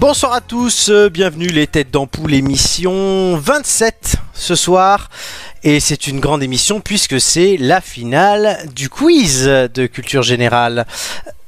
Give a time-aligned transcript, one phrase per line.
[0.00, 5.08] Bonsoir à tous, euh, bienvenue les têtes d'ampoule émission 27 ce soir.
[5.62, 10.84] Et c'est une grande émission puisque c'est la finale du quiz de culture générale.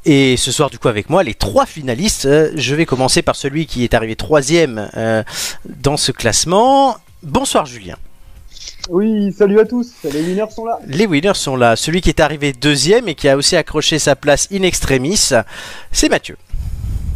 [0.04, 2.26] Et ce soir, du coup, avec moi, les trois finalistes.
[2.26, 5.24] Euh, Je vais commencer par celui qui est arrivé troisième euh,
[5.64, 6.98] dans ce classement.
[7.24, 7.96] Bonsoir Julien.
[8.88, 10.78] Oui, salut à tous, les winners sont là.
[10.86, 11.74] Les winners sont là.
[11.74, 15.32] Celui qui est arrivé deuxième et qui a aussi accroché sa place in extremis,
[15.90, 16.36] c'est Mathieu.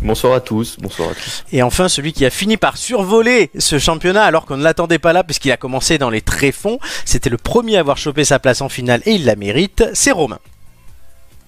[0.03, 1.45] Bonsoir à tous, bonsoir à tous.
[1.53, 5.13] Et enfin, celui qui a fini par survoler ce championnat alors qu'on ne l'attendait pas
[5.13, 6.79] là puisqu'il a commencé dans les tréfonds.
[7.05, 10.13] C'était le premier à avoir chopé sa place en finale et il la mérite, c'est
[10.13, 10.39] Romain.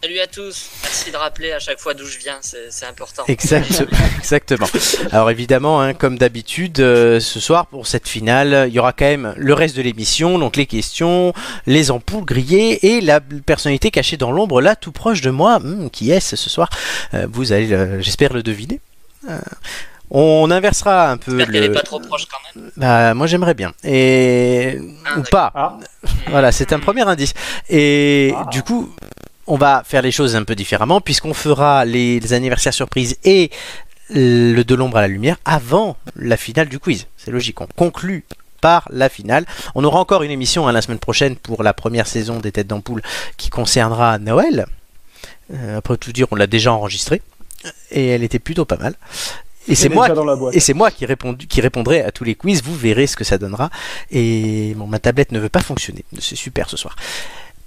[0.03, 3.23] Salut à tous, merci de rappeler à chaque fois d'où je viens, c'est important.
[3.29, 3.85] Exact-
[4.19, 4.67] exactement.
[5.13, 9.05] Alors évidemment, hein, comme d'habitude, euh, ce soir pour cette finale, il y aura quand
[9.05, 11.33] même le reste de l'émission, donc les questions,
[11.67, 15.61] les ampoules grillées et la personnalité cachée dans l'ombre là, tout proche de moi.
[15.61, 16.69] Hmm, qui est-ce ce soir?
[17.15, 18.81] Euh, Vous allez, euh, j'espère le deviner.
[19.31, 19.39] Euh,
[20.11, 21.75] on inversera un peu J'espère qu'elle est le.
[21.75, 22.71] pas trop proche quand même.
[22.77, 23.73] Bah, moi j'aimerais bien.
[23.85, 25.53] Et Ah, ou pas.
[25.55, 25.79] Ah,
[26.27, 27.35] Voilà, c'est un premier indice.
[27.71, 28.47] Et Ah.
[28.51, 28.93] du coup,
[29.47, 33.51] on va faire les choses un peu différemment puisqu'on fera les, les anniversaires surprises et
[34.11, 37.07] le de l'ombre à la lumière avant la finale du quiz.
[37.17, 37.61] C'est logique.
[37.61, 38.25] On conclut
[38.61, 39.45] par la finale.
[39.75, 42.69] On aura encore une émission hein, la semaine prochaine pour la première saison des Têtes
[42.69, 43.03] d'Ampoule
[43.37, 44.67] qui concernera Noël.
[45.53, 47.21] Euh, après tout dire, on l'a déjà enregistrée
[47.91, 48.95] et elle était plutôt pas mal.
[49.69, 50.09] Et c'est moi
[50.53, 50.75] et c'est
[51.49, 52.63] qui, répondrai à tous les quiz.
[52.63, 53.71] Vous verrez ce que ça donnera.
[54.11, 56.05] Et bon, ma tablette ne veut pas fonctionner.
[56.19, 56.97] C'est super ce soir.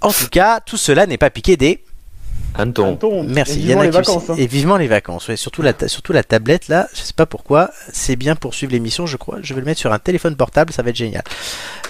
[0.00, 1.82] En tout cas, tout cela n'est pas piqué des.
[2.58, 3.52] Anton, Anton, Merci.
[3.52, 4.30] et Il y en vivement a les vacances.
[4.30, 4.34] hein.
[4.38, 5.28] Et vivement les vacances.
[5.28, 5.36] ouais.
[5.36, 6.88] Surtout, la ta- surtout la tablette là.
[6.94, 7.70] Je sais pas pourquoi.
[7.92, 9.38] C'est bien pour suivre l'émission, je crois.
[9.42, 10.72] Je vais le mettre sur un téléphone portable.
[10.72, 11.22] Ça va être génial.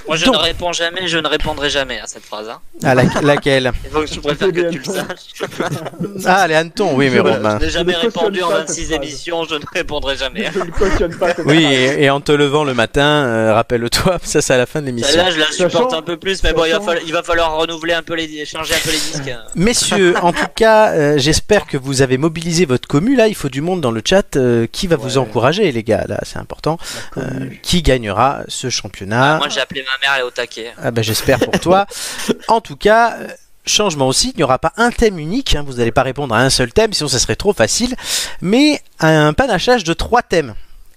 [0.06, 2.48] Moi je Donc- ne réponds jamais, je ne répondrai jamais à cette phrase.
[2.48, 2.60] Hein.
[2.84, 3.72] Ah, la- laquelle
[4.12, 6.24] je préfère que tu le saches.
[6.26, 6.94] Ah, les hannetons.
[6.94, 7.58] Oui, mais Je- Romain.
[7.60, 8.96] Je n'ai jamais répondu en pas cette 26 phrase.
[9.02, 10.48] émissions, je ne répondrai jamais.
[10.54, 11.72] Je ne cautionne pas cette Oui, phrase.
[11.98, 14.86] et, et en te levant le matin, euh, rappelle-toi, ça c'est à la fin de
[14.86, 15.10] l'émission.
[15.12, 17.22] Celle-là, je la supporte Sachant- un peu plus, mais bon, il va, falloir, il va
[17.22, 19.34] falloir renouveler un peu les, changer un peu les disques.
[19.54, 23.14] Messieurs, en tout cas, euh, j'espère que vous avez mobilisé votre commu.
[23.14, 24.36] Là, il faut du monde dans le chat.
[24.36, 25.16] Euh, qui va vous Ouais.
[25.18, 26.78] encourager, les gars Là, c'est important.
[27.14, 29.38] La Euh, qui gagnera ce championnat?
[29.38, 30.72] Moi j'ai appelé ma mère, elle est au taquet.
[30.82, 31.86] Ah bah, J'espère pour toi.
[32.48, 33.28] En tout cas, euh,
[33.66, 35.54] changement aussi, il n'y aura pas un thème unique.
[35.54, 37.94] hein, vous n'allez pas répondre à un seul thème, sinon ça serait trop facile.
[38.40, 40.54] Mais un panachage de trois thèmes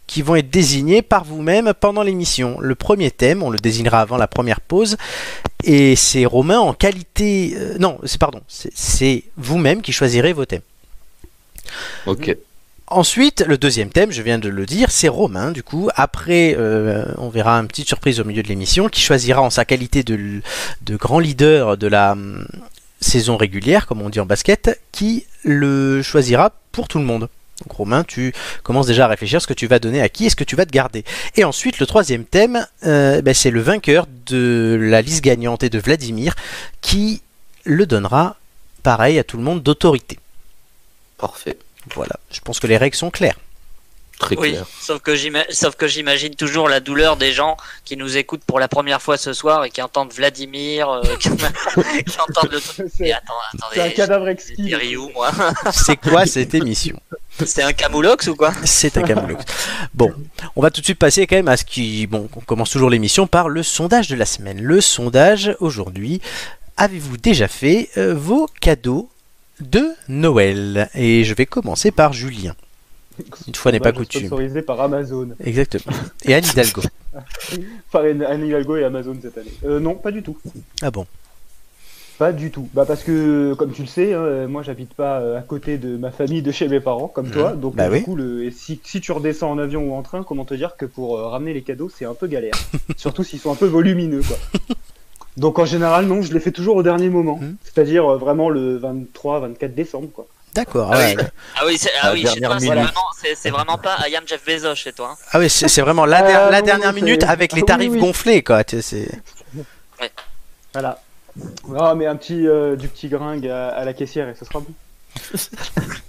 [0.09, 2.57] qui vont être désignés par vous-même pendant l'émission.
[2.59, 4.97] Le premier thème, on le désignera avant la première pause,
[5.63, 7.53] et c'est Romain en qualité...
[7.55, 10.63] euh, non, c'est pardon, c'est- vous-même qui choisirez vos thèmes.
[12.07, 12.35] ok.
[12.87, 15.89] Ensuite, le deuxième thème, je viens de le dire, c'est Romain, du coup.
[15.95, 19.63] Après, euh, on verra une petite surprise au milieu de l'émission, qui choisira en sa
[19.63, 20.41] qualité de,
[20.81, 22.47] de grand leader de la hum,
[22.99, 27.29] saison régulière, comme on dit en basket, qui le choisira pour tout le monde.
[27.61, 28.33] Donc Romain, tu
[28.63, 30.43] commences déjà à réfléchir à ce que tu vas donner à qui et ce que
[30.43, 31.03] tu vas te garder.
[31.35, 35.69] Et ensuite, le troisième thème, euh, ben, c'est le vainqueur de la liste gagnante et
[35.69, 36.35] de Vladimir,
[36.81, 37.21] qui
[37.65, 38.37] le donnera,
[38.83, 40.19] pareil, à tout le monde d'autorité.
[41.17, 41.57] Parfait.
[41.95, 43.37] Voilà, je pense que les règles sont claires.
[44.19, 44.65] Très Oui, clair.
[44.81, 48.59] sauf que j'ima- sauf que j'imagine toujours la douleur des gens qui nous écoutent pour
[48.59, 51.29] la première fois ce soir et qui entendent Vladimir, euh, qui,
[52.05, 52.87] qui entendent le truc.
[52.97, 53.33] C'est attends,
[53.77, 54.75] un cadavre exquis.
[54.75, 55.31] Ryu, moi.
[55.71, 56.99] C'est quoi cette émission?
[57.45, 58.51] C'est un camoulox ou quoi?
[58.65, 59.45] C'est un Camoulox.
[59.93, 60.11] Bon,
[60.57, 62.05] on va tout de suite passer quand même à ce qui...
[62.05, 64.61] Bon, on commence toujours l'émission par le sondage de la semaine.
[64.61, 66.19] Le sondage aujourd'hui,
[66.75, 69.09] avez-vous déjà fait euh, vos cadeaux
[69.61, 70.89] de Noël?
[70.93, 72.55] Et je vais commencer par Julien.
[73.47, 74.21] Une fois n'est pas coutume.
[74.21, 75.29] Sponsorisé par Amazon.
[75.43, 75.95] Exactement.
[76.25, 76.81] Et Anne Hidalgo.
[77.91, 79.51] Par Anne Hidalgo et Amazon cette année.
[79.65, 80.37] Euh, non, pas du tout.
[80.81, 81.05] Ah bon
[82.19, 82.69] Pas du tout.
[82.73, 85.77] Bah parce que, comme tu le sais, hein, euh, moi j'habite pas euh, à côté
[85.79, 87.31] de ma famille, de chez mes parents, comme Mhm.
[87.31, 87.51] toi.
[87.53, 87.99] Donc Bah oui.
[87.99, 88.43] du coup, le...
[88.45, 91.17] et si, si tu redescends en avion ou en train, comment te dire que pour
[91.17, 92.53] euh, ramener les cadeaux, c'est un peu galère.
[92.97, 94.37] Surtout s'ils sont un peu volumineux, quoi.
[95.37, 97.37] Donc en général, non, je les fais toujours au dernier moment.
[97.37, 97.55] Mhm.
[97.63, 100.27] C'est-à-dire euh, vraiment le 23-24 décembre, quoi.
[100.53, 100.89] D'accord.
[100.93, 101.15] Ah ouais.
[101.55, 102.83] Ah oui, c'est, ah oui chez dernière toi, c'est minute.
[102.83, 105.11] vraiment, c'est, c'est vraiment pas I am Jeff Bezos chez toi.
[105.13, 105.17] hein.
[105.31, 107.53] Ah oui, c'est c'est vraiment la, Euh, der- la non, dernière non, c'est- minute avec
[107.53, 107.99] les Ah oui, tarifs oui.
[107.99, 108.63] gonflés, quoi.
[108.63, 109.07] Tu sais,
[109.99, 110.09] c'est-
[110.73, 111.01] Voilà.
[111.79, 114.59] Ah, mais un petit, euh, du petit gringue à, à la caissière et ce sera
[114.59, 114.73] bon.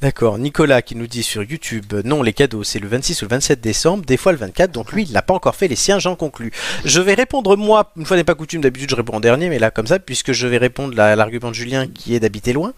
[0.00, 3.24] D'accord, Nicolas qui nous dit sur YouTube, euh, non les cadeaux c'est le 26 ou
[3.26, 5.76] le 27 décembre, des fois le 24, donc lui il n'a pas encore fait les
[5.76, 6.52] siens, j'en conclus.
[6.84, 9.58] Je vais répondre moi, une fois n'est pas coutume, d'habitude je réponds en dernier, mais
[9.58, 12.72] là comme ça, puisque je vais répondre à l'argument de Julien qui est d'habiter loin,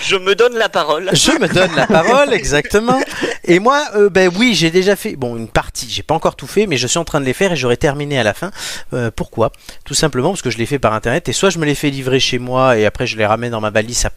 [0.00, 1.10] Je me donne la parole.
[1.12, 3.00] je me donne la parole, exactement.
[3.44, 6.46] Et moi, euh, ben oui, j'ai déjà fait, bon une partie, j'ai pas encore tout
[6.46, 8.50] fait, mais je suis en train de les faire et j'aurai terminé à la fin.
[8.92, 9.52] Euh, pourquoi?
[9.84, 11.90] Tout simplement parce que je les fais par internet, et soit je me les fais
[11.90, 14.10] livrer chez moi et après je les ramène dans ma valise, ça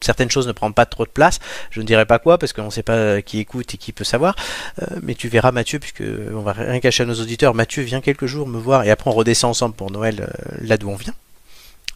[0.00, 1.38] certaines choses ne prennent pas trop de place.
[1.70, 3.92] Je ne dirai pas quoi parce qu'on ne sait pas euh, qui écoute et qui
[3.92, 4.34] peut savoir.
[4.82, 6.02] Euh, mais tu verras Mathieu, puisque
[6.34, 7.54] on va rien cacher à nos auditeurs.
[7.54, 10.76] Mathieu vient quelques jours me voir et après on redescend ensemble pour Noël euh, là
[10.76, 11.14] d'où on vient.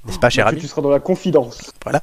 [0.05, 1.71] N'est-ce pas, cher Donc, ami Tu seras dans la confidence.
[1.87, 2.01] Ah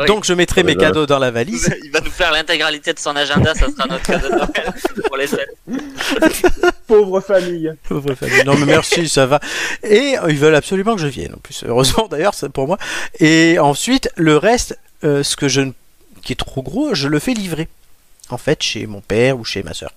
[0.00, 0.06] oui.
[0.06, 0.88] Donc je mettrai mes Voilà.
[0.90, 1.74] cadeaux dans la valise.
[1.84, 4.74] il va nous faire l'intégralité de son agenda, ça sera notre cadeau de Noël
[5.06, 5.56] pour les fêtes.
[6.86, 7.72] Pauvre famille.
[7.88, 8.44] Pauvre famille.
[8.44, 9.40] Non mais merci, ça va.
[9.84, 11.32] Et ils veulent absolument que je vienne.
[11.34, 12.76] En plus, heureusement d'ailleurs, c'est pour moi.
[13.20, 15.72] Et ensuite, le reste, euh, ce que je ne-
[16.22, 17.68] qui est trop gros, je le fais livrer.
[18.28, 19.92] En fait, chez mon père ou chez ma soeur.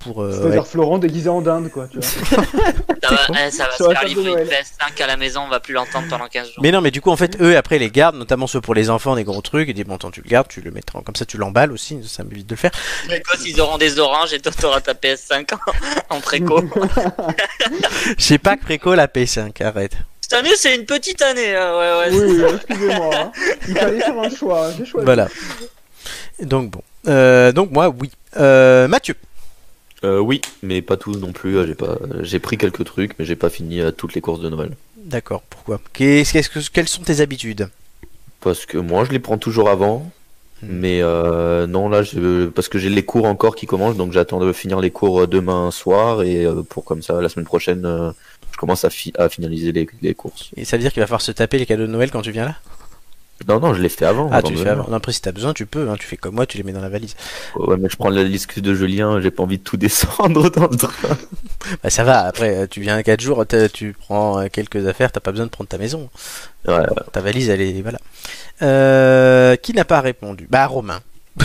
[0.00, 0.68] Pour euh, C'est-à-dire ouais.
[0.68, 1.88] Florent déguisé en dinde, quoi.
[1.88, 2.06] Tu vois.
[3.04, 4.48] Ça va, eh, ça va Sur se faire livrer une Noël.
[4.48, 6.62] PS5 à la maison, on va plus l'entendre pendant 15 jours.
[6.62, 8.88] Mais non, mais du coup, en fait, eux après les gardent, notamment ceux pour les
[8.88, 9.68] enfants, des gros trucs.
[9.68, 11.98] Ils disent bon, tant tu le gardes, tu le mettras comme ça, tu l'emballes aussi.
[12.06, 12.70] Ça m'évite de le faire.
[13.10, 15.52] Les gosses, ils auront des oranges et toi, t'auras ta PS5
[16.10, 16.62] en, en préco.
[18.18, 19.62] J'ai pas que préco la P5.
[19.62, 19.96] Arrête.
[20.24, 21.54] Cette année, c'est une petite année.
[21.54, 22.18] hein, ouais, ouais.
[22.18, 23.10] oui, excusez-moi.
[23.14, 23.32] hein.
[23.68, 24.68] Il fallait faire un choix.
[24.68, 24.70] hein.
[24.78, 25.04] J'ai choisi.
[25.04, 25.28] Voilà.
[26.40, 26.80] Donc bon.
[27.08, 28.10] Euh, donc moi, oui.
[28.38, 29.16] Euh, Mathieu.
[30.02, 31.66] Euh, oui, mais pas tout non plus.
[31.66, 34.70] J'ai pas, j'ai pris quelques trucs, mais j'ai pas fini toutes les courses de Noël.
[34.96, 35.42] D'accord.
[35.50, 35.78] Pourquoi?
[35.92, 37.68] Qu'est-ce, que, quelles sont tes habitudes?
[38.40, 40.10] Parce que moi, je les prends toujours avant.
[40.62, 40.68] Hmm.
[40.70, 42.46] Mais euh, non, là, je...
[42.46, 45.70] parce que j'ai les cours encore qui commencent, donc j'attends de finir les cours demain
[45.70, 48.12] soir et pour comme ça, la semaine prochaine, euh,
[48.54, 50.50] je commence à, fi- à finaliser les, les courses.
[50.56, 52.30] Et ça veut dire qu'il va falloir se taper les cadeaux de Noël quand tu
[52.30, 52.54] viens là?
[53.48, 54.30] Non, non, je l'ai fait avant.
[54.32, 54.86] Ah, tu de le fais avant.
[54.88, 55.90] Non, après, si t'as besoin, tu peux.
[55.90, 57.16] hein, tu fais comme moi, tu les mets dans la valise.
[57.56, 60.68] Ouais, mais je prends la liste de Julien, j'ai pas envie de tout descendre dans
[60.68, 61.16] le train.
[61.82, 62.20] Bah, ça va.
[62.26, 65.50] Après, euh, tu viens 4 jours, tu prends euh, quelques affaires, t'as pas besoin de
[65.50, 66.08] prendre ta maison.
[66.68, 67.82] Ouais, Ta valise, elle est.
[67.82, 67.98] Voilà.
[68.62, 70.46] Euh, qui n'a pas répondu?
[70.48, 71.00] Bah, Romain.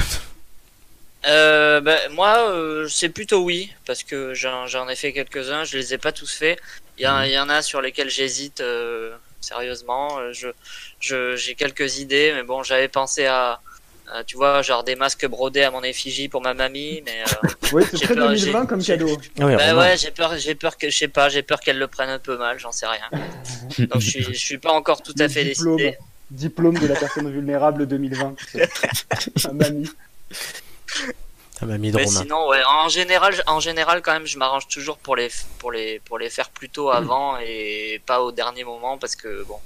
[1.27, 5.77] Euh, ben, moi, euh, c'est plutôt oui, parce que j'en j'en ai fait quelques-uns, je
[5.77, 6.57] les ai pas tous faits.
[6.99, 7.13] Il y, Mhm.
[7.15, 10.19] a- il y en a sur lesquels j'hésite euh, sérieusement.
[10.19, 10.49] Euh, Je,
[10.99, 13.61] je, j'ai quelques idées, mais bon, j'avais pensé à,
[14.11, 17.47] à, tu vois, genre des masques brodés à mon effigie pour ma mamie, mais euh,
[17.73, 19.17] Oui, c'est J'ai très peur, 2020 j'ai- comme cadeau.
[19.39, 19.77] Ah oui, bah Romain.
[19.79, 22.19] ouais, j'ai peur, j'ai peur que, je sais pas, j'ai peur qu'elle le prenne un
[22.19, 23.07] peu mal, j'en sais rien.
[23.87, 25.77] Donc je suis, je suis pas encore tout à Le fait diplôme.
[25.77, 25.97] décidé.
[26.31, 28.35] Diplôme de la personne vulnérable 2020.
[29.47, 29.89] Ah, mamie.
[31.65, 34.97] Mamie de Mais sinon, ouais, en général, je- en général, quand même, je m'arrange toujours
[34.97, 35.29] pour les,
[35.59, 39.43] pour les, pour les faire plus tôt avant et pas au dernier moment parce que
[39.43, 39.59] bon,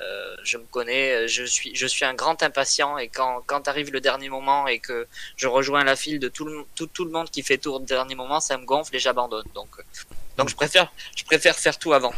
[0.00, 3.90] euh, je me connais, je suis, je suis un grand impatient et quand, quand arrive
[3.92, 5.06] le dernier moment et que
[5.36, 7.80] je rejoins la file de tout le, tout, tout le monde qui fait tour au
[7.80, 9.46] dernier moment, ça me gonfle et j'abandonne.
[9.54, 9.82] Donc, euh,
[10.36, 12.12] donc je préfère, je préfère faire tout avant.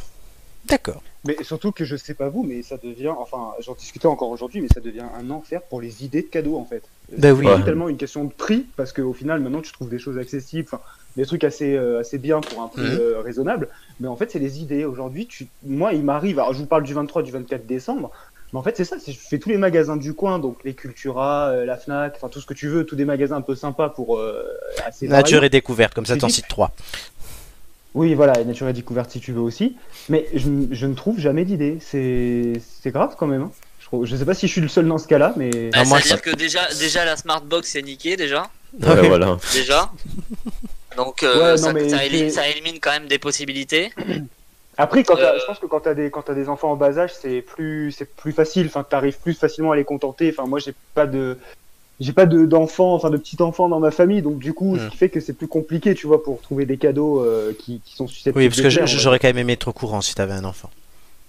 [0.64, 1.02] D'accord.
[1.24, 4.60] Mais surtout que je sais pas vous, mais ça devient, enfin, j'en discutais encore aujourd'hui,
[4.60, 6.82] mais ça devient un enfer pour les idées de cadeaux en fait.
[7.16, 7.38] Bah oui.
[7.38, 7.64] C'est pas Ouais.
[7.64, 10.68] tellement une question de prix, parce qu'au final, maintenant, tu trouves des choses accessibles,
[11.16, 12.98] des trucs assez, euh, assez bien pour un prix Mhm.
[13.00, 13.68] euh, raisonnable.
[14.00, 14.84] Mais en fait, c'est les idées.
[14.84, 15.46] Aujourd'hui, tu...
[15.64, 18.10] moi, il m'arrive, alors je vous parle du 23, du 24 décembre,
[18.52, 21.48] mais en fait, c'est ça, je fais tous les magasins du coin, donc les Cultura,
[21.48, 23.88] euh, la Fnac, enfin, tout ce que tu veux, tous des magasins un peu sympas
[23.88, 24.44] pour euh,
[24.86, 25.46] assez Nature variés.
[25.46, 26.72] et découverte, comme ça t'en cites 3.
[27.94, 29.76] Oui, voilà, et nature et découverte si tu veux aussi.
[30.08, 31.78] Mais je, je ne trouve jamais d'idées.
[31.80, 32.52] C'est
[32.82, 33.42] c'est grave quand même.
[33.44, 33.50] hein.
[33.88, 35.70] Je, trouve- je sais pas si je suis le seul dans ce cas-là, mais.
[35.72, 38.50] Ah, moi, C'est-à-dire que déjà, déjà la Smartbox est niquée déjà,
[38.82, 39.38] Ouais, voilà.
[39.54, 39.90] déjà.
[40.98, 41.96] Donc euh, Ouais, ça, non, ça
[42.30, 43.90] ça élimine quand même des possibilités.
[44.76, 46.98] Après, quand Euh, je pense que quand t'as des, quand t'as des enfants en bas
[46.98, 48.66] âge, c'est plus, c'est plus facile.
[48.66, 50.32] Enfin, t'arrives plus facilement à les contenter.
[50.36, 51.38] Enfin, moi, j'ai pas de,
[51.98, 54.80] j'ai pas de d'enfants, enfin de petits enfants dans ma famille, donc du coup, Hmm.
[54.84, 57.80] ce qui fait que c'est plus compliqué, tu vois, pour trouver des cadeaux euh, qui,
[57.84, 58.38] qui sont susceptibles.
[58.38, 60.70] Oui, parce de que j'aurais quand même aimé être au courant si t'avais un enfant.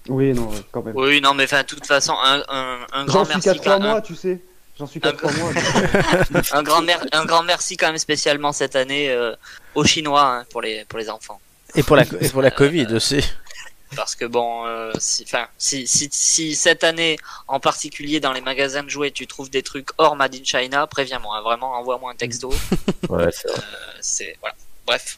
[0.10, 0.96] Oui, non, quand même.
[0.96, 3.50] Oui, non, mais enfin, de toute façon, un, un, un J'en grand suis merci.
[3.50, 4.42] qu'à trois quand- un- mois, tu sais.
[4.78, 5.52] J'en suis qu'à Un- trois mois.
[6.54, 9.36] un grand, mer- un grand merci quand même spécialement cette année euh,
[9.76, 11.40] aux Chinois hein, pour les pour les enfants.
[11.76, 13.24] Et pour la, et pour la Covid aussi.
[13.96, 18.42] Parce que bon, euh, si, enfin, si, si, si cette année en particulier dans les
[18.42, 22.12] magasins de jouets tu trouves des trucs hors Made in China, préviens-moi, hein, vraiment, envoie-moi
[22.12, 22.50] un texto.
[23.10, 23.58] Ouais, c'est vrai.
[23.60, 24.56] Euh, c'est voilà.
[24.88, 25.18] Bref,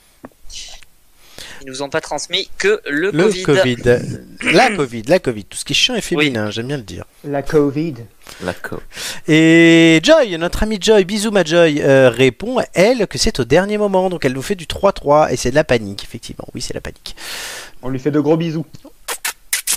[1.62, 3.44] ils nous ont pas transmis que le, Le Covid.
[3.44, 4.00] Covid.
[4.54, 5.46] La Covid, la Covid.
[5.46, 7.06] Tout ce qui est chiant et féminin, j'aime bien le dire.
[7.24, 7.96] La Covid.
[8.42, 8.82] D'accord.
[9.28, 13.78] Et Joy, notre amie Joy, bisous ma Joy, euh, répond, elle, que c'est au dernier
[13.78, 14.10] moment.
[14.10, 16.48] Donc elle nous fait du 3-3 et c'est de la panique, effectivement.
[16.54, 17.16] Oui, c'est la panique.
[17.82, 18.66] On lui fait de gros bisous.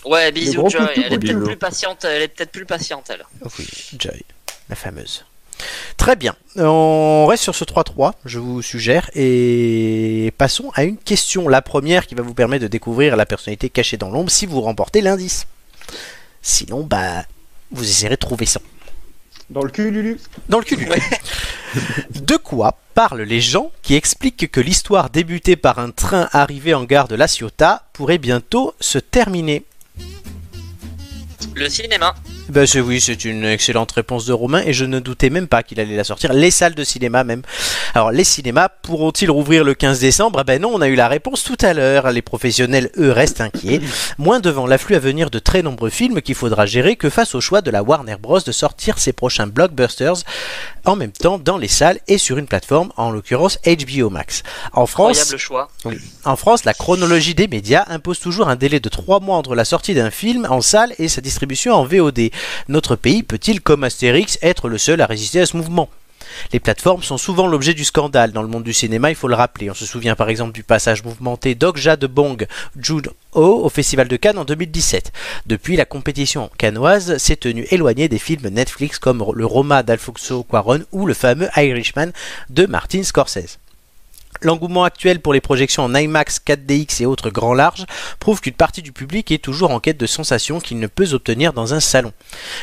[0.07, 0.87] Ouais, bisous Joy.
[0.97, 2.05] Elle est peut-être plus patiente.
[2.05, 3.11] Elle est peut-être plus patiente.
[3.45, 3.67] Oh oui,
[3.99, 4.23] Joy,
[4.69, 5.25] la fameuse.
[5.97, 6.35] Très bien.
[6.57, 9.11] On reste sur ce 3-3, je vous suggère.
[9.15, 11.49] Et passons à une question.
[11.49, 14.61] La première qui va vous permettre de découvrir la personnalité cachée dans l'ombre si vous
[14.61, 15.47] remportez l'indice.
[16.43, 17.25] Sinon, bah,
[17.71, 18.61] vous essaierez de trouver ça.
[19.51, 20.19] Dans le cul, Lulu.
[20.49, 20.77] Dans le cul.
[22.11, 26.85] De quoi parlent les gens qui expliquent que l'histoire débutée par un train arrivé en
[26.85, 29.65] gare de La Ciotat pourrait bientôt se terminer?
[31.55, 32.15] Le cinéma.
[32.51, 35.63] Ben c'est oui, c'est une excellente réponse de Romain et je ne doutais même pas
[35.63, 36.33] qu'il allait la sortir.
[36.33, 37.43] Les salles de cinéma même.
[37.95, 40.41] Alors les cinémas pourront-ils rouvrir le 15 décembre?
[40.41, 42.11] Ah Ben non, on a eu la réponse tout à l'heure.
[42.13, 43.81] Les professionnels, eux, restent inquiets.
[44.19, 47.41] Moins devant l'afflux à venir de très nombreux films qu'il faudra gérer que face au
[47.41, 50.23] choix de la Warner Bros de sortir ses prochains blockbusters
[50.85, 54.43] en même temps dans les salles et sur une plateforme, en l'occurrence HBO Max.
[54.73, 55.35] En France,
[56.25, 59.65] en France, la chronologie des médias impose toujours un délai de 3 mois entre la
[59.65, 62.31] sortie d'un film en salle et sa distribution en VOD.
[62.69, 65.89] Notre pays peut-il, comme Astérix, être le seul à résister à ce mouvement?
[66.53, 69.35] Les plateformes sont souvent l'objet du scandale dans le monde du cinéma, il faut le
[69.35, 69.71] rappeler.
[69.71, 72.47] On se souvient par exemple du passage mouvementé d'Okja de Bong
[72.79, 75.13] Jude Ho au Festival de Cannes en 2017.
[75.47, 80.85] Depuis, la compétition cannoise s'est tenue éloignée des films Netflix comme le Roma d'Alfonso Cuarón
[80.93, 82.13] ou le fameux Irishman
[82.51, 83.59] de Martin Scorsese.
[84.45, 87.87] L'engouement actuel pour les projections en IMAX, 4DX et autres grands larges
[88.21, 91.55] prouve qu'une partie du public est toujours en quête de sensations qu'il ne peut obtenir
[91.55, 92.13] dans un salon.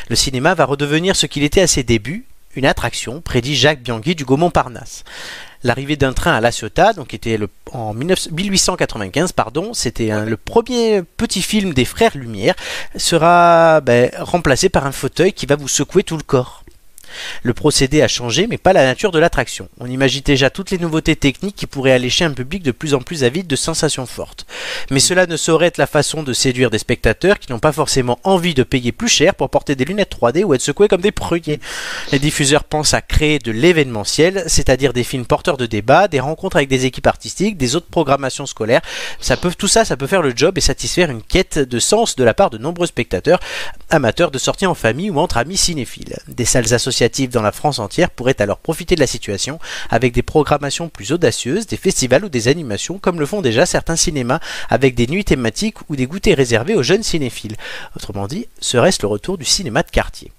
[0.08, 2.24] Le cinéma va redevenir ce qu'il était à ses débuts,
[2.54, 5.02] une attraction, prédit Jacques Bianchi du Gaumont Parnasse.
[5.64, 10.36] L'arrivée d'un train à La Ciotat, donc était le, en 19 1895, pardon, c'était le
[10.36, 12.54] premier petit film des frères Lumière,
[12.96, 16.61] sera ben, remplacé par un fauteuil qui va vous secouer tout le corps.
[17.42, 19.68] Le procédé a changé, mais pas la nature de l'attraction.
[19.78, 23.00] On imagine déjà toutes les nouveautés techniques qui pourraient allécher un public de plus en
[23.00, 24.46] plus avide de sensations fortes.
[24.90, 28.18] Mais cela ne saurait être la façon de séduire des spectateurs qui n'ont pas forcément
[28.24, 31.12] envie de payer plus cher pour porter des lunettes 3D ou être secoués comme des
[31.12, 31.60] pruniers.
[32.10, 36.56] Les diffuseurs pensent à créer de l'événementiel, c'est-à-dire des films porteurs de débats, des rencontres
[36.56, 38.82] avec des équipes artistiques, des autres programmations scolaires.
[39.20, 42.16] Ça peut, tout ça, ça peut faire le job et satisfaire une quête de sens
[42.16, 43.40] de la part de nombreux spectateurs
[43.90, 46.16] amateurs de sorties en famille ou entre amis cinéphiles.
[46.28, 46.72] Des salles
[47.32, 49.58] dans la France entière pourraient alors profiter de la situation
[49.90, 53.96] avec des programmations plus audacieuses, des festivals ou des animations comme le font déjà certains
[53.96, 57.56] cinémas avec des nuits thématiques ou des goûters réservés aux jeunes cinéphiles.
[57.96, 60.32] Autrement dit, serait-ce le retour du cinéma de quartier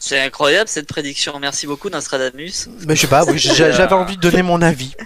[0.00, 1.32] C'est incroyable cette prédiction.
[1.40, 2.68] Merci beaucoup, Nostradamus.
[2.86, 4.94] Mais je sais pas, oui, j'avais envie de donner mon avis.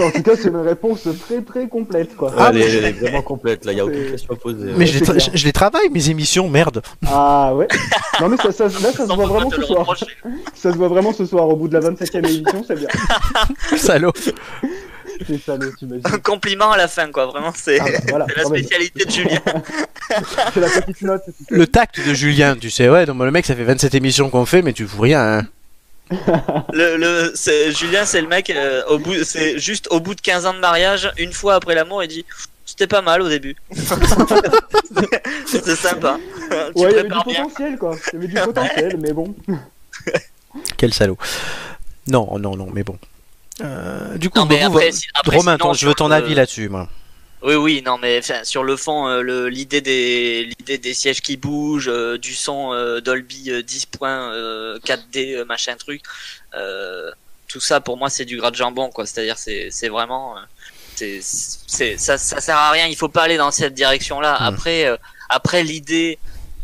[0.00, 2.32] En tout cas, c'est une réponse très très complète quoi.
[2.36, 4.34] Ah, elle, mais est, je- elle est vraiment complète, là, il n'y a aucune question
[4.34, 4.72] à poser.
[4.76, 5.30] Mais je les, c'est tra- clair.
[5.32, 6.82] je les travaille, mes émissions, merde.
[7.06, 7.66] Ah ouais.
[8.20, 9.96] Non mais ça, ça- là ça se voit vraiment ce soir.
[10.54, 12.88] Ça se voit vraiment ce soir au bout de la 27ème émission, c'est bien.
[13.78, 14.12] Salaud.
[15.26, 16.02] C'est salaud, t'imagines.
[16.06, 17.26] Un compliment à la fin, quoi.
[17.26, 19.40] Vraiment, c'est Ah bah, voilà, la spécialité de Julien.
[20.54, 21.22] C'est la petite note.
[21.48, 24.44] Le tact de Julien, tu sais, ouais, mais le mec, ça fait 27 émissions qu'on
[24.46, 25.46] fait, mais tu fous rien, hein.
[26.72, 30.20] Le, le, c'est- Julien, c'est le mec, euh, au bout, c'est juste au bout de
[30.20, 32.26] 15 ans de mariage, une fois après l'amour, il dit
[32.66, 33.56] C'était pas mal au début.
[35.46, 36.18] c'est sympa.
[36.76, 37.42] tu Ouais, il y avait du prépares bien.
[37.44, 37.96] potentiel quoi.
[38.12, 39.34] Il y avait du potentiel, mais bon.
[40.76, 41.16] Quel salaud.
[42.08, 42.98] Non, non, non, mais bon.
[43.60, 45.94] Euh, du coup, Non, mais vous, après, vous- si- après, Romain, sinon, ton- je veux
[45.94, 46.88] ton le- avis là-dessus, moi.
[47.42, 51.36] Oui, oui, non, mais sur le fond, euh, le- l'idée des, l'idée des sièges qui
[51.36, 56.00] bougent, euh, du son euh, Dolby euh, 10 points, euh, 4D, euh, machin truc,
[56.54, 57.10] euh,
[57.46, 59.04] tout ça pour moi c'est du gras de jambon, quoi.
[59.04, 60.36] C'est-à-dire c'est, c'est vraiment,
[60.96, 62.86] c'est, c'est, ça, ça sert à rien.
[62.86, 64.38] Il faut pas aller dans cette direction-là.
[64.40, 64.44] Mm.
[64.44, 64.96] Après, euh,
[65.28, 66.18] après l'idée,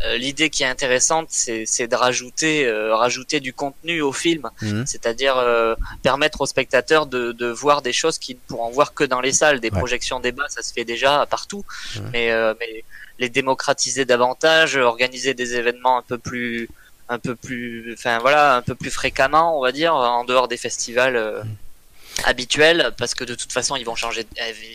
[0.04, 4.86] euh, l'idée qui est intéressante, c'est, de rajouter, euh, rajouter du contenu au film Mhm.
[4.86, 9.04] c'est-à-dire euh, permettre aux spectateurs de, de voir des choses qu'ils ne pourront voir que
[9.04, 9.60] dans les salles.
[9.60, 9.78] Des Ouais.
[9.78, 11.64] projections débat, ça se fait déjà partout,
[12.12, 12.84] mais, euh, mais
[13.18, 16.68] les démocratiser davantage, organiser des événements un peu plus
[17.10, 20.56] un peu plus enfin voilà un peu plus fréquemment on va dire en dehors des
[20.56, 21.42] festivals euh,
[22.24, 24.28] habituels parce que de toute façon ils vont changer de-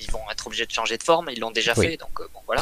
[0.04, 1.88] ils vont être obligés de changer de forme ils l'ont déjà Oui.
[1.92, 2.62] fait donc bon voilà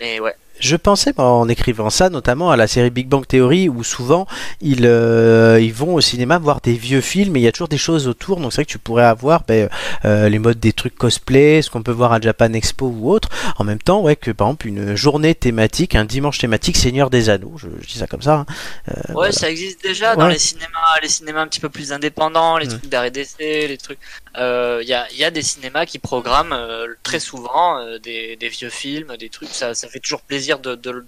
[0.00, 3.82] mais ouais Je pensais en écrivant ça notamment à la série Big Bang Theory où
[3.82, 4.26] souvent
[4.60, 7.68] ils, euh, ils vont au cinéma voir des vieux films et il y a toujours
[7.68, 9.68] des choses autour donc c'est vrai que tu pourrais avoir ben,
[10.04, 13.28] euh, les modes des trucs cosplay, ce qu'on peut voir à Japan Expo ou autre
[13.58, 17.30] en même temps ouais que par exemple une journée thématique, un dimanche thématique Seigneur des
[17.30, 18.46] Anneaux, je, je dis ça comme ça hein.
[18.88, 20.68] Euh, Ouais, ça existe déjà dans les cinémas,
[21.02, 22.68] les cinémas un petit peu plus indépendants, les Mm.
[22.68, 23.98] trucs d'arrêt d'essai, les trucs.
[24.36, 26.56] Il y, a, y a des cinémas qui programment
[27.02, 29.50] très souvent des, des vieux films, des trucs.
[29.50, 31.06] Ça, ça fait toujours plaisir de, de,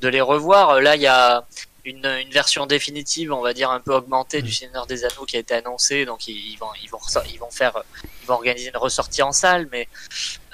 [0.00, 0.70] de les revoir.
[0.70, 1.46] Euh, Là, il y a
[1.84, 4.44] une, une version définitive, on va dire un peu augmentée Mm.
[4.44, 7.00] du Seigneur des Anneaux qui a été annoncée, donc ils, ils vont ils vont
[7.32, 7.74] ils vont faire
[8.22, 9.88] ils vont organiser une ressortie en salle, mais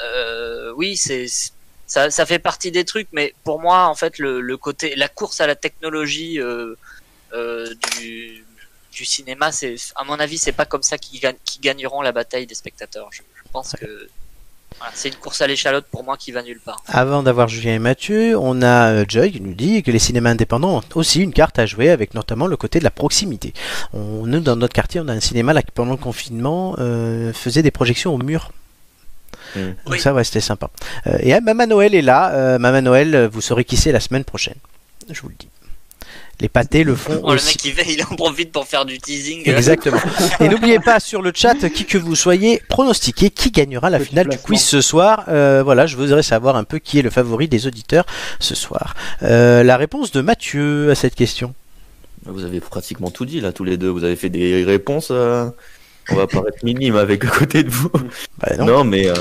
[0.02, 1.26] euh, oui, c'est
[1.87, 5.08] ça, ça fait partie des trucs, mais pour moi, en fait, le, le côté, la
[5.08, 6.75] course à la technologie euh,
[7.32, 8.44] euh, du,
[8.92, 12.12] du cinéma, c'est, à mon avis, c'est pas comme ça qu'ils gagnent, qu'ils gagneront la
[12.12, 13.08] bataille des spectateurs.
[13.11, 14.08] Je, je pense que
[14.94, 16.82] c'est une course à l'échalote pour moi qui va nulle part.
[16.87, 20.30] Avant d'avoir Julien et Mathieu, on a euh, Joy qui nous dit que les cinémas
[20.30, 23.52] indépendants ont aussi une carte à jouer avec notamment le côté de la proximité.
[23.92, 27.32] On, nous, dans notre quartier, on a un cinéma là qui, pendant le confinement, euh,
[27.32, 28.52] faisait des projections au mur.
[29.56, 29.61] Mm.
[29.61, 30.00] Donc Oui.
[30.00, 30.70] ça, ouais, c'était sympa.
[31.06, 32.32] Euh, et ah, Maman Noël est là.
[32.32, 34.56] Euh, Maman Noël, vous saurez qui c'est la semaine prochaine.
[35.11, 35.49] Je vous le dis.
[36.40, 38.99] Les pâtés le font Oh, le mec il, fait- il en profite pour faire du
[38.99, 39.42] teasing.
[39.49, 39.99] Exactement.
[40.40, 44.11] Et n'oubliez pas sur le chat, qui que vous soyez, pronostiquez qui gagnera la Petit
[44.11, 45.25] finale du quiz ce soir.
[45.28, 48.07] Euh, voilà, je voudrais savoir un peu qui est le favori des auditeurs
[48.38, 48.95] ce soir.
[49.25, 51.54] Euh, la réponse de Mathieu à cette question.
[52.25, 53.88] Vous avez pratiquement tout dit là, tous les deux.
[53.88, 55.09] Vous avez fait des réponses.
[55.11, 55.49] euh,
[56.11, 57.90] On va paraître minime avec à côté de vous.
[58.38, 58.64] Bah, non.
[58.66, 59.14] Non, mais euh,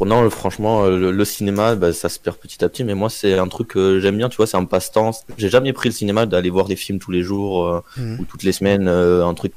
[0.00, 2.84] non, franchement, euh, le, le cinéma, bah, ça se perd petit à petit.
[2.84, 4.28] Mais moi, c'est un truc que j'aime bien.
[4.28, 5.12] Tu vois, c'est un passe-temps.
[5.36, 8.20] J'ai jamais pris le cinéma d'aller voir des films tous les jours euh, Mhm.
[8.20, 9.52] ou toutes les semaines, euh, un truc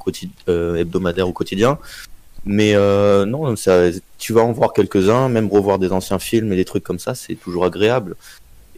[0.50, 1.80] euh, hebdomadaire ou quotidien.
[2.46, 2.76] Mais
[3.26, 6.84] non, ça, tu vas en voir quelques-uns, même revoir des anciens films et des trucs
[6.84, 8.16] comme ça, c'est toujours agréable.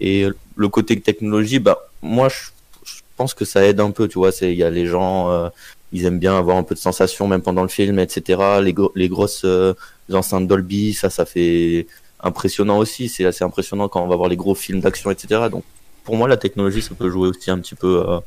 [0.01, 0.25] Et
[0.56, 2.50] le côté technologie, bah moi, je,
[2.84, 4.08] je pense que ça aide un peu.
[4.08, 5.51] Tu vois, il y a les gens,
[5.91, 8.39] ils aiment bien avoir un peu de sensation même pendant le film, etc.
[8.62, 9.74] Les, les grosses euh,
[10.13, 11.88] enceintes Dolby, ça, ça fait
[12.22, 13.10] impressionnant aussi.
[13.10, 15.48] C'est assez impressionnant quand on va voir les gros films d'action, etc.
[15.51, 15.63] Donc,
[16.03, 18.03] pour moi, la technologie, ça peut jouer aussi un petit peu.
[18.08, 18.19] euh,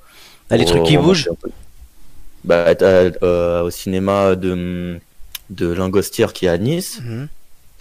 [0.50, 1.28] Ah, les trucs qui bougent.
[2.44, 4.98] Bah, t'as, euh, au cinéma de
[5.50, 6.98] de Lingostière qui est à Nice,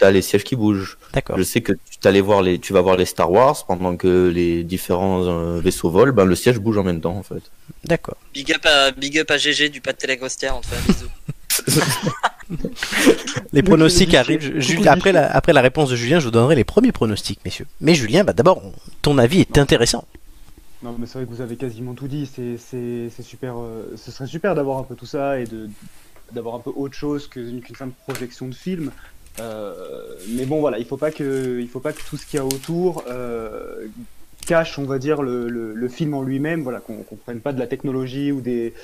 [0.02, 0.98] T'as les sièges qui bougent.
[1.12, 1.38] D'accord.
[1.38, 4.28] Je sais que tu t'allais voir les, tu vas voir les Star Wars pendant que
[4.34, 7.42] les différents euh, vaisseaux volent, ben le siège bouge en même temps en fait.
[7.84, 8.16] D'accord.
[8.34, 11.08] Big up à, big up à GG du pâté Lagostière, on te fait un bisou.
[13.52, 14.58] Les pronostics arrivent.
[14.86, 17.66] Après, la, après la réponse de Julien, je vous donnerai les premiers pronostics, messieurs.
[17.80, 20.04] Mais Julien, bah, d'abord, on- ton avis est intéressant.
[20.82, 22.28] Non, mais c'est vrai que vous avez quasiment tout dit.
[22.34, 23.54] C'est, c'est, c'est super.
[23.58, 25.68] euh, ce serait super d'avoir un peu tout ça et de,
[26.32, 28.90] d'avoir un peu autre chose que- qu'une simple projection de film.
[29.40, 29.72] Euh,
[30.36, 32.40] mais bon, voilà, il faut pas que, il faut pas que tout ce qu'il y
[32.40, 33.86] a autour euh,
[34.46, 36.62] cache, on va dire, le, le, le film en lui-même.
[36.62, 38.74] Voilà, qu'on qu'on prenne pas de la technologie ou des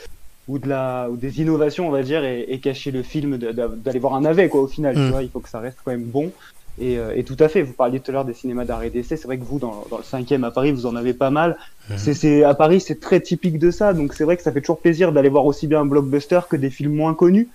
[0.48, 3.98] ou de la ou des innovations, on va dire, et, et cacher le film d'aller
[3.98, 4.62] voir un navet, quoi.
[4.62, 5.04] Au final, Mm.
[5.04, 6.32] tu vois, il faut que ça reste quand même bon.
[6.80, 8.90] Et, euh, et tout à fait, vous parliez tout à l'heure des cinémas d'art et
[8.90, 9.16] d'essai.
[9.16, 11.56] C'est vrai que vous, dans, dans le cinquième à Paris, vous en avez pas mal.
[11.96, 13.92] C'est, c'est, à Paris, c'est très typique de ça.
[13.94, 16.54] Donc c'est vrai que ça fait toujours plaisir d'aller voir aussi bien un blockbuster que
[16.56, 17.48] des films moins connus.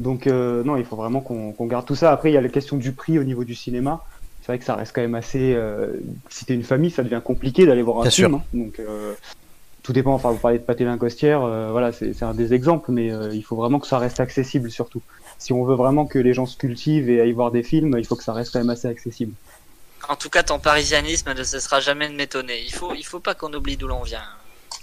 [0.00, 2.12] Donc euh, non, il faut vraiment qu'on, garde tout ça.
[2.12, 4.04] Après, il y a la question du prix au niveau du cinéma.
[4.40, 5.54] C'est vrai que ça reste quand même assez.
[5.54, 5.92] euh,
[6.28, 8.28] si t'es une famille, ça devient compliqué d'aller voir un Bien film.
[8.28, 8.38] sûr.
[8.38, 8.42] hein.
[8.52, 9.14] Donc euh,
[9.82, 10.14] tout dépend.
[10.14, 13.34] Enfin, vous parlez de Pâté Lincostière, euh, voilà, c'est, c'est un des exemples, mais euh,
[13.34, 15.02] il faut vraiment que ça reste accessible surtout.
[15.38, 18.06] Si on veut vraiment que les gens se cultivent et aillent voir des films, il
[18.06, 19.32] faut que ça reste quand même assez accessible.
[20.08, 22.60] En tout cas, ton parisianisme ne cessera jamais de m'étonner.
[22.64, 24.24] Il faut, il faut pas qu'on oublie d'où l'on vient.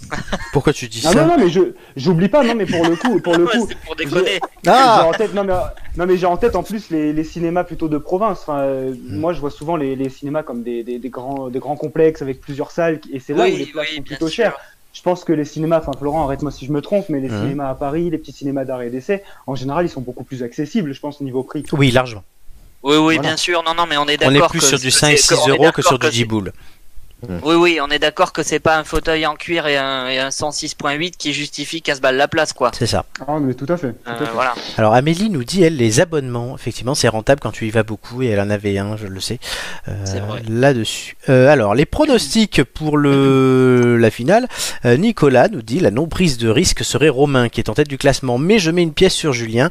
[0.52, 1.60] Pourquoi tu dis Ah ça non, non, mais je,
[1.96, 4.40] j'oublie pas, non, mais pour le coup, pour le coup, c'est pour déconner.
[4.66, 5.52] Ah en tête, non mais,
[5.96, 8.40] non mais j'ai en tête en plus les, les cinémas plutôt de province.
[8.42, 9.16] Enfin, euh, Mm.
[9.18, 12.22] Moi, je vois souvent les, les cinémas comme des, des, des grands, des grands complexes
[12.22, 14.44] avec plusieurs salles, et c'est là Oui, où les places oui, sont plutôt sûr.
[14.44, 14.56] chères.
[14.92, 17.70] Je pense que les cinémas, enfin Florent, arrête-moi si je me trompe, mais les cinémas
[17.70, 20.92] à Paris, les petits cinémas d'art et d'essai, en général, ils sont beaucoup plus accessibles,
[20.92, 21.62] je pense, au niveau prix.
[21.72, 22.24] Oui, largement.
[22.82, 23.20] Oui, oui, Voilà.
[23.20, 23.62] bien sûr.
[23.62, 24.46] Non, non, mais on est On d'accord.
[24.46, 26.12] est plus que- sur du que 5-6 c'est- on est euros que sur du c'est-
[26.12, 26.52] 10 boules.
[27.42, 30.18] Oui, oui, on est d'accord que c'est pas un fauteuil en cuir et un, et
[30.18, 32.70] un 106.8 qui justifie 15 balles la place, quoi.
[32.76, 33.04] C'est ça.
[33.26, 33.92] Ah, mais tout à fait.
[33.92, 34.32] Tout à Euh, fait.
[34.32, 34.54] voilà.
[34.78, 38.22] Alors Amélie nous dit, elle, les abonnements, effectivement, c'est rentable quand tu y vas beaucoup,
[38.22, 39.38] et elle en avait un, je le sais,
[39.88, 40.42] euh, C'est vrai.
[40.48, 41.16] là-dessus.
[41.28, 44.46] Euh, alors, les pronostics pour le la finale,
[44.84, 47.98] euh, Nicolas nous dit, la non-prise de risque serait Romain, qui est en tête du
[47.98, 49.68] classement, mais je mets une pièce sur Julien,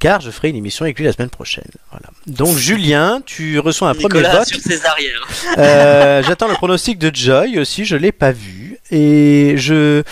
[0.00, 1.62] car je ferai une émission avec lui la semaine prochaine.
[1.92, 2.06] Voilà.
[2.26, 4.46] Donc Julien, tu reçois un premier vote.
[4.46, 5.28] sur ses arrières.
[5.58, 8.78] Euh, J'attends le pronostic de Joy aussi, je l'ai pas vu.
[8.90, 10.02] Et je.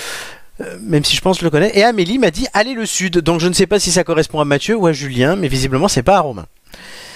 [0.60, 1.76] euh, Même si je pense le connaître.
[1.76, 3.18] Et Amélie m'a dit allez le sud.
[3.18, 5.88] Donc je ne sais pas si ça correspond à Mathieu ou à Julien, mais visiblement
[5.88, 6.46] c'est pas à Romain.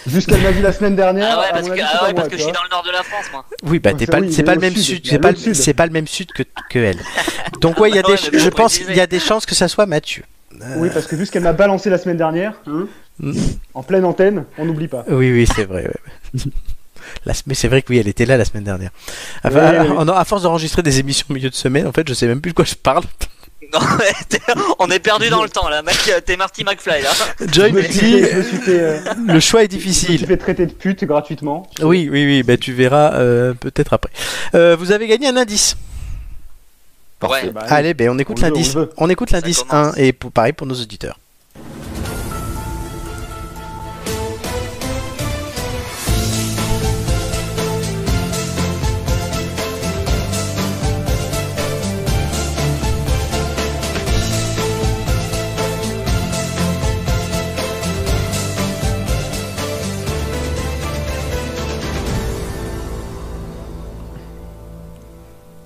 [0.05, 2.27] Qu'elle m'a dit la semaine dernière, Ah ouais, à parce que, avis, ah ouais, parce
[2.27, 3.45] moi, que je suis dans le nord de la France, moi.
[3.63, 5.55] Oui, bah Ouais, t'es pas, oui, c'est pas le même sud, c'est pas, le- sud.
[5.55, 6.99] c'est pas le même sud que, que elle.
[7.61, 8.91] Donc ouais, il y a des, je pense, préciser.
[8.91, 10.25] il y a des chances que ça soit Mathieu.
[10.77, 12.87] Oui, parce que vu ce qu'elle m'a balancé la semaine dernière, hein,
[13.21, 13.33] Mm.
[13.75, 15.05] en pleine antenne, on n'oublie pas.
[15.09, 15.85] Oui, oui, c'est vrai.
[15.87, 16.41] ouais.
[17.27, 18.91] La- mais c'est vrai que oui, elle était là la semaine dernière.
[19.45, 22.15] Enfin, Ouais, à, ouais, force d'enregistrer des émissions au milieu de semaine, en fait, je
[22.15, 23.05] sais même plus de quoi je parle.
[23.73, 23.81] Non,
[24.81, 25.83] on est perdu dans le temps, là.
[25.83, 27.11] Mec, t'es Marty McFly, là.
[27.53, 29.81] Joy Je me dit fait- je me suis fait, euh, le choix est je me
[29.81, 30.27] suis difficile.
[30.27, 31.67] fait traiter de pute gratuitement.
[31.81, 34.11] Oui, oui, oui, bah, tu verras euh, peut-être après.
[34.55, 35.77] Euh, vous avez gagné un indice.
[37.29, 37.51] Parfait.
[37.51, 38.75] Bah, Allez, ben on écoute l'indice.
[38.77, 38.89] on.
[38.97, 39.97] On écoute l'indice commence.
[39.97, 41.19] 1 et pour, pareil pour nos auditeurs.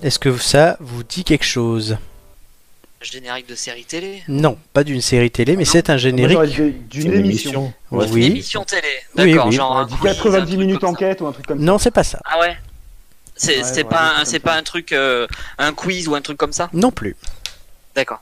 [0.03, 1.97] Est-ce que ça vous dit quelque chose?
[3.01, 4.23] Générique de série télé?
[4.27, 5.69] Non, pas d'une série télé, mais Non.
[5.71, 6.37] c'est un générique.
[6.55, 7.73] dit d'une émission.
[7.91, 8.25] Ouais, Une Oui.
[8.25, 8.81] émission télé.
[9.17, 9.55] Oui, D'accord, oui.
[9.55, 10.87] genre On un aurait dit quiz, un 90 truc minutes ça.
[10.87, 11.63] enquête ou un truc comme ça.
[11.65, 12.19] Non, c'est pas ça.
[12.25, 12.57] Ah ouais?
[13.35, 15.27] C'est Ouais, c'est ouais, pas, un- c'est pas un truc, euh,
[15.59, 16.69] un quiz ou un truc comme ça?
[16.73, 17.15] Non plus.
[17.95, 18.21] D'accord.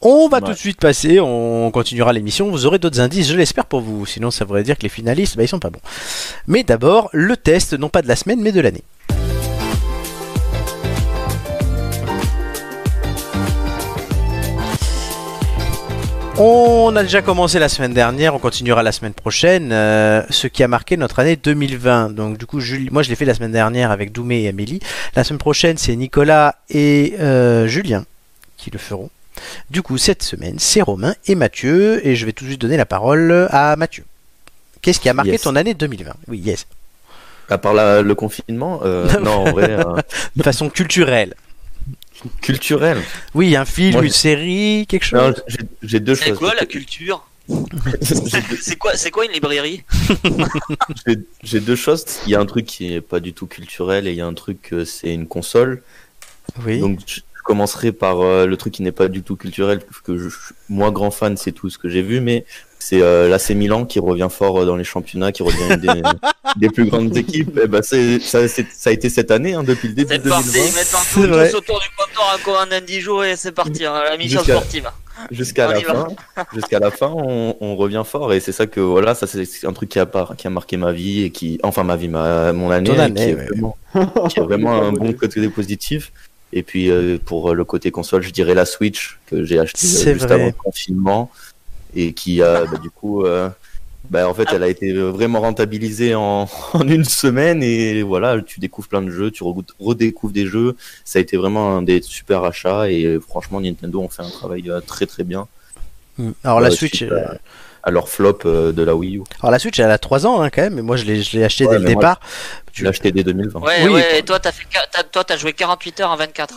[0.00, 0.44] On va Ouais.
[0.44, 4.06] tout de suite passer, on continuera l'émission, vous aurez d'autres indices, je l'espère pour vous,
[4.06, 5.80] sinon ça voudrait dire que les finalistes, bah, ils sont pas bons.
[6.46, 8.84] Mais d'abord, le test, non pas de la semaine, mais de l'année.
[16.40, 20.62] On a déjà commencé la semaine dernière, on continuera la semaine prochaine, euh, ce qui
[20.62, 22.10] a marqué notre année 2020.
[22.10, 24.78] Donc du coup, Julie- moi je l'ai fait la semaine dernière avec Doumé et Amélie.
[25.16, 28.04] La semaine prochaine, c'est Nicolas et euh, Julien
[28.56, 29.10] qui le feront.
[29.70, 32.76] Du coup, cette semaine, c'est Romain et Mathieu, et je vais tout de suite donner
[32.76, 34.04] la parole à Mathieu.
[34.82, 35.42] Qu'est-ce qui a marqué Yes.
[35.42, 36.66] ton année 2020 Oui, yes.
[37.50, 39.76] À part la- le confinement, euh, non, en vrai,
[40.36, 41.34] De façon culturelle.
[42.40, 42.98] Culturel.
[43.34, 45.42] Oui, un film, Moi, une série, quelque chose.
[45.82, 46.38] J'ai- deux C'est choses.
[46.38, 47.24] quoi la culture?
[48.02, 49.82] C'est quoi, c'est quoi une librairie?
[51.42, 52.04] J'ai- deux choses.
[52.26, 54.26] Il y a un truc qui est pas du tout culturel et il y a
[54.26, 55.82] un truc, c'est une console.
[56.64, 56.80] oui.
[56.80, 60.18] Donc je commencerai par euh, le truc qui n'est pas du tout culturel, parce que
[60.18, 60.28] je,
[60.68, 62.44] moins grand fan, c'est tout ce que j'ai vu, mais
[62.78, 66.02] c'est euh, l'AC Milan qui revient fort euh, dans les championnats, qui revient une des,
[66.56, 67.58] des plus grandes équipes.
[67.62, 70.24] Et ben c'est ça, c'est- ça a été cette année, hein, depuis le début C'est
[70.24, 71.50] de parti, 2020 maintenant C'est vrai.
[71.50, 74.56] tous autour du comptoir à un 10 jours et c'est parti, hein, la mission Jusqu'à-
[74.56, 74.88] sportive.
[75.30, 76.08] jusqu'à On la fin.
[76.54, 79.72] Jusqu'à la fin, on, on revient fort et c'est ça que voilà, ça c'est un
[79.72, 82.52] truc qui a par- qui a marqué ma vie et qui, enfin ma vie, ma
[82.52, 83.46] mon année, et année, qui est ouais.
[83.46, 83.76] vraiment,
[84.28, 86.12] qui est vraiment un bon côté positif.
[86.54, 89.90] Et puis euh, pour le côté console, je dirais la Switch que j'ai acheté euh,
[89.90, 90.34] C'est juste vrai.
[90.36, 91.30] avant le confinement
[91.94, 93.48] et qui a bah, du coup, euh,
[94.10, 98.60] bah, en fait, elle a été vraiment rentabilisée en, en une semaine et voilà, tu
[98.60, 100.76] découvres plein de jeux, tu re- redécouvres des jeux.
[101.04, 104.30] Ça a été vraiment un des super achats et euh, franchement, Nintendo ont fait un
[104.30, 105.46] travail euh, très très bien
[106.20, 106.30] Mm.
[106.42, 107.24] Alors la Ouais, Switch, suite euh,
[107.84, 109.22] à- à leur flop euh, de la Wii U.
[109.40, 111.64] alors la Switch, elle a 3 ans hein, quand même, mais moi je l'ai, acheté
[111.64, 112.20] Ouais, dès le moi, départ.
[112.72, 113.60] Tu l'as acheté dès 2020.
[113.60, 113.92] Ouais, Oui.
[113.92, 116.54] ouais, et toi, t'as fait, qua- t'as- toi, t'as joué 48 heures en 24.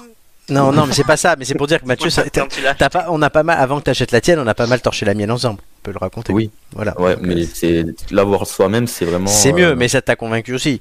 [0.52, 1.36] Non, non, mais c'est pas ça.
[1.38, 3.30] Mais c'est pour dire que Mathieu, ça- t'as- Quand tu l'as- t'as pas, on a
[3.30, 3.60] pas mal.
[3.60, 5.60] Avant que t'achètes la tienne, on a pas mal torché la mienne ensemble.
[5.62, 6.34] On peut le raconter.
[6.34, 6.52] Oui.
[6.74, 7.00] Voilà.
[7.02, 9.28] Ouais, Donc, mais euh, c'est l'avoir soi-même, c'est vraiment.
[9.28, 10.80] c'est mieux, euh, mais ça t'a convaincu aussi.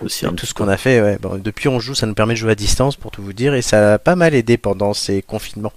[0.00, 1.18] aussi un tout petit ce qu'on a fait, ouais.
[1.20, 3.54] Bon, depuis on joue, ça nous permet de jouer à distance pour tout vous dire,
[3.54, 5.72] et ça a pas mal aidé pendant ces confinements.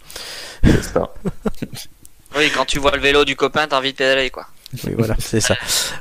[0.64, 1.14] C'est ça.
[2.38, 4.46] Oui, quand tu vois le vélo du copain, t'as envie de pédaler, quoi.
[4.86, 5.56] Oui, voilà, c'est ça.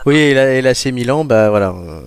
[0.07, 2.01] Oui, et la, et la C Milan, bah voilà, euh,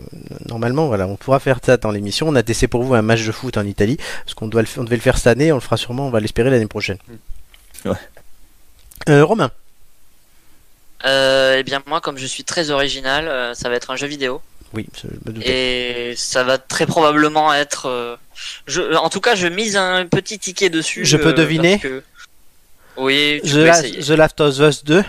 [0.48, 2.28] normalement, voilà, on pourra faire ça dans l'émission.
[2.30, 4.68] On a testé pour vous un match de foot en Italie, parce qu'on doit le,
[4.78, 6.98] on devait le faire cette année, on le fera sûrement, on va l'espérer l'année prochaine.
[7.86, 7.94] Ouais.
[9.10, 9.52] Euh, Romain,
[11.06, 14.08] Euh, eh bien, moi, comme je suis très original, euh, ça va être un jeu
[14.08, 14.42] vidéo.
[14.74, 15.46] oui, je me.
[15.46, 17.88] Et ça va très probablement être.
[17.90, 18.16] euh,
[18.68, 21.04] je, en tout cas, je mise un petit ticket dessus.
[21.04, 22.04] Je peux deviner parce que-
[22.96, 24.00] Oui, tu The, peux La- essayer.
[24.02, 25.04] The Last of Us 2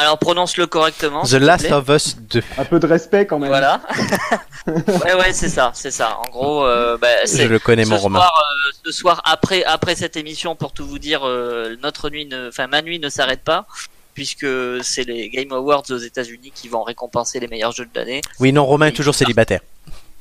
[0.00, 1.22] Alors, prononce-le correctement.
[1.22, 2.42] The Last of Us 2.
[2.58, 3.48] Un peu de respect quand même.
[3.48, 3.80] Voilà.
[4.66, 6.18] ouais, ouais, c'est ça, c'est ça.
[6.18, 8.18] En gros, euh, bah, Je le connais, mon Romain.
[8.20, 8.32] soir,
[8.68, 12.48] euh, ce soir après après cette émission, pour tout vous dire, euh, notre nuit, ne,
[12.48, 13.66] enfin ma nuit ne s'arrête pas,
[14.14, 14.46] puisque
[14.82, 18.20] c'est les Game Awards aux États-Unis qui vont récompenser les meilleurs jeux de l'année.
[18.40, 19.60] Oui, non, Romain est toujours célibataire.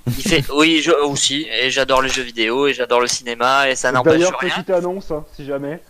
[0.05, 3.75] Il fait, oui, je aussi, et j'adore les jeux vidéo et j'adore le cinéma et
[3.75, 4.49] ça n'empêche D'ailleurs, rien.
[4.49, 5.81] petite annonce, hein, si jamais.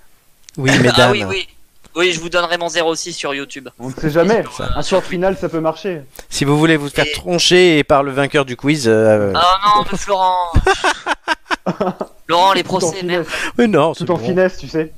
[0.56, 1.12] Oui, Ah mesdames.
[1.12, 1.48] oui, oui.
[1.96, 3.70] Oui, je vous donnerai mon 06 sur YouTube.
[3.80, 4.44] On ne sait jamais.
[4.56, 6.02] Sur, euh, Un sur sort final, ça peut marcher.
[6.30, 9.86] Si vous voulez vous faire Et- troncher par le vainqueur du quiz, euh, Ah non,
[9.92, 10.52] mais Florent.
[12.28, 13.26] Laurent, les Tout en procès, merde.
[13.26, 14.26] finesse, mais non, c'est tout en bon.
[14.26, 14.92] finesse, tu sais.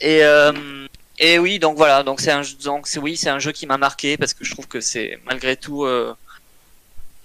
[0.00, 0.52] Et euh,
[1.18, 3.66] et oui, donc voilà, donc c'est un jeu- donc c'est oui, c'est un jeu qui
[3.66, 6.14] m'a marqué parce que je trouve que c'est malgré tout euh,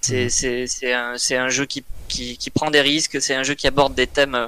[0.02, 3.44] c'est c'est c'est un c'est un jeu qui qui qui prend des risques, c'est un
[3.44, 4.48] jeu qui aborde des thèmes euh,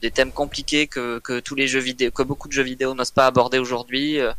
[0.00, 3.10] des thèmes compliqués que que tous les jeux vidéo que beaucoup de jeux vidéo n'osent
[3.10, 4.20] pas aborder aujourd'hui.
[4.20, 4.32] euh,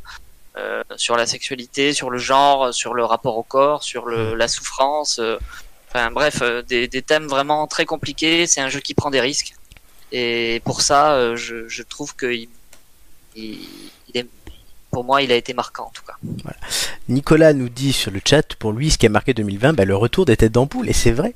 [0.57, 4.47] euh, sur la sexualité, sur le genre, sur le rapport au corps, sur le, la
[4.47, 5.37] souffrance, euh,
[5.89, 8.47] enfin bref, euh, des, des thèmes vraiment très compliqués.
[8.47, 9.53] C'est un jeu qui prend des risques,
[10.13, 12.47] et pour ça, euh, je, je trouve que il,
[13.35, 13.67] il,
[14.07, 14.27] il est,
[14.91, 16.15] pour moi, il a été marquant en tout cas.
[17.09, 19.97] Nicolas nous dit sur le chat, pour lui, ce qui a marqué 2020, bah, le
[19.97, 21.33] retour des têtes d'ampoule, et c'est vrai.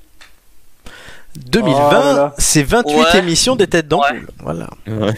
[1.37, 2.33] 2020, Oh là là.
[2.37, 3.19] c'est 28 Ouais.
[3.19, 4.27] émissions des têtes d'ampoule.
[4.39, 4.67] Voilà.
[4.87, 5.13] Ouais.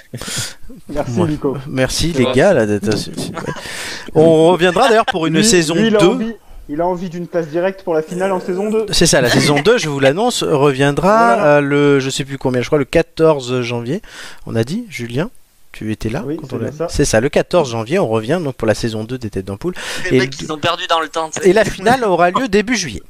[0.89, 1.19] Merci.
[1.21, 1.57] Nico.
[1.67, 2.33] Merci les vrai.
[2.33, 2.53] gars.
[2.53, 2.65] là.
[4.15, 6.07] On reviendra d'ailleurs pour une Lui- saison lui, il a 2.
[6.07, 6.35] envie-
[6.69, 8.85] Il a envie d'une place directe pour la finale en saison 2.
[8.91, 11.45] C'est ça, la saison 2, je vous l'annonce, reviendra Voilà.
[11.57, 14.01] euh, le, je sais plus combien, je crois le 14 janvier.
[14.45, 15.29] On a dit, Julien
[15.73, 16.87] Tu étais là Oui, quand c'est on l'a bien dit ça.
[16.89, 19.73] C'est ça, le 14 janvier, on revient donc pour la saison 2 des Têtes d'Ampoule.
[20.09, 21.29] Les Et mecs, le- ils ont perdu dans le temps.
[21.43, 23.03] Et la finale aura lieu début juillet.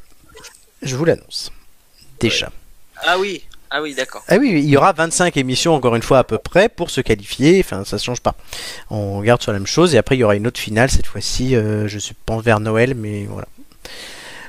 [0.81, 1.51] Je vous l'annonce.
[2.19, 2.49] Déjà.
[3.05, 4.23] Ah oui, ah oui, d'accord.
[4.27, 6.99] Ah oui, il y aura 25 émissions encore une fois à peu près pour se
[6.99, 7.61] qualifier.
[7.63, 8.35] Enfin, ça ne change pas.
[8.89, 11.07] On garde sur la même chose et après il y aura une autre finale cette
[11.07, 11.55] fois-ci.
[11.55, 13.47] euh, je suis pense vers Noël, mais voilà.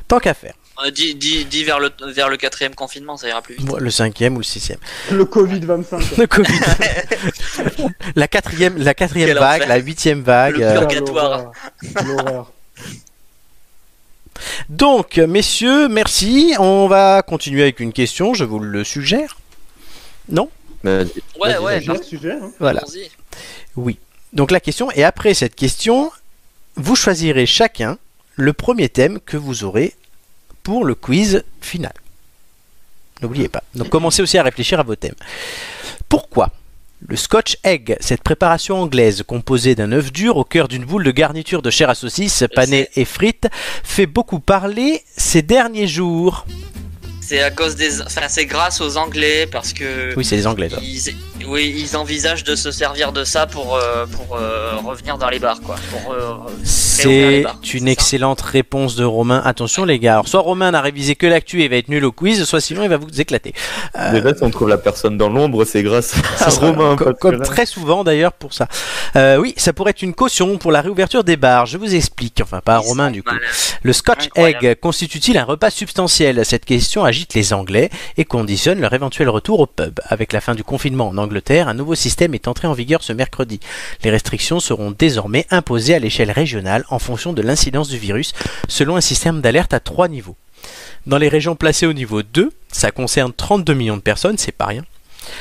[0.08, 0.54] Tant qu'à faire.
[0.84, 3.70] Euh, dis, dis, dis vers, le, vers le quatrième confinement, ça ira plus vite.
[3.78, 4.78] Le cinquième ou le sixième.
[5.12, 6.16] Le Covid 25.
[6.16, 6.58] Le Covid.
[8.16, 9.68] la quatrième, la quatrième Quel vague, enfer.
[9.68, 10.56] la huitième vague.
[10.56, 11.52] Le euh, purgatoire.
[12.04, 12.52] L'horreur.
[14.68, 16.54] Donc, messieurs, merci.
[16.58, 19.36] On va continuer avec une question, je vous le suggère.
[20.28, 20.48] Non?
[20.84, 21.04] Mais-
[21.40, 21.94] Ouais, ouais, hein.
[22.58, 22.82] Voilà.
[23.76, 23.98] Oui.
[24.32, 26.10] Donc la question, et après cette question,
[26.76, 27.98] vous choisirez chacun
[28.36, 29.94] le premier thème que vous aurez
[30.62, 31.92] pour le quiz final.
[33.20, 33.62] N'oubliez pas.
[33.74, 35.14] Donc commencez aussi à réfléchir à vos thèmes.
[36.08, 36.50] Pourquoi?
[37.08, 41.10] Le Scotch Egg, cette préparation anglaise composée d'un œuf dur au cœur d'une boule de
[41.10, 43.48] garniture de chair à saucisse, panée et frites,
[43.82, 46.46] fait beaucoup parler ces derniers jours
[47.24, 48.02] C'est à cause des.
[48.02, 50.12] Enfin, c'est grâce aux Anglais parce que.
[50.16, 50.68] Oui, c'est les Anglais.
[50.82, 51.14] Ils,
[51.46, 55.38] oui, ils envisagent de se servir de ça pour, euh, pour euh, revenir dans les
[55.38, 55.76] bars, quoi.
[55.90, 59.40] Pour, euh, C'est une excellente réponse de Romain.
[59.44, 62.12] Attention les gars, alors soit Romain n'a révisé que l'actu et va être nul au
[62.12, 63.54] quiz, soit sinon il va vous éclater.
[63.98, 66.96] Euh, Déjà, si on trouve la personne dans l'ombre, c'est grâce à Romain.
[66.96, 68.68] comme là- très souvent d'ailleurs pour ça.
[69.16, 71.66] Euh, oui, ça pourrait être une caution pour la réouverture des bars.
[71.66, 73.34] Je vous explique, enfin pas Ils Romain du coup.
[73.82, 74.66] Le Scotch Incroyable.
[74.66, 76.44] Egg constitue-t-il un repas substantiel?
[76.44, 80.00] Cette question agite les Anglais et conditionne leur éventuel retour au pub.
[80.06, 83.12] Avec la fin du confinement en Angleterre, un nouveau système est entré en vigueur ce
[83.12, 83.60] mercredi.
[84.02, 88.32] Les restrictions seront désormais imposées à l'échelle régionale en fonction de l'incidence du virus,
[88.66, 90.36] selon un système d'alerte à trois niveaux.
[91.06, 94.64] Dans les régions placées au niveau 2, ça concerne 32 millions de personnes, c'est pas
[94.64, 94.84] rien.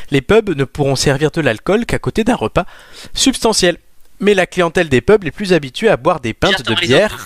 [0.09, 2.65] Les pubs ne pourront servir de l'alcool qu'à côté d'un repas
[3.13, 3.77] substantiel.
[4.21, 7.25] Mais la clientèle des pubs est plus habituée à boire des pintes de bière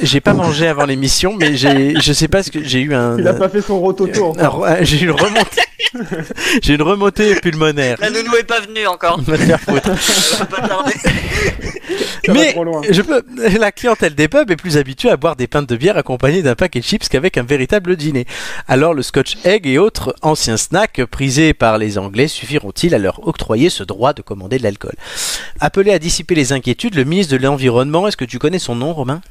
[0.00, 3.18] j'ai pas mangé avant l'émission, mais j'ai, je sais pas ce que j'ai eu un.
[3.18, 4.38] Il a pas fait son rototo encore.
[4.38, 5.62] Alors, euh, j'ai une remontée,
[6.62, 7.96] j'ai une remontée pulmonaire.
[8.00, 9.20] La nounou est pas venue encore.
[9.20, 9.90] Va te faire foutre.
[10.50, 10.84] Va va
[12.32, 12.54] Mais
[12.90, 13.22] je peux.
[13.58, 16.54] La clientèle des pubs est plus habituée à boire des pintes de bière accompagnées d'un
[16.54, 18.26] paquet de chips qu'avec un véritable dîner.
[18.66, 23.26] Alors le Scotch Egg et autres anciens snacks prisés par les Anglais suffiront-ils à leur
[23.28, 24.94] octroyer ce droit de commander de l'alcool?
[25.60, 28.92] Appelé à dissiper les inquiétudes, le ministre de l'environnement, est-ce que tu connais son nom,
[28.92, 29.22] Romain?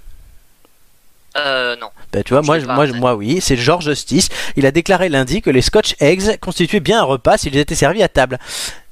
[1.38, 1.90] Euh, non.
[2.12, 4.30] Ben, tu vois, moi, moi, moi, oui, c'est George Justice.
[4.56, 8.02] Il a déclaré lundi que les Scotch Eggs constituaient bien un repas s'ils étaient servis
[8.02, 8.40] à table.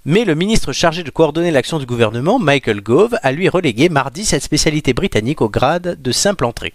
[0.06, 4.26] Mais le ministre chargé de coordonner l'action du gouvernement, Michael Gove, a lui relégué mardi
[4.26, 6.74] cette spécialité britannique au grade de simple entrée.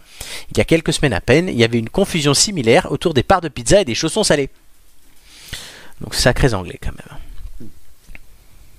[0.51, 3.23] Il y a quelques semaines à peine, il y avait une confusion similaire autour des
[3.23, 4.51] parts de pizza et des chaussons salés.
[6.01, 7.19] Donc sacrés anglais quand même.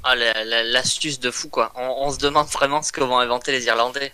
[0.09, 1.71] Ah, la- la- l'astuce de fou, quoi.
[1.75, 4.13] On, on se demande vraiment ce que vont inventer les Irlandais.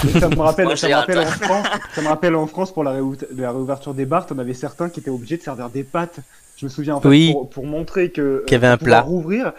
[0.20, 2.84] Ça me rappelle, Moi, ça me rappelle en France, ça me rappelle en France pour
[2.84, 6.16] la, réouverture des bars, on avait certains qui étaient obligés de servir des pâtes.
[6.58, 7.32] Je me souviens en fait Oui.
[7.32, 9.00] pour, pour montrer que Qu'il y avait un plat.
[9.00, 9.52] rouvrir.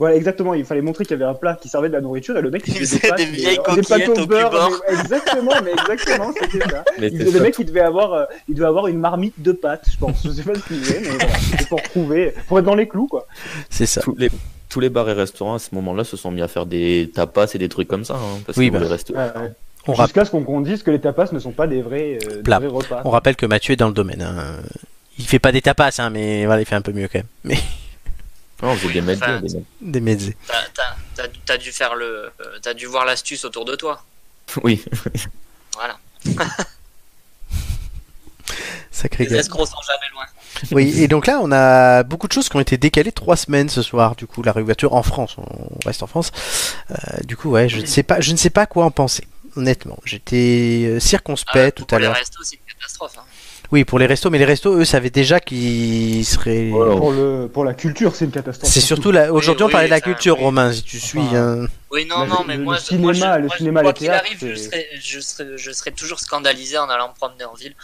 [0.00, 0.54] Voilà, exactement.
[0.54, 2.50] Il fallait montrer qu'il y avait un plat qui servait de la nourriture et le
[2.50, 4.70] mec il faisait pâtes, des mais, vieilles euh, des pâtes au au beurre.
[4.88, 6.84] mais- exactement, mais exactement, c'était ça.
[6.98, 7.40] Mais Il- c'est le ça.
[7.40, 10.22] mec il devait avoir, euh, il devait avoir une marmite de pâtes, je pense.
[10.24, 12.86] Je sais pas ce qu'il faisait, mais voilà, c'était pour prouver, pour être dans les
[12.88, 13.26] clous quoi.
[13.70, 14.02] C'est ça.
[14.16, 14.30] les,
[14.68, 17.46] tous les bars et restaurants à ce moment-là se sont mis à faire des tapas
[17.54, 18.14] et des trucs comme ça.
[18.14, 18.80] hein, parce Oui, que bah.
[18.80, 19.52] les restos- Ouais, ouais.
[19.86, 22.42] On, rap- Jusqu'à ce qu'on dise que les tapas ne sont pas des vrais, euh,
[22.42, 23.00] des vrais repas.
[23.04, 24.20] on rappelle que Mathieu est dans le domaine.
[24.22, 24.56] hein.
[25.18, 27.26] Il fait pas des tapas, hein, mais voilà, il fait un peu mieux quand même.
[27.44, 27.56] Mais
[28.62, 29.40] Non, on faisait des Enfin.
[30.46, 30.82] T'as- T'as
[31.14, 32.30] t'as- t'as dû faire le.
[32.40, 34.02] euh, T'as dû voir l'astuce autour de toi.
[34.62, 34.84] Oui.
[35.74, 35.96] Voilà.
[38.90, 39.36] Sacré Les gars.
[39.38, 40.24] escrocs sont jamais loin.
[40.72, 43.68] Oui, et donc là, on a beaucoup de choses qui ont été décalées trois semaines
[43.68, 44.16] ce soir.
[44.16, 46.30] Du coup, la réouverture en France, on reste en France.
[46.90, 46.94] Euh,
[47.24, 49.24] du coup, ouais, je ne sais pas, je ne sais pas quoi en penser.
[49.56, 52.14] Honnêtement, j'étais euh, circonspect Ah, tout pour à les l'heure.
[52.14, 53.14] restos, c'est une catastrophe.
[53.18, 53.22] hein.
[53.70, 56.70] Oui, pour les restos, mais les restos, eux, savaient déjà qu'ils seraient.
[56.70, 56.96] Voilà.
[56.96, 58.72] Pour, le, pour la culture, c'est une catastrophe.
[58.72, 59.30] C'est surtout là.
[59.30, 60.44] Aujourd'hui, Oui, on parlait de la culture, oui.
[60.44, 60.72] Romain.
[60.72, 61.66] Si tu suis, Enfin, hein.
[61.90, 63.90] Oui, non, non, mais le- moi, le je- cinéma, moi, je- le moi, cinéma, quoi
[63.90, 67.14] le qu'il théâtre, arrive, je serais, je, serais, je serais toujours scandalisé en allant me
[67.14, 67.74] promener en ville.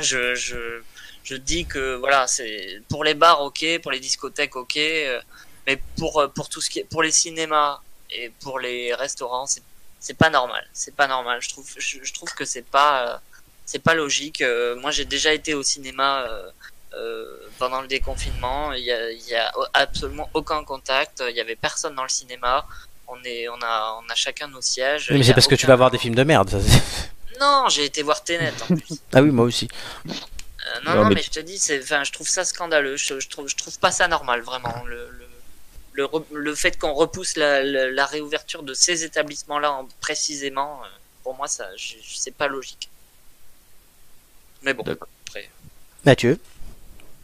[0.00, 0.80] Je, je,
[1.24, 5.20] je, dis que voilà, c'est pour les bars, ok, pour les discothèques, ok, euh,
[5.66, 9.46] mais pour, euh, pour tout ce qui est, pour les cinémas et pour les restaurants,
[9.46, 9.62] c'est,
[10.00, 10.66] c'est pas normal.
[10.72, 11.40] C'est pas normal.
[11.40, 13.16] Je trouve, je, je trouve que c'est pas, euh,
[13.64, 14.42] c'est pas logique.
[14.42, 16.28] Euh, moi, j'ai déjà été au cinéma.
[17.58, 21.22] pendant le déconfinement, il y a, il y a absolument aucun contact.
[21.28, 22.66] Il y avait personne dans le cinéma.
[23.08, 25.08] On est, on a, on a chacun nos sièges.
[25.10, 26.50] Oui, mais c'est parce que tu vas voir des films de merde.
[26.50, 26.58] ça,
[27.40, 28.98] Non, j'ai été voir Tenet en plus.
[29.12, 29.68] ah oui, moi aussi.
[30.66, 32.96] Euh, non, Non, non, mais mais, je te dis, je trouve ça scandaleux.
[32.96, 34.82] Je, je trouve, je trouve pas ça normal, vraiment.
[34.86, 35.26] Le, le,
[35.92, 40.80] le, re- le fait qu'on repousse la, la, la réouverture de ces établissements-là en- précisément,
[40.82, 40.88] euh,
[41.22, 41.66] pour moi, ça,
[42.02, 42.88] c'est pas logique.
[44.62, 45.08] Mais bon, D'accord.
[45.28, 45.50] après.
[46.04, 46.38] Mathieu?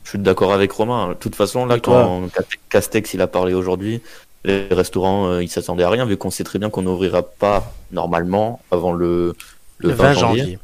[0.05, 1.09] Je suis d'accord avec Romain.
[1.11, 4.03] De toute façon, là, quand Cast- Castex il a parlé aujourd'hui,
[4.44, 7.72] les restaurants, euh, ils s'attendaient à rien, vu qu'on sait très bien qu'on n'ouvrira pas
[7.92, 9.35] normalement avant le,
[9.79, 10.59] le, Le 20, janvier.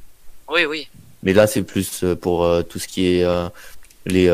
[0.49, 0.89] Oui, oui.
[1.27, 3.49] Mais là, c'est plus euh, pour euh, tout ce qui est euh,
[4.07, 4.31] les,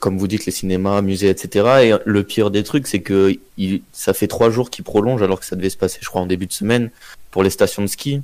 [0.00, 1.68] comme vous dites, les cinémas, musées, etc.
[1.84, 5.38] Et le pire des trucs, c'est que il, ça fait trois jours qu'ils prolongent alors
[5.38, 6.90] que ça devait se passer, je crois, en début de semaine
[7.30, 8.22] pour les stations de ski,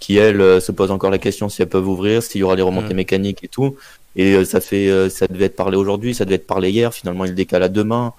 [0.00, 2.62] qui elles se posent encore la question si elles peuvent ouvrir, s'il y aura les
[2.62, 2.96] remontées Mm.
[2.96, 3.76] mécaniques et tout.
[4.16, 6.92] Et ça fait, ça devait être parlé aujourd'hui, ça devait être parlé hier.
[6.92, 8.12] Finalement, il décale à demain.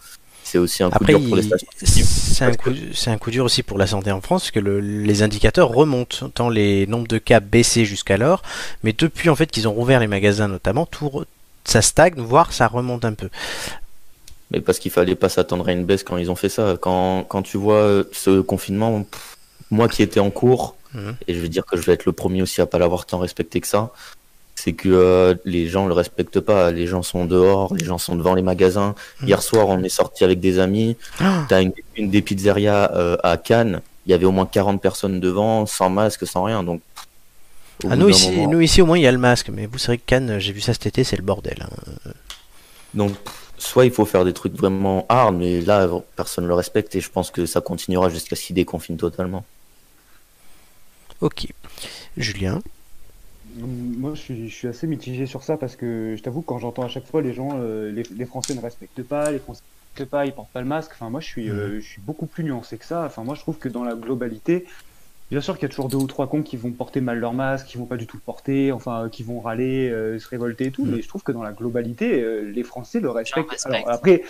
[0.54, 3.18] C'est aussi un coup Après, dur pour les stations c'est un, que- coup, c'est un
[3.18, 6.48] coup dur aussi pour la santé en France, parce que le- les indicateurs remontent, tant
[6.48, 8.44] les nombres de cas baissaient jusqu'alors,
[8.84, 11.10] mais depuis en fait qu'ils ont rouvert les magasins notamment, tout
[11.66, 13.30] ça stagne, voire ça remonte un peu.
[14.52, 16.78] Mais parce qu'il fallait pas s'attendre à une baisse quand ils ont fait ça.
[16.80, 19.38] Quand, quand tu vois euh, ce confinement, pff,
[19.72, 21.16] moi qui étais en cours, Mhm.
[21.28, 23.18] et je vais dire que je vais être le premier aussi à pas l'avoir tant
[23.18, 23.90] respecté que ça,
[24.64, 26.72] c'est que euh, les gens le respectent pas.
[26.72, 28.96] Les gens sont dehors, les gens sont devant les magasins.
[29.20, 29.28] Mhm.
[29.28, 30.96] Hier soir, on est sorti avec des amis.
[31.20, 33.82] Ah, T'as une, une des pizzerias euh, à Cannes.
[34.06, 36.64] Il y avait au moins 40 personnes devant, sans masque, sans rien.
[36.64, 36.82] Donc,
[37.90, 39.78] ah, nous, ici, moment- nous ici au moins il y a le masque, mais vous
[39.78, 41.58] savez que Cannes, j'ai vu ça cet été, c'est le bordel.
[41.62, 42.12] hein.
[42.94, 43.12] Donc,
[43.58, 47.02] soit il faut faire des trucs vraiment hard, mais là, personne ne le respecte et
[47.02, 49.44] je pense que ça continuera jusqu'à ce qu'ils déconfinent totalement.
[51.22, 51.48] Ok.
[52.18, 52.62] Julien
[53.58, 56.84] Moi, je suis, je suis assez mitigé sur ça parce que je t'avoue, quand j'entends
[56.84, 60.00] à chaque fois les gens, euh, les, les Français ne respectent pas, les Français ne
[60.00, 60.92] respectent pas, ils portent pas le masque.
[60.94, 63.06] Enfin, moi, je suis, euh, je suis beaucoup plus nuancé que ça.
[63.06, 64.66] Enfin, moi, je trouve que dans la globalité,
[65.32, 67.34] bien sûr qu'il y a toujours deux ou trois cons qui vont porter mal leur
[67.34, 70.28] masque, qui vont pas du tout le porter, enfin, euh, qui vont râler, euh, se
[70.28, 70.86] révolter et tout.
[70.86, 70.96] Mhm.
[70.96, 73.66] Mais je trouve que dans la globalité, euh, les Français le respectent.
[73.66, 74.24] Alors, après.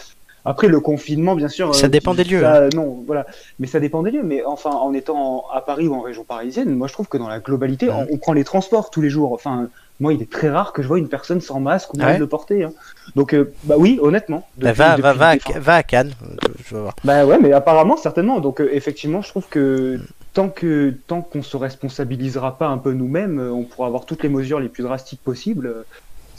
[0.45, 1.73] Après le confinement, bien sûr.
[1.73, 3.25] Ça euh, dépend des lieux, ça- non, voilà.
[3.59, 4.23] Mais ça dépend des lieux.
[4.23, 7.29] Mais enfin, en étant à Paris ou en région parisienne, moi, je trouve que dans
[7.29, 9.31] la globalité, on, on prend les transports tous les jours.
[9.31, 9.69] Enfin,
[10.01, 12.19] moi, il est très rare que je vois une personne sans masque ou mal ouais
[12.19, 12.63] le porter.
[12.65, 12.73] hein.
[13.15, 14.45] Donc, euh, bah oui, honnêtement.
[14.57, 16.95] Bah, depuis- va, va, va, à, va à Cannes, euh, je voir.
[17.05, 18.39] Bah ouais, mais apparemment, certainement.
[18.41, 19.99] Donc, euh, effectivement, je trouve que
[20.33, 24.29] tant que tant qu'on se responsabilisera pas un peu nous-mêmes, on pourra avoir toutes les
[24.29, 25.85] mesures les plus drastiques possibles.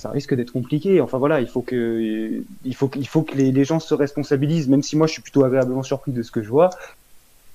[0.05, 1.01] Ça risque d'être compliqué.
[1.01, 4.69] Enfin voilà, il faut que il faut il faut que les, les gens se responsabilisent.
[4.69, 6.69] Même si moi, je suis plutôt agréablement surpris de ce que je vois.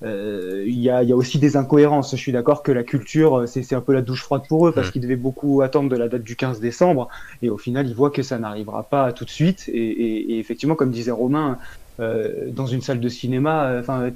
[0.02, 2.10] Euh, Il y, a, il y a aussi des incohérences.
[2.10, 4.88] Je suis d'accord que la culture, c'est un peu la douche froide pour eux parce
[4.88, 4.92] Mm.
[4.92, 7.08] qu'ils devaient beaucoup attendre de la date du 15 décembre.
[7.42, 9.68] Et au final, ils voient que ça n'arrivera pas tout de suite.
[9.68, 11.58] Et, et- et effectivement, comme disait Romain,
[12.00, 14.10] euh, dans une salle de cinéma, euh, enfin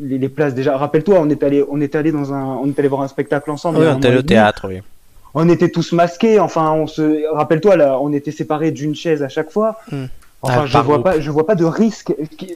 [0.00, 0.76] les, les places déjà.
[0.76, 3.50] Rappelle-toi, on est allé, on est allé dans un, on est allé voir un spectacle
[3.50, 3.78] ensemble.
[3.78, 4.80] Oui, on est allé au théâtre, oui.
[5.38, 6.40] On était tous masqués.
[6.40, 9.76] Enfin, on se, rappelle-toi là, on était séparés d'une chaise à chaque fois.
[9.92, 10.06] Hmm.
[10.42, 11.02] Enfin, Ah, je vois groupe.
[11.04, 12.14] pas, je vois pas de risque.
[12.36, 12.54] qui-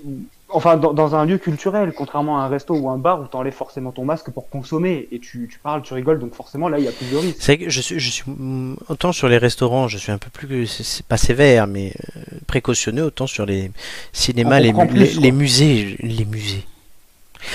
[0.53, 3.53] Enfin, dans, dans un lieu culturel, contrairement à un resto ou un bar où t'enlèves
[3.55, 6.85] forcément ton masque pour consommer et tu, tu parles, tu rigoles, donc forcément là, il
[6.87, 7.37] y a plus de risques.
[7.39, 10.29] C'est que je suis, je suis mm, autant sur les restaurants, je suis un peu
[10.33, 13.71] plus, c'est- pas sévère, mais euh, précautionneux, autant sur les
[14.13, 15.21] cinémas, les, plus, les, quoi.
[15.23, 16.65] les musées, les musées.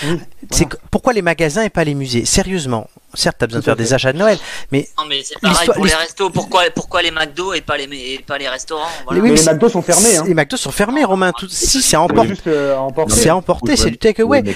[0.03, 0.69] Voilà.
[0.91, 2.25] pourquoi les magasins et pas les musées?
[2.25, 4.37] Sérieusement, certes, t'as besoin de faire des achats de Noël,
[4.71, 6.29] mais Non, mais c'est pareil pour les restos.
[6.29, 8.87] Pourquoi, pourquoi les McDo et pas les, et pas les restaurants?
[9.05, 9.21] Voilà.
[9.21, 10.17] Oui, mais mais les McDo sont fermés.
[10.17, 10.23] Hein.
[10.27, 11.31] les McDo sont fermés, Romain.
[11.37, 13.13] Tout, si c'est emporté, euh, à emporter.
[13.15, 14.41] c'est emporté, c'est du takeaway.
[14.45, 14.55] Oui,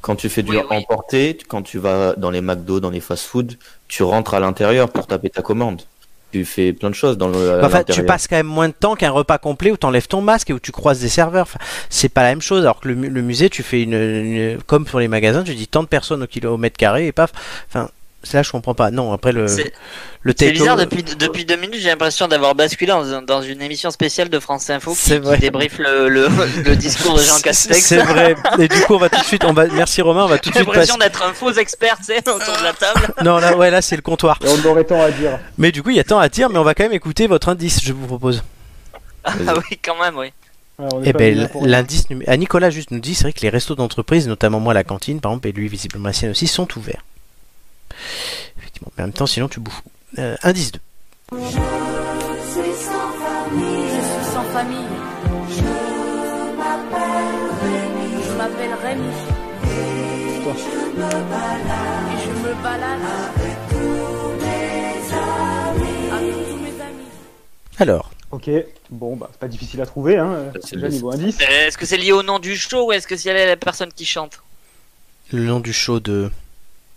[0.00, 0.76] Quand tu fais du Oui, oui.
[0.76, 5.06] emporté, quand tu vas dans les McDo, dans les fast-food, tu rentres à l'intérieur pour
[5.06, 5.82] taper ta commande.
[6.32, 7.36] Tu fais plein de choses dans le.
[7.60, 10.20] à Enfin, tu passes quand même moins de temps qu'un repas complet où t'enlèves ton
[10.20, 11.42] masque et où tu croises des serveurs.
[11.44, 12.62] Enfin, c'est pas la même chose.
[12.64, 15.68] Alors que le, le musée, tu fais une, une- comme pour les magasins, tu dis
[15.68, 17.32] tant de personnes au kilomètre carré et paf.
[17.68, 17.88] Enfin,
[18.36, 18.90] là je comprends pas.
[18.90, 19.72] Non, après le C'est-
[20.22, 23.90] le C'est bizarre, depuis, depuis deux minutes, j'ai l'impression d'avoir basculé dans, dans une émission
[23.90, 26.28] spéciale de France Info qui, qui débriefe le, le,
[26.64, 27.78] le discours de Jean Castex.
[27.86, 28.34] C'est vrai.
[28.58, 29.44] Et du coup, on va tout de suite.
[29.44, 29.66] On va.
[29.68, 30.24] Merci Romain.
[30.24, 30.80] On va tout de J'ai suite passer.
[30.92, 33.14] l'impression d'être un faux expert, tu sais, autour de la table.
[33.24, 34.38] Non, là, ouais, là, c'est le comptoir.
[34.44, 35.38] Et on aurait tant à dire.
[35.56, 37.26] Mais du coup, il y a tant à dire, mais on va quand même écouter
[37.28, 37.80] votre indice.
[37.82, 38.42] Je vous propose.
[39.24, 40.32] Ah oui, quand même, oui.
[40.78, 43.74] Ouais, Eh ben, l'indice numé- ah, Nicolas juste nous dit, c'est vrai que les restos
[43.74, 47.02] d'entreprise, notamment moi la cantine par exemple, et lui visiblement la sienne aussi, sont ouverts.
[48.58, 48.92] Effectivement.
[48.96, 49.82] Mais en même temps, sinon tu bouffes.
[50.18, 50.80] Euh, indice 2.
[51.32, 51.56] Je suis
[52.84, 53.88] sans famille.
[53.88, 54.88] Je suis sans famille.
[55.50, 55.62] Je
[56.56, 58.22] m'appelle Rémi.
[58.26, 59.12] Je m'appelle Rémi.
[59.70, 61.60] Et je me balade
[62.12, 63.00] Et je me balade
[63.36, 66.10] avec tous mes amis.
[66.12, 67.08] avec tous mes amis.
[67.78, 68.50] Alors, Ok,
[68.90, 70.52] bon, bah, c'est pas difficile à trouver, hein.
[70.62, 71.38] C'est Déjà le- niveau indice.
[71.40, 73.90] Euh, Est-ce que c'est lié au nom du show ou est-ce que c'est la personne
[73.90, 74.42] qui chante?
[75.32, 76.30] Le nom du show de.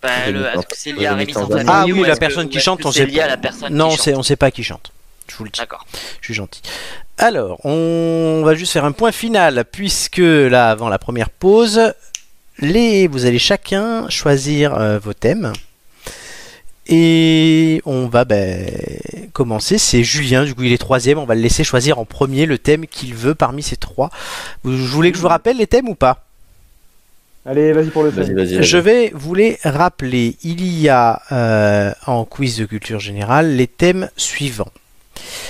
[0.02, 2.14] Ben, Rémi le- Est-ce sans- que c'est lié à Rémi famille Ah oui, ou la
[2.16, 3.24] que- personne qui chante, on sait pas.
[3.24, 4.92] à la personne Non, qui on sait, pas qui chante.
[5.28, 5.60] Je vous le dis.
[5.60, 5.86] D'accord.
[6.20, 6.62] Je suis gentil.
[7.18, 11.94] Alors, on va juste faire un point final, puisque là, avant la première pause,
[12.60, 15.54] les, vous allez chacun choisir euh, vos thèmes.
[16.88, 18.66] Et on va ben,
[19.34, 19.78] commencer.
[19.78, 21.20] C'est Julien, du coup il est troisième.
[21.20, 24.10] On va le laisser choisir en premier le thème qu'il veut parmi ces trois.
[24.64, 26.26] Vous, voulais que je vous rappelle les thèmes ou pas?
[27.46, 28.36] Allez, vas-y pour le Vas-y, thème.
[28.36, 28.56] vas-y.
[28.56, 28.64] vas-y.
[28.64, 30.38] Je vais vous les rappeler.
[30.44, 34.72] Il y a euh, en quiz de culture générale les thèmes suivants.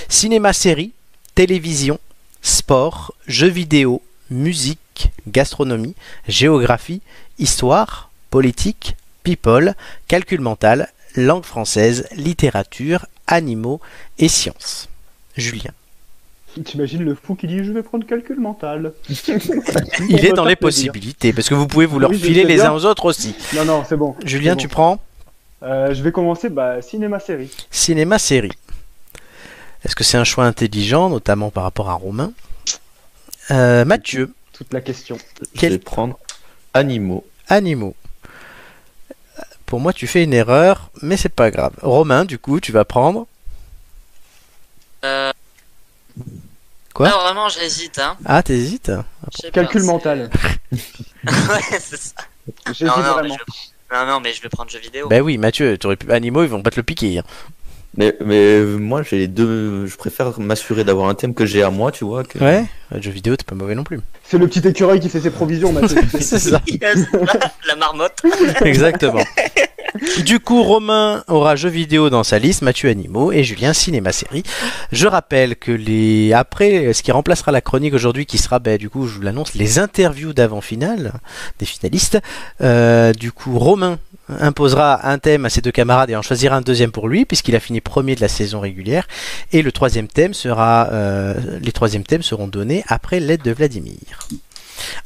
[0.08, 0.92] Cinéma, série,
[1.34, 1.98] télévision,
[2.40, 5.94] sport, jeux vidéo, musique, gastronomie,
[6.28, 7.02] géographie,
[7.38, 9.74] histoire, politique, people,
[10.08, 13.80] calcul mental, langue française, littérature, animaux
[14.18, 14.88] et sciences.
[15.36, 15.72] Julien.
[16.64, 18.92] T'imagines le fou qui dit je vais prendre calcul mental.
[20.08, 20.58] Il est dans les dire.
[20.58, 23.34] possibilités parce que vous pouvez vous leur Oui, je filer les uns aux autres aussi.
[23.54, 24.14] Non, non, c'est bon.
[24.24, 25.00] Julien, tu prends
[25.62, 27.50] Euh, je vais commencer bah, cinéma-série.
[27.70, 28.52] Cinéma série.
[29.84, 32.32] Est-ce que c'est un choix intelligent, notamment par rapport à Romain
[33.50, 35.16] Euh, Mathieu, Toute la question.
[35.54, 36.18] Je Quel- vais prendre
[36.74, 37.24] animaux.
[37.48, 37.94] animaux.
[39.66, 41.72] Pour moi, tu fais une erreur, mais c'est pas grave.
[41.80, 43.26] Romain, du coup, tu vas prendre.
[45.04, 45.31] Euh...
[46.94, 47.98] Quoi Ah, vraiment, j'hésite.
[47.98, 48.16] Hein.
[48.24, 48.90] Ah, t'hésites?
[49.32, 50.30] Je sais Calcul c'est- mental.
[50.72, 52.12] ouais, c'est ça.
[52.66, 53.36] J'hésite Non, non, mais vraiment.
[53.90, 53.96] je...
[53.96, 55.08] non, non, mais je vais prendre jeu vidéo.
[55.08, 56.10] Ben oui, Mathieu, t'aurais pu.
[56.12, 57.18] Animaux, ils vont pas te le piquer.
[57.18, 57.24] hein.
[57.96, 59.86] Mais, mais euh, moi, j'ai les deux.
[59.86, 62.24] Je préfère m'assurer d'avoir un thème que j'ai à moi, tu vois.
[62.24, 62.38] Que...
[62.38, 62.64] Ouais,
[62.94, 64.00] le jeu vidéo, t'es pas mauvais non plus.
[64.24, 66.00] C'est le petit écureuil qui fait ses provisions, Mathieu.
[66.20, 66.60] c'est ça.
[66.66, 68.22] Yes, la, la marmotte.
[68.64, 69.22] Exactement.
[70.24, 74.42] Du coup, Romain aura jeux vidéo dans sa liste, Mathieu animaux et Julien cinéma série.
[74.90, 78.88] Je rappelle que les après, ce qui remplacera la chronique aujourd'hui, qui sera, ben, du
[78.88, 81.12] coup, je vous l'annonce, les interviews d'avant-finale
[81.58, 82.18] des finalistes.
[82.62, 86.62] Euh, du coup, Romain imposera un thème à ses deux camarades et en choisira un
[86.62, 89.06] deuxième pour lui, puisqu'il a fini premier de la saison régulière.
[89.52, 94.28] Et le troisième thème sera, euh, les troisièmes thèmes seront donnés après l'aide de Vladimir.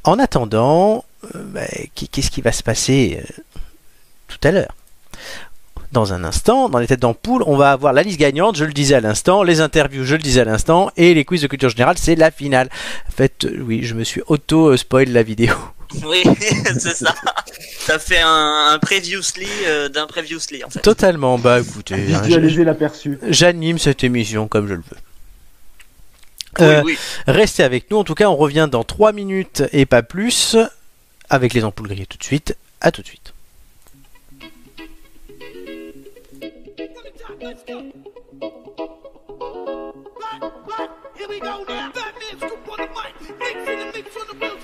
[0.05, 1.05] En attendant,
[1.35, 3.61] euh, ben, qu'est-ce qui va se passer euh,
[4.29, 4.75] tout à l'heure?
[5.93, 8.73] Dans un instant, dans les têtes d'ampoule, on va avoir la liste gagnante, je le
[8.73, 11.69] disais à l'instant, les interviews, je le disais à l'instant, et les quiz de culture
[11.71, 12.69] générale, c'est la finale.
[13.09, 15.55] En fait, euh, oui, je me suis auto-spoil la vidéo.
[16.05, 17.15] Oui, c'est ça.
[17.87, 20.81] T'as fait un, un previously euh, d'un previously en fait.
[20.81, 23.21] Totalement, bah écoutez, hein, Visualiser l'aperçu.
[23.29, 24.97] j'anime cette émission comme je le veux.
[26.61, 26.99] Euh, oui.
[27.27, 30.57] Restez avec nous, en tout cas, on revient dans 3 minutes et pas plus,
[31.29, 32.57] avec les ampoules grillées tout de suite.
[32.81, 33.33] À tout de suite.
[41.17, 41.91] Here we go now.
[41.93, 43.39] Batman scoop on the mic.
[43.39, 44.56] Mix in the mix on the wheels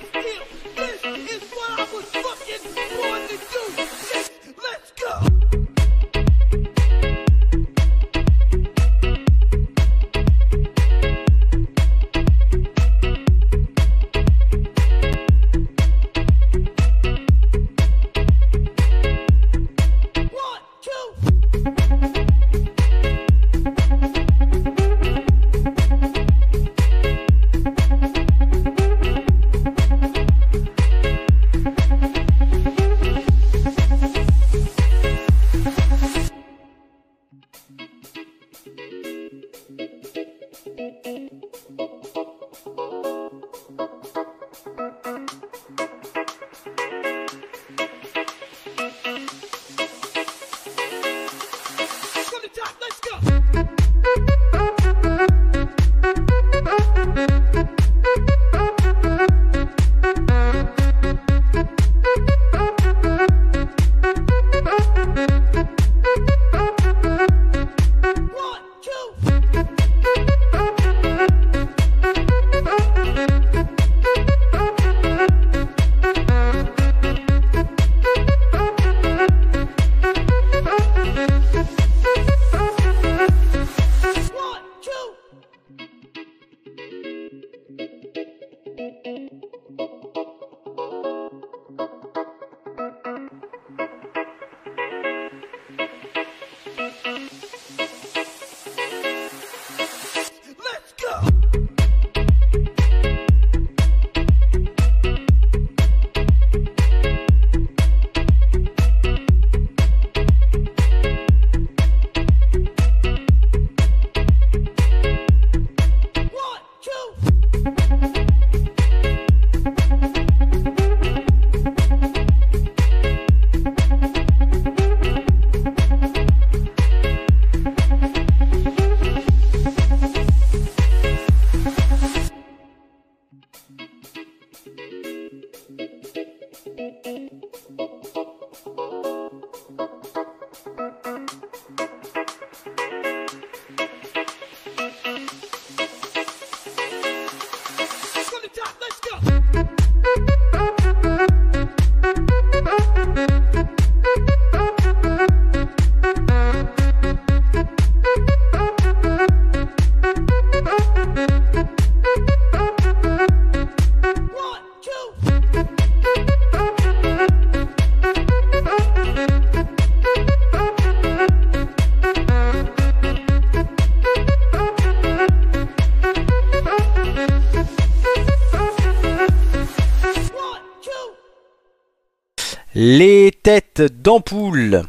[183.89, 184.83] D'ampoule.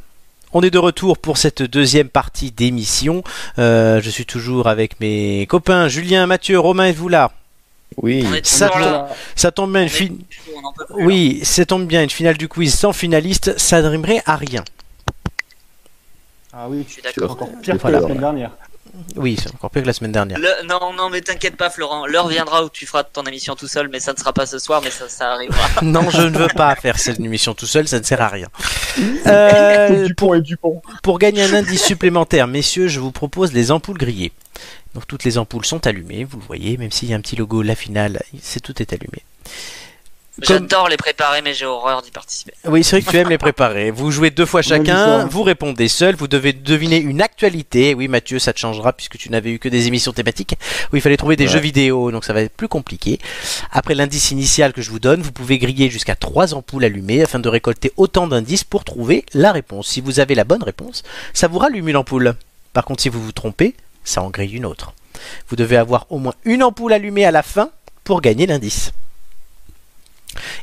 [0.54, 3.24] On est de retour pour cette deuxième partie d'émission.
[3.58, 7.32] Euh, je suis toujours avec mes copains Julien, Mathieu, Romain et vous là?
[7.98, 8.26] Oui.
[8.44, 9.10] Ça là.
[9.52, 10.08] Tombe bien, une fin-.
[10.92, 14.64] Oui, ça tombe bien, une finale du quiz sans finaliste, ça ne rimerait à rien.
[16.54, 17.32] Ah oui, Je suis d'accord.
[17.32, 18.00] encore pire que Voilà.
[18.00, 18.52] la semaine dernière.
[19.16, 20.38] Oui, c'est encore pire que la semaine dernière.
[20.38, 22.06] Le- non, non, mais t'inquiète pas, Florent.
[22.06, 24.60] L'heure viendra où tu feras ton émission tout seul, mais ça ne sera pas ce
[24.60, 25.58] soir, mais ça, ça arrivera.
[25.82, 28.48] Non, je ne veux pas faire cette émission tout seul, ça ne sert à rien.
[29.26, 30.82] Euh, Dupont et Dupont.
[31.02, 34.32] Pour gagner un indice supplémentaire, messieurs, je vous propose les ampoules grillées.
[34.94, 37.36] Donc toutes les ampoules sont allumées, vous le voyez, même s'il y a un petit
[37.36, 39.24] logo la finale, c'est tout est allumé.
[40.48, 42.54] Comme- J'adore les préparer, mais j'ai horreur d'y participer.
[42.66, 43.92] Oui, c'est vrai que tu aimes les préparer.
[43.92, 47.94] Vous jouez deux fois chacun, vous répondez seul, vous devez deviner une actualité.
[47.94, 50.56] Oui, Mathieu, ça te changera puisque tu n'avais eu que des émissions thématiques
[50.92, 51.52] où il fallait trouver des Ouais.
[51.52, 53.20] jeux vidéo, donc ça va être plus compliqué.
[53.72, 57.38] Après l'indice initial que je vous donne, vous pouvez griller jusqu'à trois ampoules allumées afin
[57.38, 59.88] de récolter autant d'indices pour trouver la réponse.
[59.88, 61.04] Si vous avez la bonne réponse,
[61.36, 62.34] ça vous rallume une ampoule.
[62.74, 64.94] Par contre, si vous vous trompez, ça en grille une autre.
[65.50, 67.70] Vous devez avoir au moins une ampoule allumée à la fin
[68.04, 68.94] pour gagner l'indice.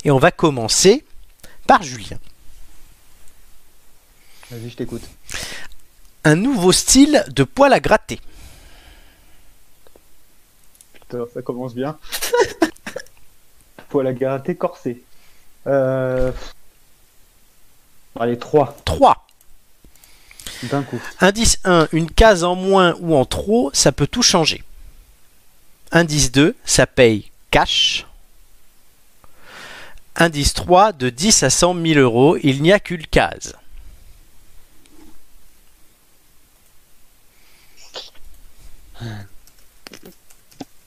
[0.04, 1.04] Et on va commencer
[1.66, 2.18] par Julien.
[4.50, 5.02] Vas-y, je t'écoute.
[6.24, 8.20] un nouveau style de poêle à gratter.
[10.92, 11.98] Putain, ça commence bien.
[13.88, 15.02] Poil à gratter corsé.
[15.66, 16.32] Euh...
[18.18, 19.26] Allez, 3 3.
[20.64, 21.00] d'un coup.
[21.20, 24.62] Indice 1, une case en moins ou en trop, ça peut tout changer.
[25.92, 28.06] Indice 2, ça paye cash.
[30.16, 33.54] Indice 3, de 10 à 100 000 euros, il n'y a qu'une case.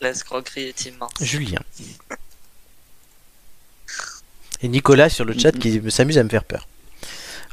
[0.01, 1.11] L'escroquerie est immense.
[1.21, 1.59] Julien.
[4.61, 6.67] Et Nicolas sur le chat qui me- s'amuse à me faire peur.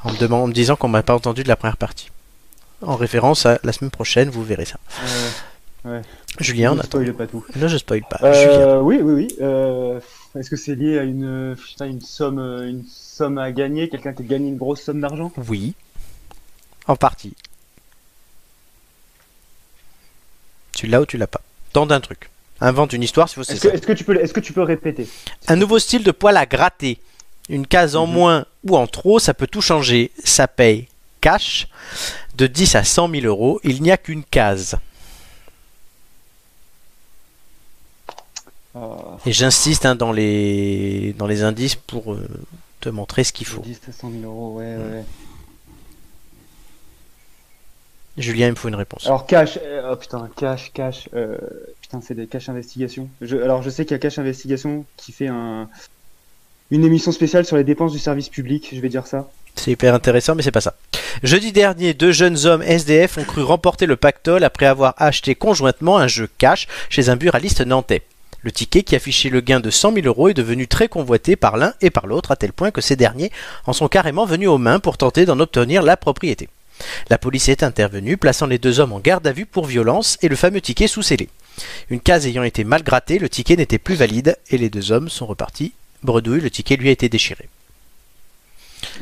[0.03, 2.11] En me, demandant, en me disant qu'on m'a pas entendu de la première partie.
[2.83, 4.79] En référence à la semaine prochaine, vous verrez ça.
[5.03, 5.31] Euh,
[6.39, 7.45] Julien, on ne spoil pas tout.
[7.57, 8.19] Là, je spoil pas.
[8.33, 8.51] Julien.
[8.61, 9.37] Euh, oui, oui, oui.
[9.41, 9.99] Euh,
[10.39, 14.13] Est-ce que c'est lié à une, putain, une somme, euh, une somme à gagner, quelqu'un
[14.13, 15.33] qui a gagné une grosse somme d'argent?
[15.49, 15.75] Oui.
[16.87, 17.35] En partie.
[20.73, 21.41] Tu l'as ou tu l'as pas?
[21.73, 22.31] Tente un truc.
[22.61, 25.09] Invente une histoire si vous Est-ce que, que tu peux, est-ce que tu peux répéter?
[25.49, 26.99] Un nouveau style de poêle à gratter.
[27.49, 28.13] Une case en Mhm.
[28.13, 30.11] moins ou en trop, ça peut tout changer.
[30.25, 30.89] Ça paye
[31.21, 31.69] cash.
[32.37, 34.77] De 10 à 100 000 euros, il n'y a qu'une case.
[39.27, 41.15] Et j'insiste hein, dans, les...
[41.19, 42.29] dans les indices pour euh,
[42.81, 43.63] te montrer ce qu'il faut.
[43.63, 44.77] 10 à 100 000 euros, ouais, ouais.
[44.77, 45.05] ouais.
[48.17, 49.07] Julien, il me faut une réponse.
[49.07, 51.39] Alors cash, euh, oh putain, cash, cash, euh,
[51.81, 53.09] putain, c'est des cash investigation.
[53.21, 55.69] Je, alors je sais qu'il y a cash investigation qui fait un,
[56.71, 59.31] une émission spéciale sur les dépenses du service public, je vais dire ça.
[59.57, 60.77] C'est hyper intéressant, mais c'est pas ça.
[61.23, 65.99] Jeudi dernier, deux jeunes hommes SDF ont cru remporter le pactole après avoir acheté conjointement
[65.99, 68.03] un jeu cash chez un buraliste nantais.
[68.43, 71.57] Le ticket qui affichait le gain de 100 000 euros est devenu très convoité par
[71.57, 73.31] l'un et par l'autre, à tel point que ces derniers
[73.67, 76.49] en sont carrément venus aux mains pour tenter d'en obtenir la propriété.
[77.11, 80.29] La police est intervenue, plaçant les deux hommes en garde à vue pour violence et
[80.29, 81.29] le fameux ticket sous scellé.
[81.91, 85.11] Une case ayant été mal grattée, le ticket n'était plus valide et les deux hommes
[85.11, 85.75] sont repartis.
[86.03, 87.51] Bredouille, le ticket lui a été déchiré.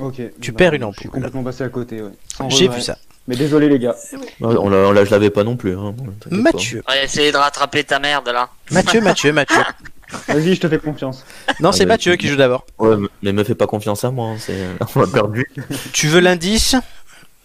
[0.01, 0.21] Ok.
[0.41, 1.01] Tu Bah, perds une Je ampoule.
[1.03, 2.11] suis complètement passé à côté, ouais.
[2.37, 2.99] Sans J'ai vu ça.
[3.29, 3.95] Mais désolé les gars.
[4.41, 5.77] On la, on la- je l'avais pas non plus.
[5.77, 5.95] Hein.
[6.31, 8.49] Mathieu, Ouais, essayez de rattraper ta merde là.
[8.71, 9.63] Mathieu, Mathieu, Mathieu.
[10.29, 11.25] Vas-y, je te fais confiance.
[11.61, 12.65] Non, Ah c'est bah, Mathieu qui joue d'abord.
[12.79, 14.31] Ouais, mais- me fais pas confiance à moi.
[14.31, 14.67] hein, C'est...
[14.97, 15.47] On a perdu.
[15.93, 16.75] Tu veux l'indice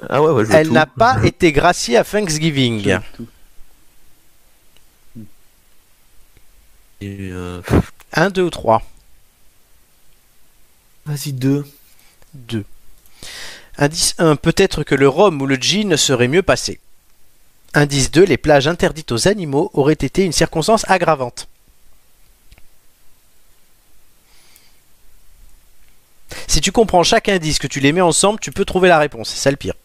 [0.09, 0.73] Ah ouais, ouais, je veux Elle tout.
[0.73, 2.97] n'a pas été graciée à Thanksgiving.
[7.01, 7.61] Et, euh,
[8.13, 8.81] 1, 2 ou 3
[11.05, 11.65] Vas-y, deux.
[12.35, 12.63] 2.
[13.77, 14.35] Indice 1.
[14.35, 16.79] Peut-être que le rhum ou le gin serait mieux passé.
[17.73, 18.23] Indice 2.
[18.23, 21.47] Les plages interdites aux animaux auraient été une circonstance aggravante.
[26.47, 29.29] Si tu comprends chaque indice, que tu les mets ensemble, tu peux trouver la réponse.
[29.29, 29.75] C'est ça le pire.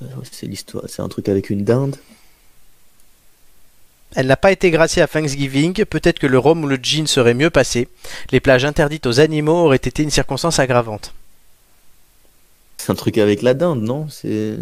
[0.00, 0.84] Ouais, C'est l'histoire.
[0.88, 1.96] C'est un truc avec une dinde.
[4.14, 5.84] Elle n'a pas été graciée à Thanksgiving.
[5.84, 7.88] Peut-être que le rhum ou le gin serait mieux passé.
[8.30, 11.14] Les plages interdites aux animaux auraient été une circonstance aggravante.
[12.76, 14.08] C'est un truc avec la dinde, non?
[14.08, 14.56] C'est.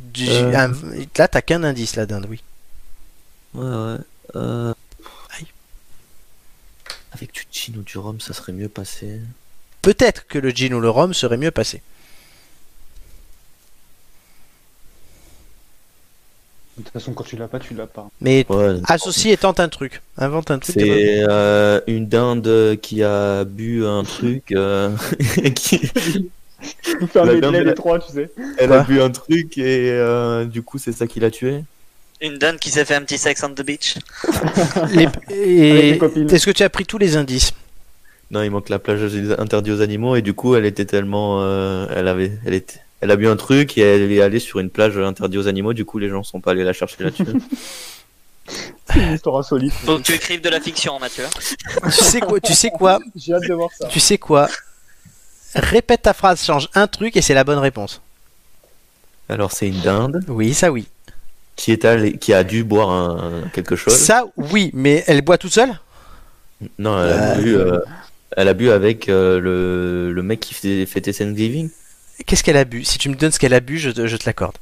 [0.00, 0.54] Du- Euh.
[0.56, 0.72] un-
[1.16, 2.42] Là, t'as qu'un indice, la dinde, oui.
[3.54, 3.96] Ouais, ouais.
[4.36, 4.74] Euh...
[5.36, 5.46] Aïe.
[7.12, 9.20] Avec du gin ou du rhum, ça serait mieux passé.
[9.82, 11.82] Peut-être que le gin ou le rhum serait mieux passé.
[16.76, 18.08] De toute façon, quand tu l'as pas, tu l'as pas.
[18.20, 18.76] Mais Ouais.
[18.86, 20.00] associe et tente un truc.
[20.16, 20.76] Invente un truc.
[20.78, 24.52] C'est euh, une dinde qui a bu un truc.
[24.52, 24.94] euh,
[25.56, 25.80] qui...
[27.12, 28.30] Faire dinde, elle- les trois, tu sais.
[28.58, 31.62] Elle a bu un truc et euh, du coup c'est ça qui l'a tué.
[32.20, 33.96] Une donne qui s'est fait un petit sex on the beach.
[34.92, 36.34] Les- et- les.
[36.34, 37.52] Est-ce que tu as pris tous les indices
[38.32, 39.00] Non, il manque la plage
[39.38, 43.12] interdite aux animaux et du coup elle était tellement, euh, elle avait, elle était, elle
[43.12, 45.72] a bu un truc et elle est allée sur une plage interdite aux animaux.
[45.74, 47.24] Du coup les gens sont pas allés la chercher là-dessus.
[48.90, 49.72] C'est une histoire insolite.
[49.74, 51.24] Faut que tu écrives de la fiction, Mathieu.
[51.84, 53.86] Tu sais quoi Tu sais quoi J'ai hâte de voir ça.
[53.88, 54.48] Tu sais quoi
[55.54, 58.00] Répète ta phrase, change un truc et c'est la bonne réponse.
[59.28, 60.86] Alors c'est une dinde Oui, ça oui.
[61.56, 63.94] qui est allée, qui a dû boire un, quelque chose.
[63.96, 65.78] Ça oui, mais elle boit toute seule?
[66.78, 67.78] Non, elle a bu, euh,
[68.36, 71.70] elle a bu avec euh, le, le mec qui faisait fêter Thanksgiving.
[72.26, 72.84] Qu'est-ce qu'elle a bu?
[72.84, 74.56] Si tu me donnes ce qu'elle a bu, je te, je te l'accorde.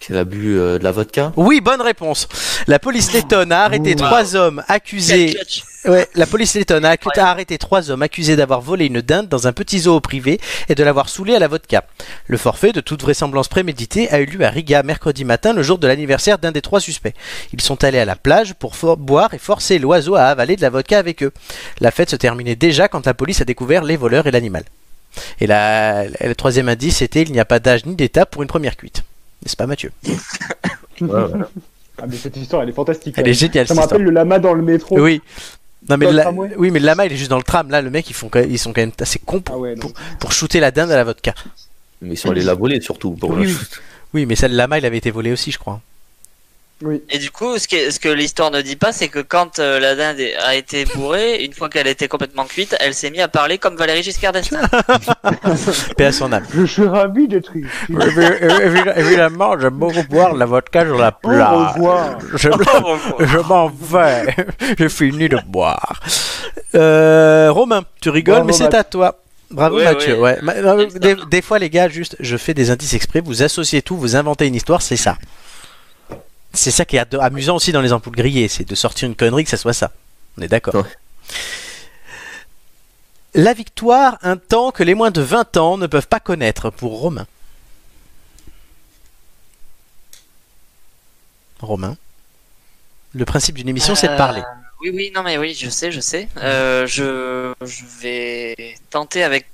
[0.00, 1.30] Qu'elle a bu euh, de la vodka.
[1.36, 2.26] Oui, bonne réponse.
[2.66, 3.96] La police lettonne a arrêté Wow.
[3.96, 5.26] trois hommes accusés.
[5.26, 5.62] Quel clutch.
[5.86, 7.18] Ouais, la police lettonne a, accu- Ouais.
[7.18, 10.40] a arrêté trois hommes accusés d'avoir volé une dinde dans un petit zoo privé
[10.70, 11.84] et de l'avoir saoulé à la vodka.
[12.28, 15.76] Le forfait, de toute vraisemblance prémédité, a eu lieu à Riga mercredi matin, le jour
[15.78, 17.14] de l'anniversaire d'un des trois suspects.
[17.52, 20.70] Ils sont allés à la plage pour boire et forcer l'oiseau à avaler de la
[20.70, 21.32] vodka avec eux.
[21.80, 24.64] La fête se terminait déjà quand la police a découvert les voleurs et l'animal.
[25.40, 28.48] Et la- le troisième indice c'était il n'y a pas d'âge ni d'étape pour une
[28.48, 29.02] première cuite.
[29.42, 29.90] N'est-ce pas Mathieu
[31.00, 31.08] Ouais.
[32.02, 33.14] Ah, mais cette histoire, elle est fantastique.
[33.18, 34.98] Elle est géniale Ça me rappelle le lama dans le métro.
[34.98, 35.20] Oui.
[35.88, 37.88] Non mais la- oui mais le lama il est juste dans le tram là le
[37.88, 40.60] mec ils font ils sont quand même assez cons pour, Ah ouais, pour, pour shooter
[40.60, 41.34] la dinde à la vodka.
[42.02, 43.56] Mais ils sont allés la voler surtout pour Oui, le- oui.
[44.12, 45.80] Oui mais ça le lama il avait été volé aussi je crois.
[46.82, 47.02] Oui.
[47.10, 49.78] Et du coup, ce que, ce que l'histoire ne dit pas, c'est que quand euh,
[49.78, 53.28] la dinde a été bourrée, une fois qu'elle était complètement cuite, elle s'est mise à
[53.28, 54.60] parler comme Valérie Giscard d'Estaing.
[55.96, 56.44] Paix à son âme.
[56.54, 57.68] Je suis ravi d'être ici.
[58.96, 61.28] Évidemment j'aime beaucoup boire la vodka sur la Au
[61.72, 62.18] revoir.
[62.34, 62.48] Je,
[63.26, 64.34] je m'en vais.
[64.78, 66.00] J'ai fini de boire.
[66.74, 69.16] Euh, Romain, tu rigoles, Bravo, mais c'est à toi.
[69.50, 70.18] Bravo Ouais, Mathieu.
[70.18, 70.38] ouais.
[70.42, 70.88] Ouais.
[71.30, 74.46] Des fois les gars, juste, je fais des indices exprès, vous associez tout, vous inventez
[74.46, 75.16] une histoire, c'est ça.
[76.52, 79.44] C'est ça qui est amusant aussi dans les ampoules grillées, c'est de sortir une connerie
[79.44, 79.92] que ça soit ça.
[80.38, 80.74] On est d'accord.
[80.74, 80.82] Ouais.
[83.34, 87.00] La victoire, un temps que les moins de 20 ans ne peuvent pas connaître pour
[87.00, 87.26] Romain.
[91.60, 91.96] Romain.
[93.12, 94.40] Le principe d'une émission, c'est de parler.
[94.40, 94.44] Euh,
[94.82, 96.28] Oui, oui, non, mais oui, je sais, je sais.
[96.38, 99.46] Euh, je, je vais tenter avec.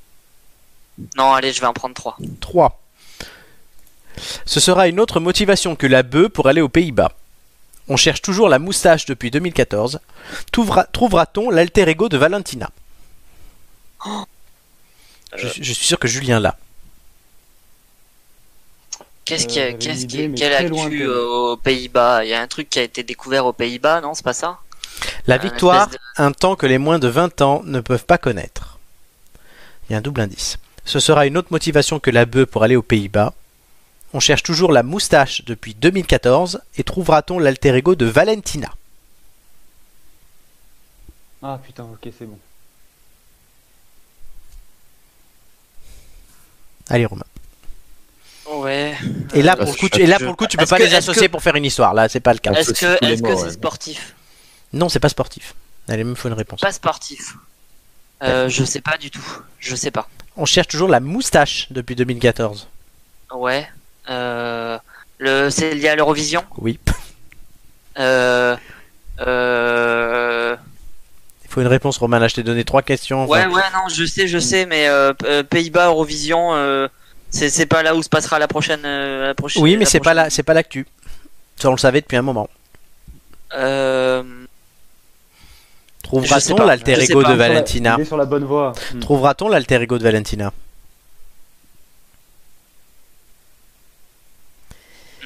[1.17, 2.17] Non, allez, je vais en prendre trois.
[2.41, 2.81] 3.
[4.45, 7.13] Ce sera une autre motivation que la bœuf pour aller aux Pays-Bas.
[7.89, 10.01] On cherche toujours la moustache depuis 2014.
[10.53, 12.71] Trouvera- Trouvera-t-on l'alter ego de Valentina?
[15.37, 16.57] Je, je suis sûr que Julien l'a.
[19.25, 22.25] Qu'est-ce Euh, a, quelle très actu euh, aux Pays-Bas?
[22.25, 24.15] Il y a un truc qui a été découvert aux Pays-Bas, non?
[24.15, 24.59] C'est pas ça?
[25.27, 28.79] La Un victoire, un temps que les moins de 20 ans ne peuvent pas connaître.
[29.89, 30.59] Il y a un double indice.
[30.85, 33.35] Ce sera une autre motivation que la bœuf pour aller aux Pays-Bas.
[34.17, 38.73] On cherche toujours la moustache depuis 2014 et trouvera-t-on l'alter ego de Valentina?
[41.43, 42.39] Ah putain, ok, c'est bon.
[46.89, 47.27] Allez Romain.
[48.51, 48.97] Ouais.
[49.35, 50.65] Et là Euh, pour le coup, je- tu, et là pour le coup, tu peux
[50.65, 51.93] pas que- les associer que- pour faire une histoire.
[51.93, 52.53] Là, c'est pas le cas.
[52.55, 53.51] Est-ce que c'est ouais.
[53.51, 54.15] sportif?
[54.73, 55.55] Non, c'est pas sportif.
[55.89, 56.63] Allez, il me faut une réponse.
[56.63, 57.35] Pas sportif.
[58.23, 59.43] Euh, je sais pas du tout.
[59.59, 60.09] Je sais pas.
[60.39, 62.67] On cherche toujours la moustache depuis 2014.
[63.35, 63.69] Ouais.
[64.09, 64.79] Euh,
[65.19, 66.43] le, c'est lié à l'Eurovision.
[66.59, 66.79] Oui.
[67.99, 68.57] Euh,
[69.21, 70.57] euh,
[71.45, 72.19] Il faut une réponse, Romain.
[72.19, 73.23] Là, je t'ai donné trois questions.
[73.25, 73.49] enfin.
[73.49, 75.13] ouais, ouais, non, je sais, je sais, mais euh,
[75.49, 76.89] Pays-Bas, Eurovision, euh,
[77.31, 78.83] c'est, c'est pas là où se passera la prochaine.
[78.85, 80.87] euh, la prochaine Oui, mais c'est pas là, c'est pas l'actu.
[81.57, 82.49] Ça, on le savait depuis un moment.
[83.55, 84.23] Euh,
[86.03, 88.73] Trouvera-t-on l'alter ego de Sur la- Valentina Il est sur la bonne voie.
[89.01, 90.53] Trouvera-t-on l'alter ego de Valentina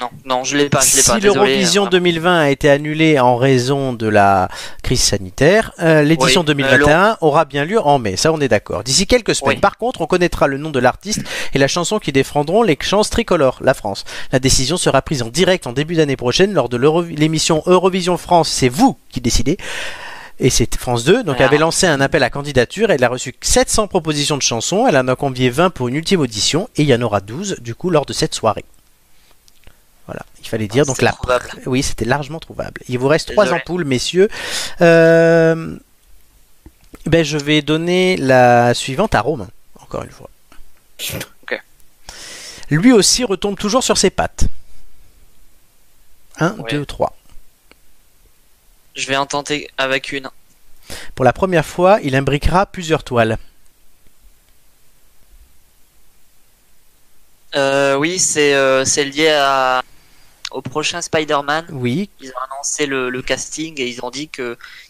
[0.00, 1.02] non, non, je l'ai pas, je l'ai.
[1.02, 1.90] Si l'Eurovision hein.
[1.90, 4.48] 2020 a été annulée en raison de la
[4.82, 8.16] crise sanitaire, euh, l'édition Oui, 2021 aura bien lieu en mai.
[8.16, 8.82] Ça, on est d'accord.
[8.82, 9.60] D'ici quelques semaines, Oui.
[9.60, 11.20] par contre, on connaîtra le nom de l'artiste
[11.54, 14.04] et la chanson qui défendront les chances tricolores, la France.
[14.32, 16.76] La décision sera prise en direct en début d'année prochaine lors de
[17.14, 18.48] l'émission Eurovision France.
[18.48, 19.58] C'est vous qui décidez.
[20.42, 21.44] Et c'est France 2, donc Ah.
[21.44, 22.90] avait lancé un appel à candidature.
[22.90, 24.86] Elle a reçu 700 propositions de chansons.
[24.88, 26.70] Elle en a convié 20 pour une ultime audition.
[26.76, 28.64] Et il y en aura 12, du coup, lors de cette soirée.
[30.10, 30.84] Voilà, il fallait dire.
[30.86, 31.14] Donc la
[31.66, 32.80] oui, c'était largement trouvable.
[32.88, 34.28] Il vous reste trois ampoules, messieurs.
[34.80, 35.76] Euh,
[37.06, 39.48] Ben, je vais donner la suivante à Romain,
[39.78, 40.28] encore une fois.
[41.44, 41.62] Ok.
[42.70, 44.46] Lui aussi retombe toujours sur ses pattes.
[46.38, 46.72] 1, Ouais.
[46.72, 47.16] 2 ou 3.
[48.96, 50.28] Je vais en tenter avec une.
[51.14, 53.38] Pour la première fois, il imbriquera plusieurs toiles.
[57.54, 59.82] Euh, oui, c'est euh, c'est lié à,
[60.50, 61.66] au prochain Spider-Man.
[61.70, 64.28] Oui, Ils ont annoncé le, le casting et ils ont dit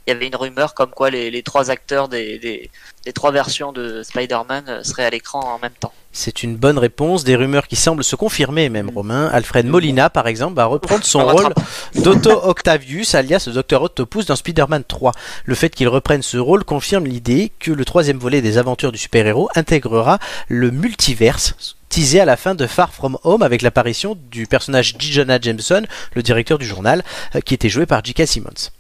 [0.04, 2.70] qu'il y avait une rumeur comme quoi les, les trois acteurs des, des,
[3.04, 5.92] des trois versions de Spider-Man euh, seraient à l'écran en même temps.
[6.12, 7.24] c'est une bonne réponse.
[7.24, 9.28] Des rumeurs qui semblent se confirmer, même Romain.
[9.32, 11.54] Alfred Molina, par exemple, va reprendre son On rôle
[11.94, 15.12] d'Otto Octavius, alias le Dr Octopus dans Spider-Man 3.
[15.44, 18.98] Le fait qu'il reprenne ce rôle confirme l'idée que le troisième volet des aventures du
[18.98, 21.54] super-héros intégrera le multiverse
[21.90, 25.12] teasé à la fin de Far From Home avec l'apparition du personnage J.
[25.12, 25.82] Jonah Jameson,
[26.14, 27.02] le directeur du journal,
[27.34, 28.26] euh, qui était joué par J.K.
[28.26, 28.70] Simmons.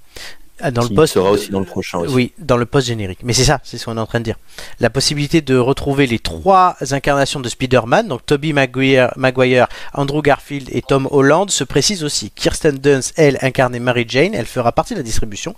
[0.60, 2.14] Ah, Dans Qui le poste sera aussi dans le prochain aussi.
[2.14, 3.20] Oui, dans le post générique.
[3.22, 4.36] Mais c'est ça, c'est ce qu'on est en train de dire.
[4.78, 10.68] La possibilité de retrouver les trois incarnations de Spider-Man, donc Tobey Maguire, Maguire, Andrew Garfield
[10.72, 12.30] et Tom Holland, se précise aussi.
[12.30, 15.54] Kirsten Dunst, elle, incarnait Mary Jane, elle fera partie de la distribution.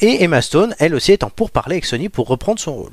[0.00, 2.92] Et Emma Stone, elle aussi, est en pourparlers avec Sony pour reprendre son rôle.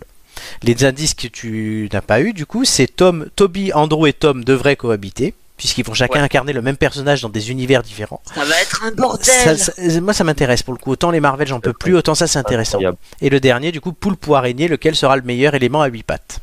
[0.63, 4.43] Les indices que tu n'as pas eu, du coup, c'est Tom, Toby, Andrew et Tom
[4.43, 6.25] devraient cohabiter, puisqu'ils vont chacun Ouais.
[6.25, 8.21] incarner le même personnage dans des univers différents.
[8.33, 10.91] Ça va être un bordel ça- moi, ça m'intéresse pour le coup.
[10.91, 12.77] Autant les Marvel, j'en peux plus, autant ça, c'est intéressant.
[12.77, 12.97] Incroyable.
[13.21, 16.03] Et le dernier, du coup, poulpe ou araignée, lequel sera le meilleur élément à 8
[16.03, 16.39] pattes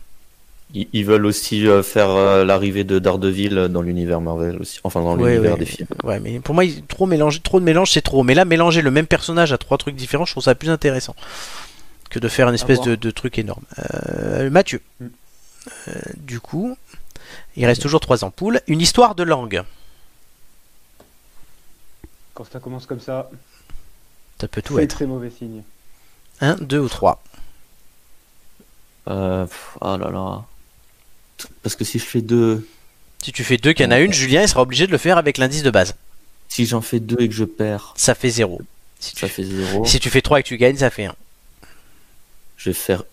[0.75, 5.15] Ils, veulent aussi euh, faire euh, l'arrivée de Daredevil dans l'univers Marvel aussi, enfin dans
[5.15, 5.59] l'univers ouais.
[5.61, 5.87] des films.
[6.03, 8.25] Ouais, mais pour moi, trop, mélanger, trop de mélange, c'est trop.
[8.25, 11.15] Mais là, mélanger le même personnage à trois trucs différents, je trouve ça plus intéressant
[12.11, 13.63] que de faire une espèce de, de truc énorme.
[13.79, 15.07] Euh, Mathieu, Mm.
[15.89, 16.77] Euh, du coup,
[17.57, 18.61] il reste toujours trois ampoules.
[18.67, 19.63] Une histoire de langue.
[22.35, 23.31] Quand ça commence comme ça,
[24.41, 24.91] Ça peut tout c'est être.
[24.97, 25.63] très mauvais signe.
[26.41, 27.23] Un, deux ou trois.
[29.09, 30.45] Euh, pff, ah là là.
[31.63, 32.67] Parce que si je fais deux,
[33.23, 34.99] Si tu fais deux, qu'il y en a une, Julien, il sera obligé de le
[34.99, 35.95] faire avec l'indice de base.
[36.49, 38.61] si j'en fais deux et que je perds, Ça fait zéro.
[38.99, 39.85] Si tu, ça fait zéro.
[39.85, 41.15] si tu fais trois et que tu gagnes, ça fait un.
[42.57, 43.05] Je vais faire.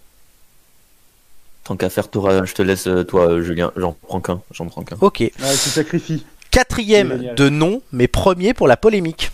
[1.71, 3.71] Tant qu'à faire, je te laisse, euh, toi, euh, Julien.
[3.77, 4.41] J'en prends qu'un.
[4.51, 4.97] J'en prends qu'un.
[4.99, 5.21] Ok.
[5.21, 6.25] Ouais, tu sacrifies.
[6.49, 9.31] Quatrième de nom, mais premier pour la polémique.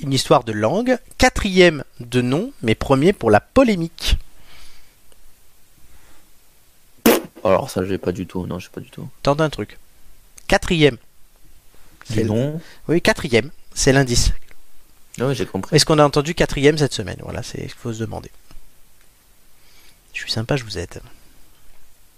[0.00, 0.98] Une histoire de langue.
[1.16, 4.18] Quatrième de nom, mais premier pour la polémique.
[7.44, 8.48] Alors ça, j'ai pas du tout.
[8.48, 9.08] Non, j'ai pas du tout.
[9.22, 9.78] Tente un truc.
[10.48, 10.96] Quatrième.
[12.10, 12.60] Du nom.
[12.88, 13.52] Oui, quatrième.
[13.74, 14.32] C'est l'indice.
[15.20, 15.74] Ah ouais, j'ai compris.
[15.74, 17.16] Est-ce qu'on a entendu quatrième cette semaine?
[17.22, 18.30] Voilà, c'est il faut se demander.
[20.12, 21.00] Je suis sympa, je vous aide.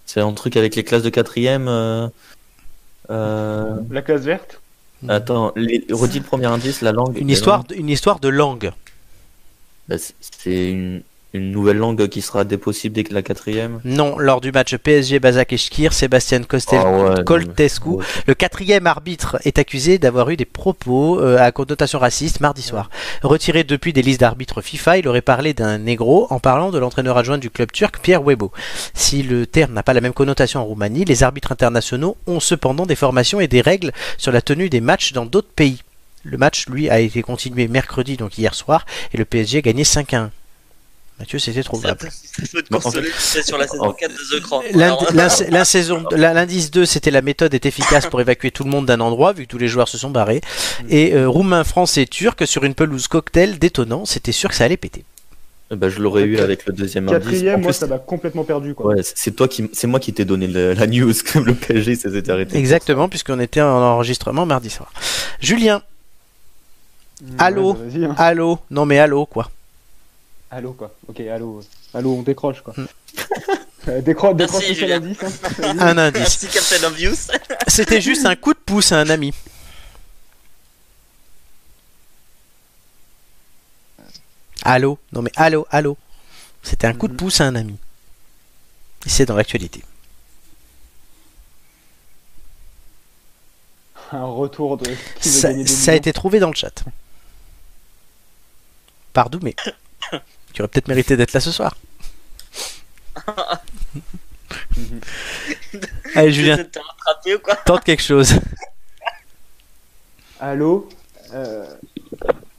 [0.06, 1.68] C'est un truc avec les classes de quatrième.
[1.68, 2.08] Euh...
[3.10, 4.60] euh, La classe verte?
[5.08, 5.84] Attends, les...
[5.90, 7.16] redis le premier indice, la langue.
[7.18, 8.72] Une histoire, une histoire de langue.
[9.88, 11.02] Bah, c'est une...
[11.38, 13.80] une nouvelle langue qui sera dépossible dès que la quatrième.
[13.84, 19.38] Non, lors du match PSG Bazak-Eshkir, Sébastien Costel Ah ouais, Coltescu, mais- Le quatrième arbitre
[19.44, 22.90] est accusé d'avoir eu des propos euh, à connotation raciste mardi soir.
[23.22, 27.16] Retiré depuis des listes d'arbitres FIFA, il aurait parlé d'un négro en parlant de l'entraîneur
[27.16, 28.52] adjoint du club turc, Pierre Webo.
[28.94, 32.86] Si le terme n'a pas la même connotation en Roumanie, les arbitres internationaux ont cependant
[32.86, 35.82] des formations et des règles sur la tenue des matchs dans d'autres pays.
[36.24, 38.84] Le match, lui, a été continué mercredi, donc hier soir,
[39.14, 40.30] et le PSG a gagné 5 à 1.
[41.18, 41.62] Mathieu, c'était
[43.18, 44.62] sais, sur la saison en- 4 de The Crown.
[44.66, 48.52] L'indi- Alors, l'in- l'in- saison- la- L'indice 2, c'était la méthode est efficace pour évacuer
[48.52, 50.40] tout le monde d'un endroit, vu que tous les joueurs se sont barrés.
[50.88, 54.76] Et euh, roumain, français, turc, sur une pelouse cocktail détonnant, c'était sûr que ça allait
[54.76, 55.04] péter.
[55.70, 57.16] Ben, je l'aurais eu avec le deuxième indice.
[57.18, 58.74] En Quatrième, moi, plus, ça m'a complètement perdu.
[58.74, 58.94] Quoi.
[58.94, 61.96] Ouais, c'est toi qui, c'est moi qui t'ai donné le- la news que le PSG
[61.96, 62.56] s'était arrêté.
[62.56, 64.92] Exactement, puisqu'on était en enregistrement mardi soir.
[65.40, 65.82] Julien,
[67.20, 68.14] Ouais, Allô bah, vas-y, hein.
[68.16, 69.50] allô Non mais allô, quoi.
[70.50, 70.94] Allô, quoi.
[71.08, 71.62] Ok, allô.
[71.94, 72.74] Allô, on décroche, quoi.
[72.76, 72.86] Hmm.
[73.86, 75.00] Euh, décroche, Merci, Julien.
[75.02, 75.78] Hein.
[75.80, 76.20] Un indice.
[76.20, 77.28] Merci Captain Obvious.
[77.68, 79.32] C'était juste un coup de pouce à un ami.
[84.62, 84.98] Allô?
[85.12, 85.96] Non mais allô, allô.
[86.62, 87.16] C'était un coup de Mhm.
[87.18, 87.76] pouce à un ami.
[89.06, 89.82] Et c'est dans l'actualité.
[94.12, 94.86] Un retour de.
[95.20, 95.98] qui veut Ça, gagner des ça a millions.
[95.98, 96.82] été trouvé dans le chat.
[99.12, 99.54] Par Doumé.
[100.58, 101.76] Tu aurais peut-être mérité d'être là ce soir.
[106.16, 107.54] Allez Julien, ou quoi?
[107.54, 108.40] Tente quelque chose.
[110.40, 110.88] Allô?
[111.32, 111.64] Euh,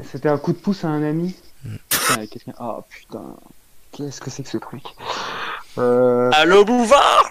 [0.10, 1.36] C'était un coup de pouce à un ami?
[1.66, 1.76] Hmm.
[1.89, 2.52] Putain, qu'est-ce que...
[2.58, 3.36] Ah putain.
[3.91, 4.84] Qu'est-ce que c'est que ce truc?
[5.78, 6.32] Euh...
[6.36, 7.30] Allô Bouvard?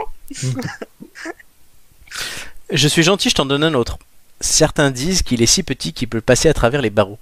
[2.68, 3.98] Je suis gentil, je t'en donne un autre.
[4.42, 7.18] Certains disent qu'il est si petit qu'il peut passer à travers les barreaux.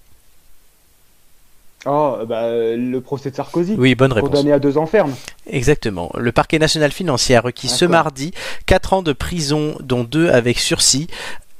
[1.85, 3.77] Oh, bah, le procès de Sarkozy.
[3.79, 4.31] Oui, bonne réponse.
[4.31, 5.15] Condamné à deux ans ferme.
[5.47, 6.11] Exactement.
[6.17, 8.33] Le parquet national financier a requis ce mardi
[8.67, 11.07] 4 ans de prison, dont 2 avec sursis,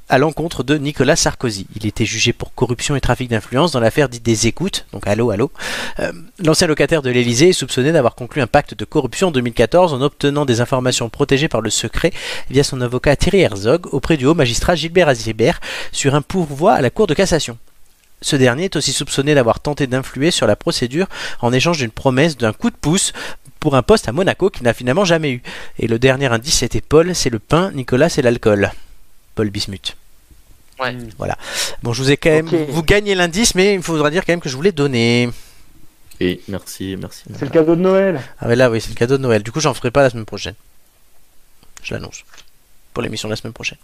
[0.09, 1.67] à l'encontre de Nicolas Sarkozy.
[1.75, 5.31] Il était jugé pour corruption et trafic d'influence dans l'affaire dite des écoutes, donc allô,
[5.31, 5.51] allô.
[5.99, 6.11] Euh,
[6.43, 10.01] L'ancien locataire de l'Élysée est soupçonné d'avoir conclu un pacte de corruption en 2014 en
[10.01, 12.11] obtenant des informations protégées par le secret
[12.49, 15.59] via son avocat Thierry Herzog auprès du haut magistrat Gilbert Azibert
[15.91, 17.57] sur un pourvoi à la Cour de cassation.
[18.21, 21.07] Ce dernier est aussi soupçonné d'avoir tenté d'influer sur la procédure
[21.41, 23.13] en échange d'une promesse d'un coup de pouce
[23.59, 25.43] pour un poste à Monaco qu'il n'a finalement jamais eu.
[25.77, 28.71] Et le dernier indice c'était Paul, c'est le pain, Nicolas c'est l'alcool.
[29.35, 29.95] Paul Bismuth.
[30.79, 30.93] Ouais.
[30.93, 31.09] Mm.
[31.83, 32.47] Bon, je vous ai quand même.
[32.47, 35.29] Vous gagnez l'indice, mais il faudra dire quand même que je vous l'ai donné.
[36.19, 37.23] Et merci, merci.
[37.37, 38.21] C'est le cadeau de Noël.
[38.39, 39.43] Ah, mais là, oui, c'est le cadeau de Noël.
[39.43, 40.55] Du coup, j'en ferai pas la semaine prochaine.
[41.83, 42.23] Je l'annonce.
[42.93, 43.77] Pour l'émission de la semaine prochaine.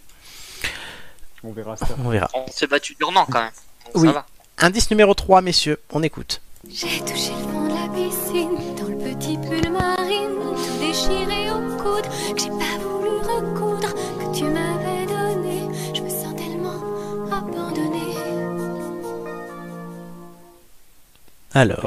[1.44, 1.86] On verra ça.
[2.04, 2.28] On verra.
[2.34, 3.52] On s'est battu durement quand même.
[3.94, 4.08] Oui.
[4.08, 4.26] Ça va.
[4.58, 6.40] Indice numéro 3, messieurs, on écoute.
[6.70, 11.76] J'ai touché le fond de la piscine, dans le petit pull marine, tout déchiré au
[11.76, 15.68] coude, que j'ai pas voulu recoudre, que tu m'avais donné.
[15.94, 16.80] Je me sens tellement
[17.30, 18.14] abandonnée.
[21.52, 21.86] Alors,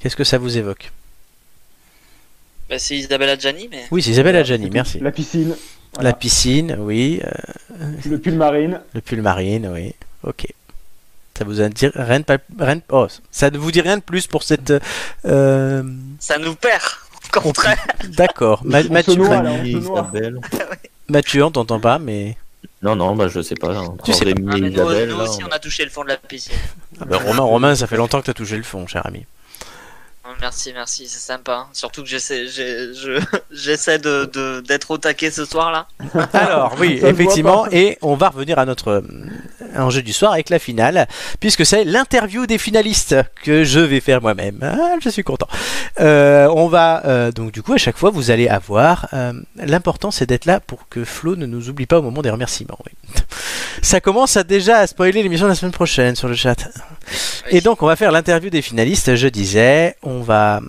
[0.00, 0.92] qu'est-ce que ça vous évoque?
[2.68, 4.98] Bah, c'est Isabelle Adjani, mais Oui, c'est Isabelle Adjani, merci.
[5.00, 5.56] La piscine,
[6.00, 7.20] La piscine, oui.
[7.24, 8.80] euh, le pull marine.
[8.92, 9.94] le pull marine, oui.
[10.22, 10.46] Ok.
[11.38, 13.96] Ça vous a dit rien de, pas- rien de- oh, ça ne vous dit rien
[13.98, 14.72] de plus pour cette.
[15.24, 15.82] euh,
[16.18, 16.82] ça nous perd.
[17.36, 17.78] Au contraire.
[18.16, 18.62] D'accord.
[18.64, 19.62] Mathieu, noie, là.
[19.64, 20.40] Isabelle.
[21.08, 22.36] Mathieu, on t'entend pas, mais.
[22.82, 23.76] Non, non, bah je sais pas.
[23.76, 23.94] hein.
[24.04, 26.02] Tu sais Rémi Ah, nous, Isabelle, nous là, aussi, on- on a touché le fond
[26.02, 26.54] de la piscine.
[27.00, 29.24] Ah bah, Romain, Romain, ça fait longtemps que tu as touché le fond, cher ami.
[30.40, 31.52] Merci, merci, c'est sympa.
[31.52, 31.66] hein.
[31.72, 32.46] Surtout que j'essaie,
[33.50, 35.86] j'essaie de, de- d'être au taquet ce soir-là.
[36.32, 39.02] Alors oui, effectivement, et on va revenir à notre euh,
[39.76, 41.08] enjeu du soir avec la finale,
[41.40, 44.58] puisque c'est l'interview des finalistes que je vais faire moi-même.
[44.62, 45.48] Ah, je suis content.
[46.00, 49.08] Euh, on va euh, donc du coup à chaque fois vous allez avoir.
[49.14, 52.30] euh, L'important c'est d'être là pour que Flo ne nous oublie pas au moment des
[52.30, 52.78] remerciements.
[52.86, 52.92] oui.
[53.82, 56.56] Ça commence à déjà à spoiler l'émission de la semaine prochaine sur le chat.
[57.50, 59.14] Et donc on va faire l'interview des finalistes.
[59.14, 60.60] Je disais, on va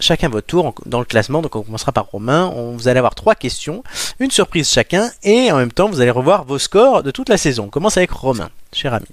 [0.00, 1.42] chacun votre tour dans le classement.
[1.42, 2.52] Donc on commencera par Romain.
[2.54, 3.82] On, vous allez avoir trois questions,
[4.18, 7.36] une surprise chacun, et en même temps vous allez revoir vos scores de toute la
[7.36, 7.64] saison.
[7.64, 9.06] On commence avec Romain, cher ami.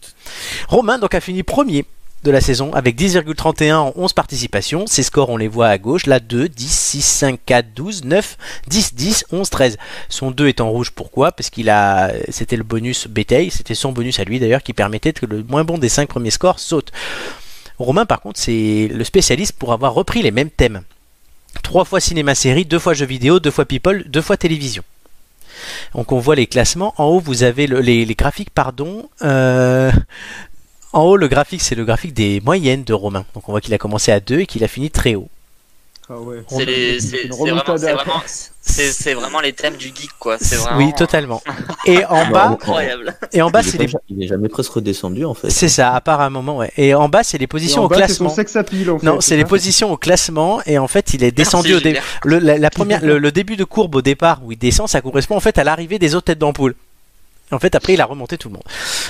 [0.68, 1.86] Romain donc a fini premier
[2.24, 4.88] de la saison avec 10,31 en 11 participations.
[4.88, 8.38] Ses scores on les voit à gauche, là 2, 10, 6, 5, 4, 12, 9,
[8.68, 9.78] 10, 10, 11, 13.
[10.10, 11.32] Son 2 est en rouge, pourquoi?
[11.32, 15.14] Parce qu'il a, c'était le bonus bétail, c'était son bonus à lui d'ailleurs qui permettait
[15.14, 16.92] que le moins bon des 5 premiers scores saute.
[17.80, 20.82] Romain par contre c'est le spécialiste pour avoir repris les mêmes thèmes.
[21.62, 24.84] Trois fois cinéma-série, deux fois jeux vidéo, deux fois people, deux fois télévision.
[25.96, 26.94] Donc on voit les classements.
[26.98, 29.10] En haut vous avez le- les, les graphiques, pardon.
[29.24, 29.92] Euh,
[30.94, 33.26] en haut le graphique c'est le graphique des moyennes de Romain.
[33.34, 35.28] Donc on voit qu'il a commencé à 2 et qu'il a fini très haut.
[36.10, 36.44] Ah ouais.
[38.62, 40.36] C'est, vraiment, les thèmes du geek, quoi.
[40.38, 41.42] Vraiment Oui, totalement.
[41.86, 43.16] Et en bas, incroyable.
[43.32, 45.50] et en bas il, est c'est les il est jamais presque redescendu en fait.
[45.50, 46.72] c'est ça, à part un moment, ouais.
[46.78, 48.30] Et en bas, c'est les Et positions en au bas, c'est son classement.
[48.30, 49.06] sex appeal, en fait.
[49.06, 51.96] Non, c'est les positions au classement et en fait, il est descendu Merci, au début.
[52.02, 52.22] Gilbert.
[52.26, 55.02] Le, la, la première, le, le début de courbe au départ où il descend, ça
[55.02, 56.76] correspond en fait à l'arrivée des autres têtes d'ampoule.
[57.52, 58.64] En fait, après, il a remonté tout le monde.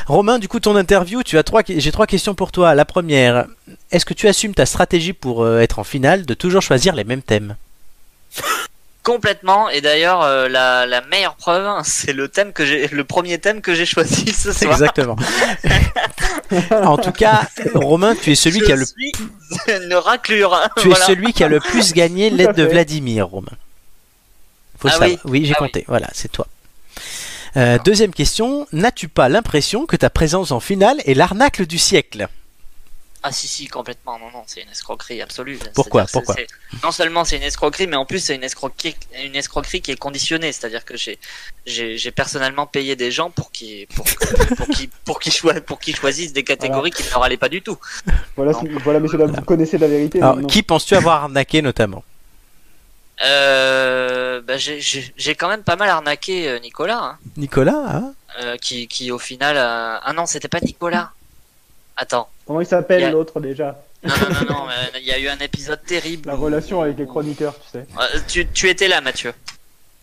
[0.06, 2.76] Romain, du coup, ton interview, tu as trois, j'ai trois questions pour toi.
[2.76, 3.46] La première,
[3.92, 7.06] est-ce que tu assumes ta stratégie pour euh, être en finale de toujours choisir les
[7.06, 7.56] mêmes thèmes?
[9.02, 9.70] Complètement.
[9.70, 13.38] Et d'ailleurs, euh, la, la meilleure preuve, hein, c'est le thème que j'ai, le premier
[13.38, 14.72] thème que j'ai choisi ce soir.
[14.74, 15.16] Exactement.
[16.72, 19.12] en tout cas, Romain, tu es celui Je qui a le, suis
[19.68, 20.54] une raclure.
[20.54, 22.64] hein, tu es celui qui a le plus gagné l'aide de.
[22.74, 23.52] Vladimir, Romain.
[24.80, 25.10] Faut Ah savoir.
[25.10, 25.20] oui.
[25.26, 25.84] Oui, j'ai Ah compté.
[25.88, 26.48] Voilà, c'est toi.
[27.56, 32.28] Euh, deuxième question, n'as-tu pas l'impression que ta présence en finale est l'arnaque du siècle?
[33.26, 35.58] Ah si si complètement non non c'est une escroquerie absolue.
[35.74, 36.36] Pourquoi Pourquoi?
[36.84, 39.95] Non seulement c'est une escroquerie mais en plus c'est une escroquerie une escroquerie qui est
[39.95, 44.06] conditionnée c'est-à-dire que j'ai personnellement payé des gens pour qu'ils pour
[45.06, 47.78] pour qu'ils pour qu'ils choisissent des catégories qui ne leur allaient pas du tout.
[48.36, 48.51] Voilà,
[48.84, 50.22] voilà, messieurs, dames, vous connaissez la vérité.
[50.22, 52.04] Alors, qui penses-tu avoir arnaqué notamment?
[53.22, 58.88] Euh, bah, j'ai quand même pas mal arnaqué euh, Nicolas hein, Nicolas hein euh, qui
[58.88, 61.11] qui au final euh, ah non c'était pas Nicolas.
[61.95, 63.80] Attends Comment il s'appelle a- l'autre déjà?
[64.03, 66.28] Non non non non euh, il y a eu un épisode terrible.
[66.28, 67.86] La relation avec les chroniqueurs, tu sais.
[67.99, 69.32] Euh, tu tu étais là Mathieu.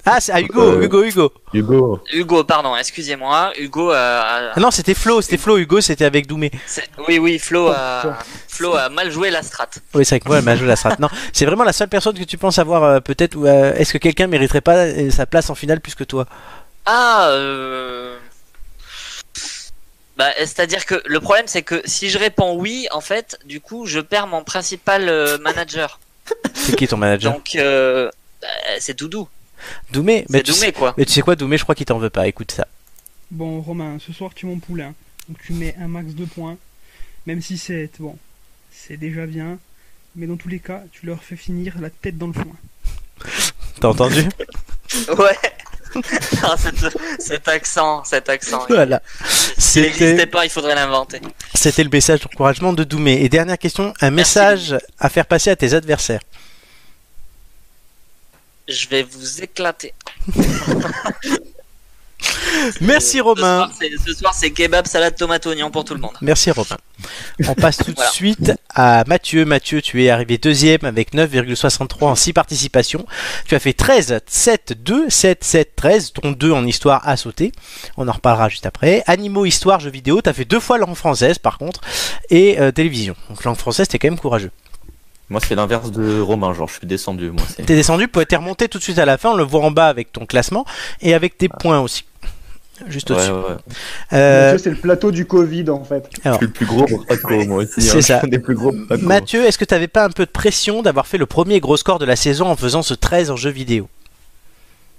[0.06, 1.32] Ah, c'est ah, Hugo, Euh, Hugo, Hugo.
[1.52, 3.52] Hugo, Hugo, pardon, excusez-moi.
[3.58, 5.58] Hugo Ah non, c'était Flo, c'était Flo.
[5.58, 6.50] Hugo, c'était avec Doumé.
[7.08, 7.72] oui, oui, Flo.
[8.48, 9.68] Flo a mal joué la strat.
[9.94, 10.96] Oui, c'est avec moi, elle m'a joué la strat.
[10.98, 13.36] Non, c'est vraiment la seule personne que tu penses avoir euh, peut-être.
[13.36, 16.26] ou, euh, Est-ce que quelqu'un mériterait pas euh, sa place en finale plus que toi?
[16.86, 18.16] Ah, euh...
[20.16, 23.86] Bah, c'est-à-dire que le problème, c'est que si je réponds oui, en fait, du coup,
[23.86, 25.98] je perds mon principal euh, manager.
[26.54, 27.32] C'est qui ton manager?
[27.32, 28.10] Donc, euh,
[28.42, 28.48] bah,
[28.80, 29.28] c'est Doudou.
[29.92, 30.94] Doumé mais tu, sais, Doumé, quoi.
[30.96, 32.26] mais tu sais quoi, Doumé, je crois qu'il t'en veut pas.
[32.28, 32.66] Écoute ça.
[33.30, 34.94] Bon, Romain, ce soir tu es mon poulain.
[35.28, 36.56] Donc tu mets un max de points.
[37.26, 37.90] Même si c'est.
[37.98, 38.16] Bon,
[38.72, 39.58] c'est déjà bien.
[40.16, 42.56] Mais dans tous les cas, tu leur fais finir la tête dans le foin.
[43.80, 44.24] T'as entendu?
[45.16, 45.38] Ouais.
[46.42, 46.76] Ah, cet,
[47.18, 48.64] cet accent, cet accent.
[48.68, 49.02] Voilà.
[49.58, 51.20] S'il n'existait pas, il faudrait l'inventer.
[51.54, 53.22] c'était le message d'encouragement de Doumé.
[53.22, 56.20] Et dernière question, un message à faire passer à tes adversaires.
[58.70, 59.92] Je vais vous éclater.
[62.80, 63.68] Merci Romain.
[64.06, 66.12] Ce soir, c'est kebab, salade, tomate, oignon pour tout le monde.
[66.20, 66.76] Merci Romain.
[67.48, 69.44] On passe tout de suite à Mathieu.
[69.44, 73.06] Mathieu, tu es arrivé deuxième avec 9,63 en 6 participations.
[73.46, 76.12] Tu as fait 13, 7, 2, 7, 7, 13.
[76.12, 77.50] Ton 2 en histoire a sauté.
[77.96, 79.02] On en reparlera juste après.
[79.06, 80.20] Animaux, histoire, jeux vidéo.
[80.22, 81.80] Tu as fait deux fois langue française par contre.
[82.28, 83.16] Et euh, télévision.
[83.30, 84.50] Donc langue française, t'es quand même courageux.
[85.30, 87.42] Moi, c'est l'inverse de Romain, genre, je suis descendu, moi.
[87.56, 89.30] T'es descendu, t'es remonté tout de suite à la fin.
[89.30, 90.64] On le voit en bas avec ton classement
[91.00, 92.04] et avec tes points aussi.
[92.88, 93.30] Juste Ouais, au-dessus.
[93.30, 93.56] ouais, ouais.
[94.14, 96.08] Euh, Mathieu, c'est le plateau du Covid en fait.
[96.24, 97.80] Je suis le plus gros braco, moi aussi.
[97.82, 98.00] C'est hein.
[98.00, 98.20] ça.
[98.26, 98.72] Des plus gros.
[99.02, 101.98] Mathieu, est-ce que t'avais pas un peu de pression d'avoir fait le premier gros score
[101.98, 103.88] de la saison en faisant ce 13 en jeux vidéo?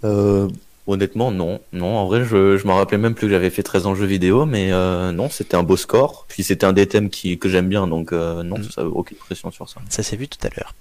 [0.04, 0.48] Euh,
[0.88, 1.60] honnêtement, non.
[1.74, 4.06] Non, en vrai, je, je m'en rappelais même plus que j'avais fait 13 ans jeux
[4.06, 6.26] vidéo, mais euh, non, c'était un beau score.
[6.28, 8.64] Puis c'était un des thèmes qui, que j'aime bien, donc euh, non, Mm.
[8.76, 9.82] ça aucune pression sur ça.
[9.90, 10.74] Ça s'est vu tout à l'heure.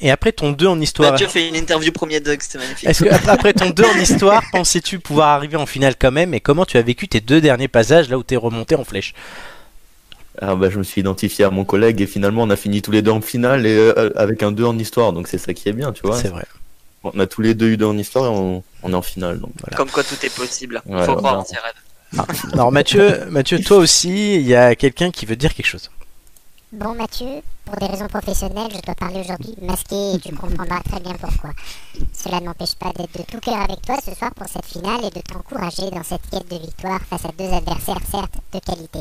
[0.00, 1.12] Et après ton 2 en histoire.
[1.12, 2.88] Mathieu fait une interview premier Doug, c'était magnifique.
[2.88, 6.34] Est-ce que ap- après ton 2 en histoire, pensais-tu pouvoir arriver en finale quand même
[6.34, 9.14] Et comment tu as vécu tes deux derniers passages là où t'es remonté en flèche?
[10.42, 12.90] Ah bah, je me suis identifié à mon collègue et finalement on a fini tous
[12.90, 15.66] les deux en finale et euh, avec un 2 en histoire, donc c'est ça qui
[15.68, 16.18] est bien, tu vois.
[16.20, 16.44] C'est vrai.
[17.04, 19.40] On a tous les deux eu 2 en histoire et on, on est en finale.
[19.40, 19.52] Donc.
[19.76, 20.82] Comme quoi tout est possible.
[20.86, 21.74] Ouais, Faut croire en ses rêves.
[22.52, 25.90] Alors Mathieu, Mathieu, toi aussi, il y a quelqu'un qui veut dire quelque chose.
[26.72, 31.00] Bon Mathieu, pour des raisons professionnelles, je dois parler aujourd'hui masqué et tu comprendras très
[31.00, 31.50] bien pourquoi.
[32.12, 35.04] Cela ne m'empêche pas d'être de tout cœur avec toi ce soir pour cette finale
[35.04, 38.98] et de t'encourager dans cette quête de victoire face à deux adversaires certes de qualité.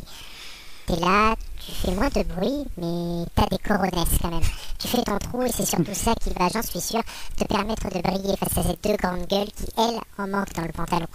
[0.86, 1.36] T'es là,
[1.66, 4.42] tu fais moins de bruit, mais t'as des coronesses quand même.
[4.80, 7.02] Tu fais ton trou et c'est surtout ça qui va, j'en suis sûr,
[7.38, 10.64] te permettre de briller face à ces deux grandes gueules qui, elles, en manquent dans
[10.64, 11.08] le pantalon.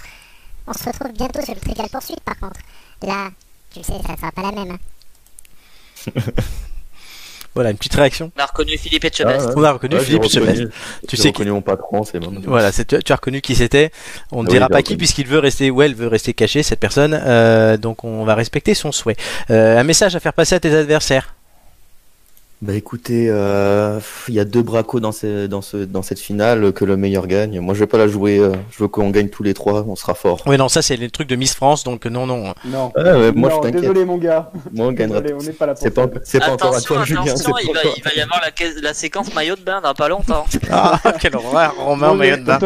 [0.66, 2.60] On se retrouve bientôt sur le Trivial Poursuite par contre.
[3.02, 3.30] Là,
[3.70, 4.76] tu le sais, ça sera pas la même.
[6.06, 6.12] hein.
[7.54, 8.30] Voilà, une petite réaction.
[8.36, 9.40] On a reconnu Philippe Etchebest.
[9.40, 9.54] Ah, ouais.
[9.56, 10.62] On a reconnu Ouais, Philippe Etchebest.
[11.08, 12.32] Tu sais reconnu mon patron, c'est bon.
[12.46, 13.90] Voilà, tu, tu as reconnu qui c'était.
[14.30, 16.80] On ne Oui, dira pas qui puisqu'il veut rester ou elle veut rester cachée cette
[16.80, 17.18] personne.
[17.20, 19.16] Euh, donc on va respecter son souhait.
[19.50, 21.34] Euh, un message à faire passer à tes adversaires.
[22.62, 23.98] Bah écoutez, euh,
[24.28, 27.26] il y a deux bracos dans, ce, dans, ce, dans cette finale, que le meilleur
[27.26, 27.58] gagne.
[27.58, 29.96] Moi je vais pas la jouer, euh, je veux qu'on gagne tous les trois, on
[29.96, 30.42] sera fort.
[30.44, 32.52] Oui, non, ça c'est les trucs de Miss France, donc non, non.
[32.66, 32.92] Non.
[32.94, 33.80] Ouais, moi non, je t'inquiète.
[33.80, 34.50] désolé mon gars.
[34.74, 35.22] Moi on gagnera.
[35.22, 37.22] Désolé, on n'est pas là pour C'est pas, c'est pas encore à toi, Julien.
[37.22, 39.62] attention, il pas va, encore- il va y avoir la, caisse- la séquence maillot de
[39.62, 40.44] bain dans pas longtemps.
[40.70, 42.58] Ah, quelle horreur, Romain en maillot de bain.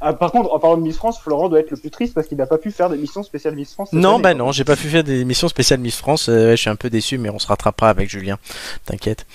[0.00, 2.26] Ah, par contre, en parlant de Miss France, Florent doit être le plus triste parce
[2.28, 3.90] qu'il n'a pas pu faire d'émission spéciale Miss France.
[3.92, 4.38] Non, année, bah quoi.
[4.46, 6.28] non, j'ai pas pu faire des émissions spéciales Miss France.
[6.30, 8.21] euh, je suis un peu déçu, mais on se rattrapera avec Julien.
[8.84, 9.26] T'inquiète.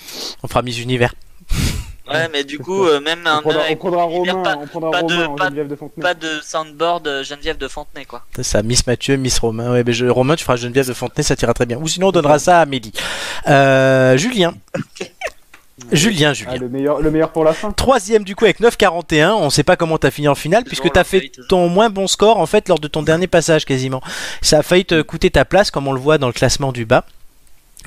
[0.42, 1.14] On fera Miss Univers.
[2.10, 4.66] Ouais, mais du coup, euh, même un On prendra, on avec prendra Romain, pas- on
[4.66, 6.02] prendra pas de- Romain en pas- Geneviève de Fontenay.
[6.02, 8.24] pas de soundboard euh, Geneviève de Fontenay, quoi.
[8.34, 9.72] C'est ça, Miss Mathieu, Miss Romain.
[9.72, 11.76] Ouais, mais je- Romain, tu feras Geneviève de Fontenay, ça t'ira très bien.
[11.76, 12.92] Ou sinon, on donnera ça à Amélie.
[13.46, 14.54] Euh, Julien.
[15.92, 16.56] Julien, Ah, Julien.
[16.56, 17.70] le meilleur, le meilleur pour la fin.
[17.70, 19.34] Troisième du coup avec 9,41.
[19.34, 22.08] On sait pas comment t'as fini en finale Toujours puisque t'as fait ton moins bon
[22.08, 24.00] score en fait lors de ton dernier passage quasiment.
[24.42, 26.84] Ça a failli te coûter ta place comme on le voit dans le classement du
[26.84, 27.04] bas.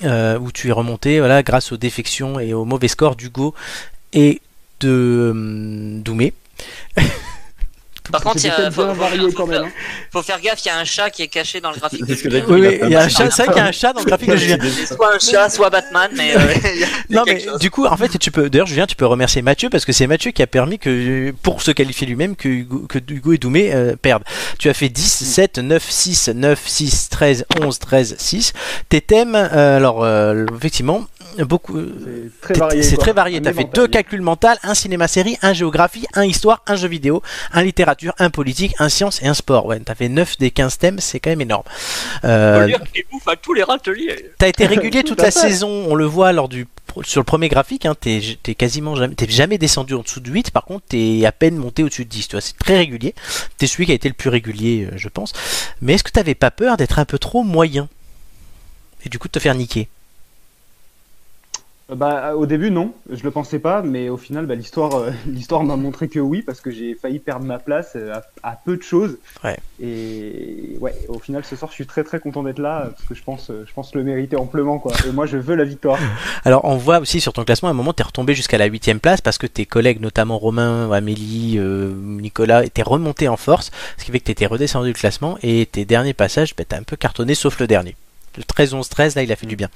[0.04, 3.54] Euh, où tu es remonté voilà, grâce aux défections et aux mauvais scores d'Hugo
[4.14, 4.42] et
[4.80, 6.34] de hum, Doumé.
[8.12, 9.64] Par contre, il y a, faut, faut- quand faire, même.
[9.70, 9.72] hein.
[10.12, 12.08] faut faire gaffe, il y a un chat qui est caché dans le graphique de
[12.08, 12.46] C'est ce que Julien.
[12.48, 13.72] j'ai Oui, Il oui, y a un un chat, c'est vrai qu'il y a un
[13.72, 14.58] chat dans le graphique de Julien.
[14.62, 16.40] C'est soit un chat, soit Batman, mais euh,
[16.76, 17.60] il y a- il y a Non mais chose.
[17.60, 20.08] du coup en fait tu peux d'ailleurs Julien tu peux remercier Mathieu parce que c'est
[20.08, 23.74] Mathieu qui a permis que pour se qualifier lui-même que Hugo, que Hugo et Doumé
[23.74, 24.24] euh, perdent.
[24.60, 28.54] Tu as fait 10, 7, 9, 6, 9, 6, 13, 11, 13, 6.
[28.90, 31.06] Tes thèmes euh, alors euh, effectivement
[31.40, 32.84] beaucoup euh, C'est très varié.
[32.84, 33.42] C'est très varié.
[33.42, 37.22] T'as fait deux calculs mentaux, un cinéma série, un géographie, un histoire, un jeu vidéo,
[37.54, 39.66] un littérature, un politique, un science et un sport.
[39.66, 41.64] Ouais, t'as fait 9 des 15 thèmes, c'est quand même énorme.
[42.24, 44.32] Euh, Faut dire qu'il bouffe à tous les râteliers.
[44.38, 45.40] T'as été régulier toute la fait.
[45.40, 46.68] saison, on le voit lors du
[47.04, 50.30] sur le premier graphique, hein, t'es t'es quasiment jamais, t'es jamais descendu en dessous de
[50.30, 53.16] 8, par contre t'es à peine monté au-dessus de 10, tu vois, c'est très régulier.
[53.58, 55.32] T'es celui qui a été le plus régulier, euh, je pense.
[55.82, 57.88] Mais est-ce que t'avais pas peur d'être un peu trop moyen?
[59.06, 59.88] Et du coup de te faire niquer?
[61.96, 65.64] Bah, au début, non, je le pensais pas, mais au final, bah, l'histoire, euh, l'histoire
[65.64, 68.14] m'a montré que oui, parce que j'ai failli perdre ma place euh,
[68.44, 69.18] à, à peu de choses.
[69.44, 69.58] Ouais.
[69.84, 73.04] Et ouais, au final, ce soir, je suis très très content d'être là, euh, parce
[73.04, 74.94] que je pense, euh, je pense le mériter amplement, quoi.
[75.08, 75.98] Et moi, je veux la victoire.
[76.46, 78.66] Alors, on voit aussi sur ton classement, à un moment, tu es retombé jusqu'à la
[78.66, 83.72] 8 place parce que tes collègues, notamment Romain, Amélie, euh, Nicolas, étaient remontés en force,
[83.98, 86.84] ce qui fait que tu étais redescendu du classement et tes derniers passages, bah, un
[86.84, 87.96] peu cartonné, sauf le dernier.
[88.38, 89.70] Le 13-11-13, là, il a fait du bien.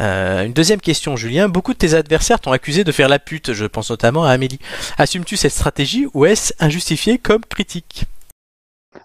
[0.00, 1.48] Euh, une deuxième question, Julien.
[1.48, 3.52] Beaucoup de tes adversaires t'ont accusé de faire la pute.
[3.52, 4.58] Je pense notamment à Amélie.
[4.98, 8.04] Assumes-tu cette stratégie ou est-ce injustifié comme critique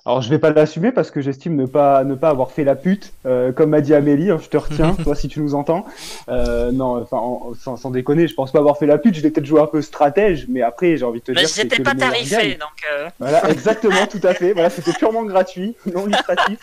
[0.05, 2.75] Alors, je vais pas l'assumer parce que j'estime ne pas, ne pas avoir fait la
[2.75, 5.85] pute, euh, comme m'a dit Amélie, hein, je te retiens, toi, si tu nous entends.
[6.29, 9.21] Euh, non, enfin, en- sans, sans déconner, je pense pas avoir fait la pute, je
[9.21, 11.49] vais peut-être jouer un peu stratège, mais après, j'ai envie de te Mais dire.
[11.49, 12.69] c'est c'était que pas tarifé, donc.
[12.91, 14.53] euh, Voilà, exactement, tout à fait.
[14.53, 16.59] Voilà, c'était purement gratuit, non lucratif.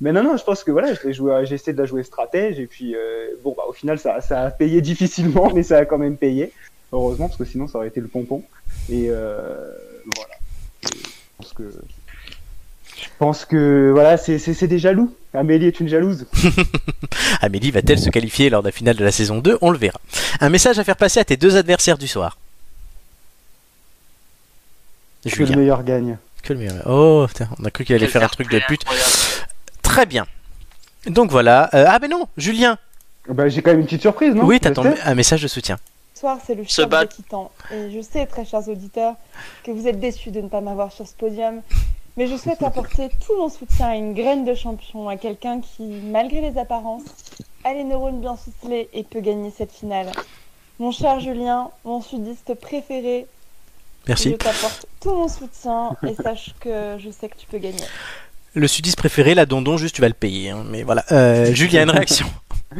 [0.00, 2.94] Mais non, non, je pense que voilà, j'ai essayé de la jouer stratège et puis
[2.94, 6.16] euh, bon, bah au final, ça, ça a payé difficilement, mais ça a quand même
[6.16, 6.52] payé.
[6.92, 8.42] Heureusement, parce que sinon, ça aurait été le pompon.
[8.90, 9.72] Et euh,
[10.14, 10.34] voilà.
[10.84, 11.62] Et Je pense que.
[12.96, 15.14] Je pense que voilà, c'est des jaloux.
[15.34, 16.26] Amélie est une jalouse.
[17.42, 20.00] Amélie va-t-elle se qualifier lors de la finale de la saison 2 On le verra.
[20.40, 22.38] Un message à faire passer à tes deux adversaires du soir.
[25.24, 26.18] Que le meilleur gagne.
[26.42, 26.82] Que le meilleur.
[26.86, 28.84] Oh, putain, on a cru qu'il allait faire un truc de pute.
[29.96, 30.26] Très bien.
[31.06, 31.70] Donc voilà.
[31.72, 32.76] Euh, ah ben non, Julien.
[33.30, 34.44] Bah, j'ai quand même une petite surprise, non?
[34.44, 35.00] Oui, Je sais?
[35.02, 35.78] un message de soutien.
[36.12, 37.16] Ce soir, c'est le battre.
[37.16, 37.48] des titans.
[37.72, 39.14] Et je sais, très chers auditeurs,
[39.64, 41.62] que vous êtes déçus de ne pas m'avoir sur ce podium.
[42.18, 45.84] Mais je souhaite apporter tout mon soutien à une graine de champion, à quelqu'un qui,
[45.84, 47.04] malgré les apparences,
[47.64, 50.12] a les neurones bien ficelés et peut gagner cette finale.
[50.78, 53.26] Mon cher Julien, mon sudiste préféré,
[54.04, 54.36] je Merci.
[54.36, 57.82] t'apporte tout mon soutien et sache que je sais que tu peux gagner.
[58.56, 60.50] Le sudiste préféré, la dondon, juste tu vas le payer.
[60.50, 61.04] hein, Mais voilà.
[61.12, 62.26] Euh, Julien, une réaction?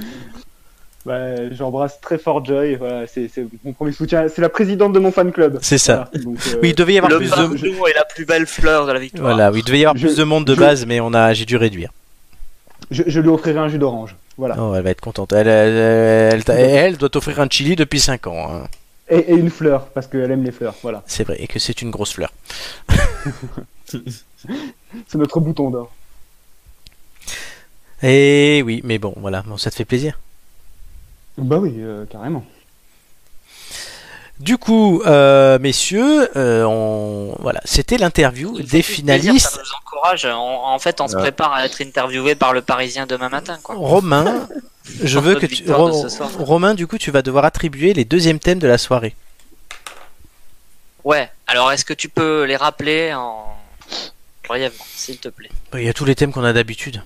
[1.04, 2.74] Bah, J'embrasse très fort Joy.
[2.74, 3.30] Voilà, c'est
[3.64, 4.26] mon premier soutien.
[4.28, 5.60] C'est la présidente de mon fan club.
[5.62, 6.08] C'est ça.
[6.10, 7.34] Voilà, donc, euh, Oui, il devait y avoir Le plus de.
[7.36, 7.54] pardon
[7.86, 9.22] est la plus belle fleur de la victoire.
[9.32, 11.14] Voilà, oui, il devait y avoir Je- plus de monde de je- base, mais on
[11.14, 11.90] a, j'ai dû réduire.
[12.90, 14.16] je, je lui offrirai un jus d'orange.
[14.36, 14.56] Voilà.
[14.58, 15.32] Oh, elle va être contente.
[15.32, 18.48] Elle, elle, elle, elle- elle doit t'offrir un chili depuis 5 ans.
[18.50, 18.66] hein.
[19.08, 20.74] Et, et une fleur, parce qu'elle aime les fleurs.
[20.82, 21.04] Voilà.
[21.06, 22.32] C'est vrai, et que c'est une grosse fleur.
[25.08, 25.90] C'est notre bouton d'or.
[28.02, 30.18] Et oui, mais bon, voilà, bon, ça te fait plaisir.
[31.38, 32.44] Bah oui, euh, carrément.
[34.38, 37.34] Du coup, euh, messieurs, euh, on...
[37.40, 39.46] voilà, c'était l'interview des plaisir, finalistes.
[39.48, 40.26] ça nous encourage.
[40.26, 43.58] On- en fait, on se prépare à être interviewé par le Parisien demain matin.
[43.62, 43.76] Quoi.
[43.76, 44.46] Romain,
[45.02, 45.70] je veux que tu...
[45.72, 46.06] Ro-.
[46.38, 49.14] Romain, du coup, tu vas devoir attribuer les deuxièmes thèmes de la soirée.
[51.02, 53.55] Ouais, alors est-ce que tu peux les rappeler en
[54.46, 57.02] brièvement, s'il te plaît Bah, Il y a tous les thèmes qu'on a d'habitude.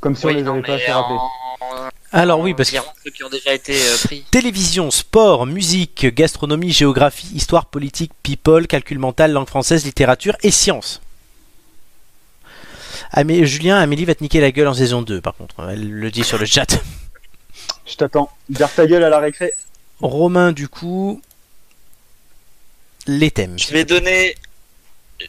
[0.00, 1.16] Comme si on Oui, les non, avait pas mais fait rappeler.
[1.16, 4.24] en- Alors oui, parce que qui ont déjà été euh, pris.
[4.30, 11.00] télévision, sport, musique, gastronomie, géographie, histoire politique, people, calcul mental, langue française, littérature et sciences.
[13.12, 15.56] Amé- Julien, Amélie va te niquer la gueule en saison 2, par contre.
[15.70, 16.78] Elle le dit sur le chat.
[17.86, 18.30] Je t'attends.
[18.50, 19.52] Garde ta gueule à la récré.
[20.00, 21.20] Romain, du coup,
[23.06, 23.58] les thèmes.
[23.58, 24.34] Je vais donner.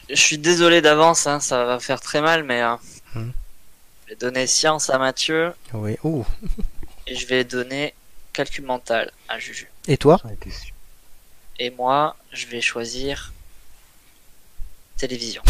[0.08, 2.74] Je suis désolé d'avance, hein, ça va faire très mal, mais euh,
[3.14, 3.30] Hmm.
[4.04, 5.96] je vais donner science à Mathieu Oui.
[6.04, 6.24] Ouh.
[7.08, 7.92] et je vais donner
[8.32, 9.68] calcul mental à Juju.
[9.88, 10.20] Et toi
[11.58, 13.32] Et moi, je vais choisir
[14.96, 15.42] télévision.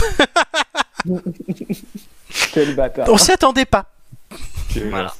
[2.52, 3.08] Quel bâtard.
[3.08, 3.90] On s'y attendait pas.
[4.90, 5.14] Voilà.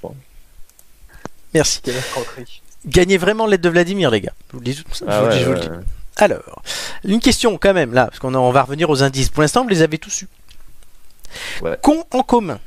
[1.52, 1.82] Merci.
[2.86, 4.32] Gagnez vraiment l'aide de Vladimir, les gars.
[4.48, 5.68] Je vous le dis, je vous Ah le dis,
[6.20, 6.62] Alors,
[7.05, 9.30] une question quand même là, parce qu'on on va revenir aux indices.
[9.30, 10.28] Pour l'instant, vous les avez tous eus.
[11.62, 11.78] Ouais.
[11.82, 12.59] Qu'ont en commun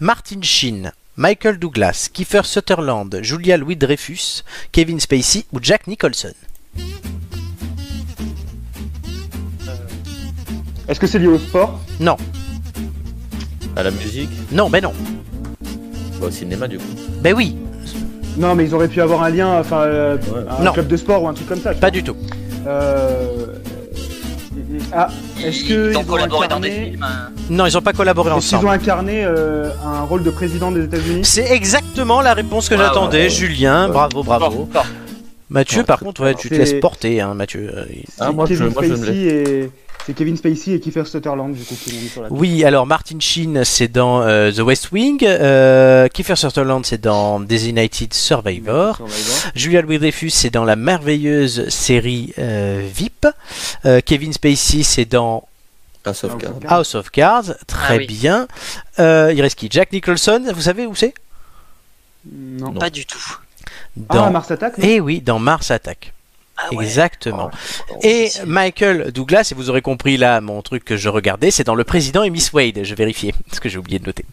[0.00, 6.32] Martin Sheen, Michael Douglas, Kiefer Sutherland, Julia Louis-Dreyfus, Kevin Spacey ou Jack Nicholson?
[10.88, 11.80] Est-ce que c'est lié au sport?
[12.00, 12.16] Non,
[13.76, 14.92] À la musique, non, ben non.
[16.20, 16.84] bah, au cinéma du coup.
[17.22, 17.56] Ben oui,
[18.36, 20.44] Non, mais ils auraient pu avoir un lien, enfin, euh, Ouais.
[20.58, 20.72] un Non.
[20.72, 21.74] club de sport ou un truc comme ça.
[21.74, 22.16] pas du tout.
[22.66, 23.46] Euh...
[24.92, 25.08] Ah,
[25.44, 27.02] est-ce que Ils ont ils collaboré dans des films.
[27.02, 27.30] hein.
[27.48, 28.72] Non, ils n'ont pas collaboré Est-ce qu'ils ont ensemble.
[28.74, 31.20] incarné euh, un rôle de président des États-Unis?
[31.24, 33.86] C'est exactement la réponse que j'attendais, Julien.
[33.86, 33.92] Ouais.
[33.92, 34.68] Bravo, bravo.
[34.72, 34.92] Fort, fort.
[35.48, 37.72] Mathieu, Ouais, par contre, ouais, tu te laisses porter, hein, Mathieu.
[38.20, 39.70] Ah, moi, je- moi, je me et
[40.06, 42.28] c'est Kevin Spacey et Kiefer Sutherland du coup qui l'ont mis sur la.
[42.32, 45.22] Oui, alors Martin Sheen, c'est dans euh, The West Wing.
[45.24, 48.96] Euh, Kiefer Sutherland, c'est dans Designated Survivor.
[48.96, 49.52] Survivor.
[49.54, 53.26] Julia Louis-Dreyfus, c'est dans la merveilleuse série euh, VIP.
[53.84, 55.46] Euh, Kevin Spacey, c'est dans
[56.66, 57.54] House of Cards.
[57.66, 58.06] Très Ah oui.
[58.06, 58.48] bien.
[58.98, 59.68] Euh, il reste qui?
[59.70, 61.12] Jack Nicholson, vous savez où c'est?
[62.30, 62.72] Non.
[62.72, 62.78] Non.
[62.80, 63.36] Pas du tout.
[63.96, 64.24] dans...
[64.24, 66.12] Ah, Mars Attack Eh oui, dans Mars Attack.
[66.62, 66.84] Ah ouais.
[66.84, 67.50] Exactement.
[67.90, 71.64] Oh, Et Michael Douglas, et vous aurez compris là mon truc que je regardais, c'est
[71.64, 72.80] dans Le Président et Miss Wade.
[72.82, 74.24] Je vérifiais, parce que j'ai oublié de noter.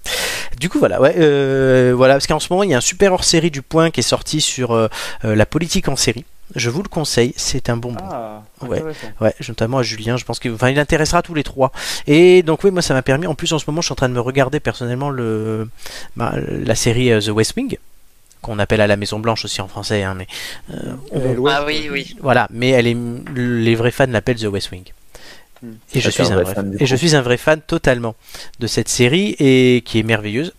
[0.59, 3.13] Du coup, voilà, ouais, euh, voilà, parce qu'en ce moment, il y a un super
[3.13, 4.87] hors-série du Point qui est sorti sur euh,
[5.25, 6.25] euh, la politique en série.
[6.55, 7.99] Je vous le conseille, c'est un bonbon.
[8.09, 8.81] Ah, Ouais.
[9.19, 11.71] Ouais, notamment à Julien, je pense qu'il enfin, il intéressera tous les trois.
[12.07, 13.97] Et donc oui, moi ça m'a permis, en plus en ce moment je suis en
[13.97, 15.67] train de me regarder personnellement le,
[16.15, 17.77] bah, la série The West Wing,
[18.41, 20.27] qu'on appelle à la Maison Blanche aussi en français, hein, mais
[20.73, 22.15] euh, on- Ah oui, oui.
[22.21, 22.97] voilà, mais elle est,
[23.35, 24.83] les vrais fans l'appellent The West Wing.
[25.63, 25.71] Hmm.
[25.93, 28.15] Et je, suis un un vrai vrai, fan, et je suis un vrai fan totalement
[28.59, 30.53] de cette série et qui est merveilleuse.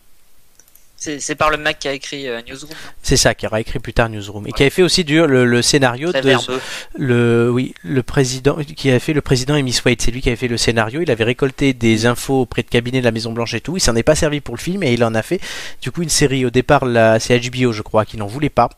[1.00, 2.72] C'est par le mec qui a écrit euh, Newsroom.
[3.04, 4.48] C'est ça qui aura écrit plus tard Newsroom.
[4.48, 6.60] Et qui avait fait aussi du, le, le scénario Très de verbeux.
[6.96, 10.36] le oui le président qui avait fait le président et Miss c'est lui qui avait
[10.36, 11.00] fait le scénario.
[11.00, 13.76] Il avait récolté des infos auprès de cabinet de la Maison Blanche et tout.
[13.76, 15.40] Il s'en est pas servi pour le film et il en a fait
[15.80, 16.44] du coup une série.
[16.44, 16.82] Au départ
[17.20, 18.68] c'est HBO je crois qui n'en voulait pas.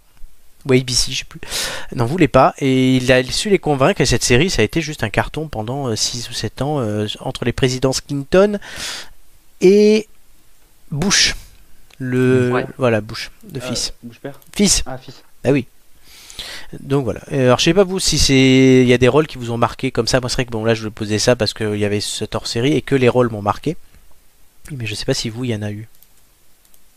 [0.69, 1.41] Ou ABC je sais plus.
[1.95, 2.53] N'en voulait pas.
[2.59, 5.49] Et il a su les convaincre et cette série ça a été juste un carton
[5.49, 8.59] pendant 6 ou 7 ans euh, entre les présidences Clinton
[9.63, 10.07] et
[10.91, 11.35] Bush
[12.01, 12.67] le Ouais.
[12.79, 14.41] voilà Bush de Euh, fils bouge père.
[14.57, 15.23] fils Ah, fils.
[15.45, 15.67] ah oui.
[16.81, 17.21] Donc voilà.
[17.33, 19.51] Euh, Alors je sais pas vous si c'est il y a des rôles qui vous
[19.51, 20.21] ont marqué comme ça.
[20.21, 22.47] Moi c'est vrai que bon là je poser ça parce qu'il y avait cette hors
[22.47, 23.77] série et que les rôles m'ont marqué.
[24.73, 25.87] Mais je sais pas si vous il y en a eu.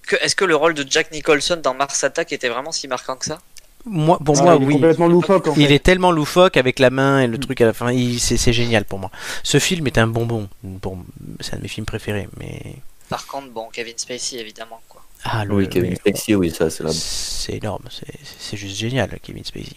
[0.08, 3.16] Que- Est-ce que le rôle de Jack Nicholson dans Mars Attack était vraiment si marquant
[3.16, 3.40] que ça?
[3.86, 4.74] Moi pour Ah, moi il est oui.
[4.76, 5.76] complètement loufoque en Il fait.
[5.76, 7.42] est tellement loufoque avec la main et le Mm.
[7.42, 7.92] truc à la fin.
[7.92, 9.12] il- C'est c'est génial pour moi.
[9.44, 10.48] Ce film est un bonbon.
[10.82, 10.98] Pour...
[11.42, 12.30] C'est un de mes films préférés.
[12.40, 12.76] Mais
[13.10, 15.02] Par contre, bon, Kevin Spacey, évidemment, quoi.
[15.26, 17.84] ah le- Oui, Kevin Spacey, oui, ça, c'est c'est énorme.
[17.92, 18.08] C'est
[18.40, 19.76] c'est juste génial Kevin Spacey.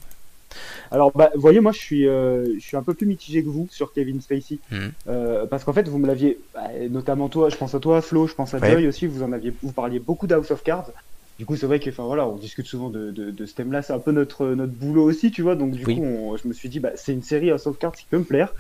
[0.91, 3.49] Alors, bah, vous voyez, moi, je suis, euh, je suis un peu plus mitigé que
[3.49, 4.59] vous sur Kevin Spacey.
[4.71, 4.93] Mhm.
[5.09, 8.27] Euh, parce qu'en fait, vous me l'aviez, bah, notamment toi, je pense à toi, Flo,
[8.27, 8.71] je pense à Ouais.
[8.73, 10.91] Joy aussi, vous en aviez, vous parliez beaucoup d'House of Cards.
[11.39, 13.83] Du coup, c'est vrai que, enfin, voilà, on discute souvent de, de, de ce thème-là,
[13.83, 15.55] c'est un peu notre, notre boulot aussi, tu vois.
[15.57, 15.97] Donc, du Oui.
[15.97, 18.19] coup, on- je me suis dit, bah, c'est une série House of Cards qui peut
[18.19, 18.55] me plaire.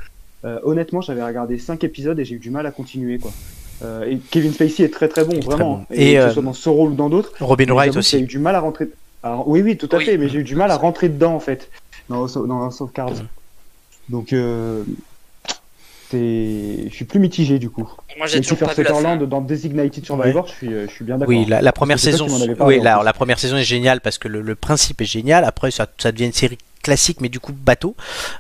[0.45, 3.33] Euh, honnêtement, j'avais regardé 5 épisodes et j'ai eu du mal à continuer, quoi.
[3.83, 5.75] Euh, et Kevin Spacey est très très bon, très vraiment.
[5.79, 5.87] bon.
[5.91, 7.33] Et, Et, que euh, ce soit dans ce rôle ou dans d'autres.
[7.41, 8.27] Robin Wright que J'ai eu aussi.
[8.27, 8.89] du mal à rentrer.
[9.23, 10.05] Alors, oui, oui, tout à Oui.
[10.05, 11.71] fait, mais j'ai eu du mal à rentrer dedans en fait,
[12.09, 13.11] dans, dans House of Cards.
[13.13, 13.27] Mm.
[14.09, 14.83] Donc, euh,
[16.13, 17.89] je suis plus mitigé du coup.
[18.17, 18.85] Moi, j'ai toujours pas vu
[19.27, 21.35] dans Designated Survivor, je suis, euh, je suis bien d'accord.
[21.35, 22.27] Oui, la, la première saison,
[22.61, 25.45] oui, la, première saison est géniale parce que le, le principe est génial.
[25.45, 27.95] Après, ça, ça devient une série classique, mais du coup bateau.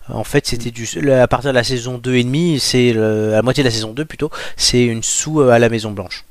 [0.08, 3.62] En fait, c'était du à partir de la saison 2 et demi, c'est la moitié
[3.62, 6.24] de la saison 2 plutôt, c'est une sous euh, à la Maison Blanche.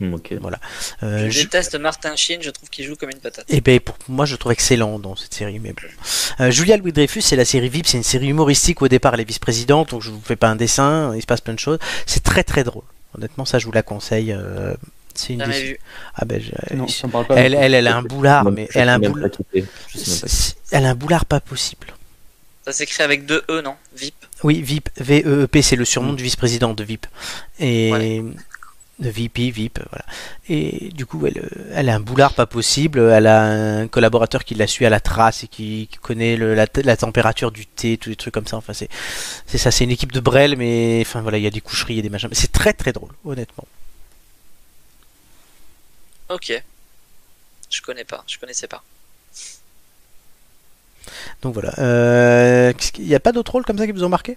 [0.00, 0.30] Hmm, ok.
[1.02, 3.44] Euh, Je je- déteste Martin Sheen, je trouve qu'il joue comme une patate.
[3.48, 5.88] Eh ben pour moi je le trouve excellent dans cette série mais bon.
[6.44, 9.14] Euh, Julia Louis Dreyfus c'est la série VIP, c'est une série humoristique où au départ
[9.14, 11.58] elle est vice-présidente donc je vous fais pas un dessin, il se passe plein de
[11.58, 11.78] choses.
[12.06, 12.84] C'est très très drôle.
[13.16, 14.30] Honnêtement ça je vous la conseille.
[14.32, 14.74] euh,
[15.18, 15.42] c'est une.
[16.14, 16.86] Ah ben je- Non,
[17.36, 19.30] elle, elle, elle a un boulard mais elle a un boulard.
[19.30, 19.60] pas
[20.70, 21.88] Elle a un boulard possible.
[22.64, 23.74] Ça s'écrit avec deux E, non?
[23.96, 24.14] VIP.
[24.44, 27.06] Oui, VIP, V-E-E-P, c'est le surnom du vice-président de VIP.
[27.58, 28.22] Et Ouais.
[28.98, 30.04] de VP, VIP, voilà.
[30.50, 32.98] Et du coup, elle, elle a un boulard pas possible.
[32.98, 33.42] Elle a
[33.80, 36.96] un collaborateur qui la suit à la trace et qui, qui connaît le- la, la
[36.96, 38.56] température du thé, tous les trucs comme ça.
[38.58, 38.88] Enfin, c'est
[39.46, 42.00] c'est ça, c'est une équipe de Brel, mais enfin voilà, il y a des coucheries
[42.00, 42.28] et des machins.
[42.28, 43.64] Mais c'est très très drôle, honnêtement.
[46.30, 46.62] Ok.
[47.70, 48.82] Je connais pas, je connaissais pas.
[51.42, 51.72] Donc voilà.
[51.78, 54.36] Euh, Il n'y a pas d'autres rôles comme ça qui vous ont marqué?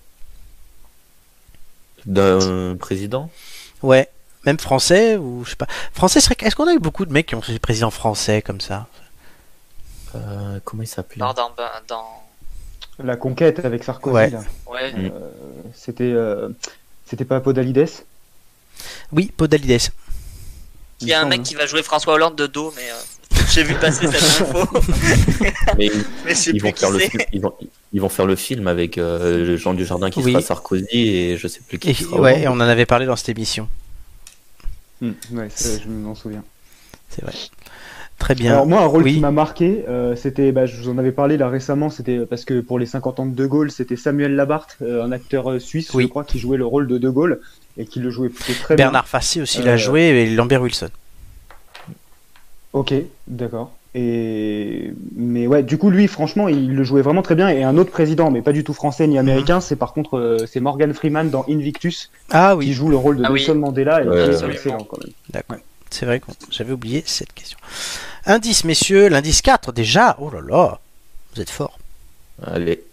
[2.06, 3.30] D'un président?
[3.82, 4.10] Ouais.
[4.46, 5.68] Même français ou je sais pas.
[5.94, 7.92] Français, c'est vrai que- est-ce qu'on a eu beaucoup de mecs qui ont fait président
[7.92, 8.88] français comme ça?
[10.16, 11.20] Euh, Comment il s'appelait?
[11.24, 11.52] Non, dans,
[11.88, 12.24] dans...
[13.04, 14.30] La conquête avec Sarkozy, Ouais.
[14.32, 14.42] là.
[14.66, 15.12] Ouais, Mm.
[15.14, 15.30] Euh,
[15.76, 16.50] c'était, euh,
[17.06, 17.88] c'était pas Podalides?
[19.12, 19.92] Oui, Podalides.
[21.02, 21.48] Il y a un me mec semble.
[21.48, 22.96] qui va jouer François Hollande de dos, mais euh,
[23.52, 24.68] j'ai vu passer cette info.
[25.78, 25.90] Mais
[26.26, 27.54] mais je sais ils vont, faire le film, ils, vont,
[27.94, 30.32] ils vont faire le film avec euh, Jean Dujardin qui Oui.
[30.32, 32.44] sera Sarkozy et je sais plus qui Et, sera ouais, Hollande.
[32.44, 33.70] et on en avait parlé dans cette émission.
[35.02, 35.50] Mm, ouais,
[35.84, 36.44] je m'en souviens.
[37.10, 37.34] C'est vrai.
[38.22, 38.52] Très bien.
[38.54, 39.16] Alors moi, un rôle Oui.
[39.16, 42.46] qui m'a marqué, euh, c'était, bah, je vous en avais parlé là récemment, c'était parce
[42.46, 45.58] que pour les 50 ans de De Gaulle, c'était Samuel Labarthe, euh, un acteur euh,
[45.60, 46.04] suisse, Oui.
[46.04, 47.40] je crois, qui jouait le rôle de De Gaulle
[47.78, 48.86] et qui le jouait plutôt très bien.
[48.86, 50.90] Bernard Fassi aussi l'a Euh, joué et Lambert Wilson.
[52.74, 52.94] Ok,
[53.28, 53.72] d'accord.
[53.96, 57.50] Et mais ouais, du coup lui, franchement, il le jouait vraiment très bien.
[57.50, 60.46] Et un autre président, mais pas du tout français ni américain, c'est par contre euh,
[60.48, 63.40] c'est Morgan Freeman dans Invictus Ah qui joue le rôle de Ah oui.
[63.40, 65.12] Nelson Mandela et Ouais, qui est excellent quand même.
[65.32, 65.58] d'accord.
[65.90, 67.58] C'est vrai que j'avais oublié cette question.
[68.26, 70.16] Indice, messieurs, l'indice 4 déjà.
[70.20, 70.80] Oh là là,
[71.34, 71.78] vous êtes fort.
[72.46, 72.84] Allez.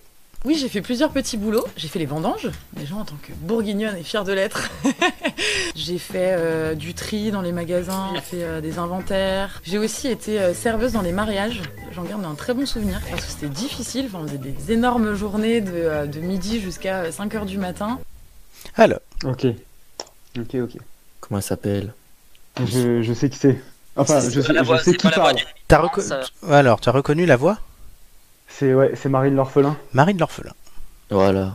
[0.44, 1.66] Oui, j'ai fait plusieurs petits boulots.
[1.76, 4.70] J'ai fait les vendanges, déjà en tant que bourguignonne et fière de l'être.
[5.74, 9.60] j'ai fait euh, du tri dans les magasins, j'ai fait euh, des inventaires.
[9.64, 11.60] J'ai aussi été euh, serveuse dans les mariages.
[11.92, 14.06] J'en garde un très bon souvenir parce que c'était difficile.
[14.06, 17.98] Enfin, on faisait des énormes journées de, euh, de midi jusqu'à 5h du matin.
[18.76, 19.46] Alors, Ok.
[20.38, 20.76] Ok, ok.
[21.20, 21.92] Comment elle s'appelle?
[22.64, 23.60] Je, je sais qui c'est.
[23.98, 25.36] Enfin, je pas sais, la je voix- sais c'est qui parle.
[25.70, 26.20] reco- ça-
[26.50, 27.58] alors, tu as reconnu la voix?
[28.48, 29.76] C'est ouais, c'est Marine l'orphelin.
[29.92, 30.52] Marine l'orphelin.
[31.10, 31.52] Voilà.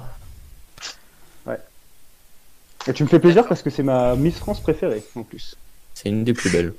[2.86, 5.56] Et tu me fais plaisir parce que c'est ma Miss France préférée en plus.
[5.94, 6.74] C'est une des plus belles.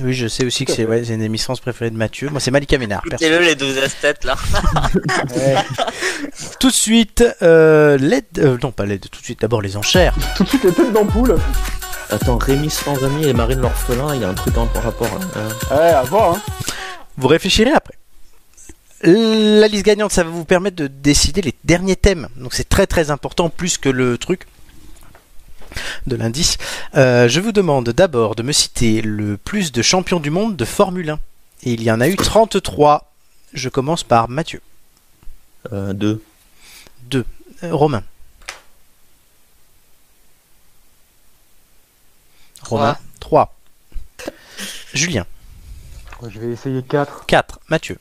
[0.00, 2.28] Oui, je sais aussi que c'est ouais, c'est une des Miss France préférées de Mathieu.
[2.30, 3.02] Moi, c'est Malika Ménard.
[3.06, 4.34] Écoutez-le, les 12 esthètes là.
[5.36, 5.54] Ouais.
[6.58, 8.24] Tout de suite, euh, l'aide.
[8.38, 10.16] euh, non, pas l'aide, tout de suite, d'abord les enchères.
[10.36, 11.36] Tout de suite les têtes d'ampoule.
[12.10, 15.08] Attends, Rémi sans amis et Marine l'orphelin, il y a un truc en rapport.
[15.36, 16.34] euh, Ouais, à voir.
[16.36, 16.42] Hein.
[17.16, 17.94] Vous réfléchirez après.
[19.02, 22.28] La liste gagnante, ça va vous permettre de décider les derniers thèmes.
[22.36, 24.46] Donc c'est très très important, plus que le truc
[26.06, 26.56] de l'indice.
[26.96, 30.64] Euh, je vous demande d'abord de me citer le plus de champions du monde de
[30.64, 31.18] Formule 1.
[31.64, 33.12] Et il y en a eu 33.
[33.52, 34.60] Je commence par Mathieu.
[35.72, 36.22] euh, deux.
[37.10, 37.24] 2.
[37.70, 38.02] Romain.
[42.66, 42.96] Romain.
[43.20, 43.54] 3.
[44.94, 45.26] Julien.
[46.22, 47.26] Je vais essayer 4.
[47.26, 47.60] 4.
[47.68, 47.98] Mathieu.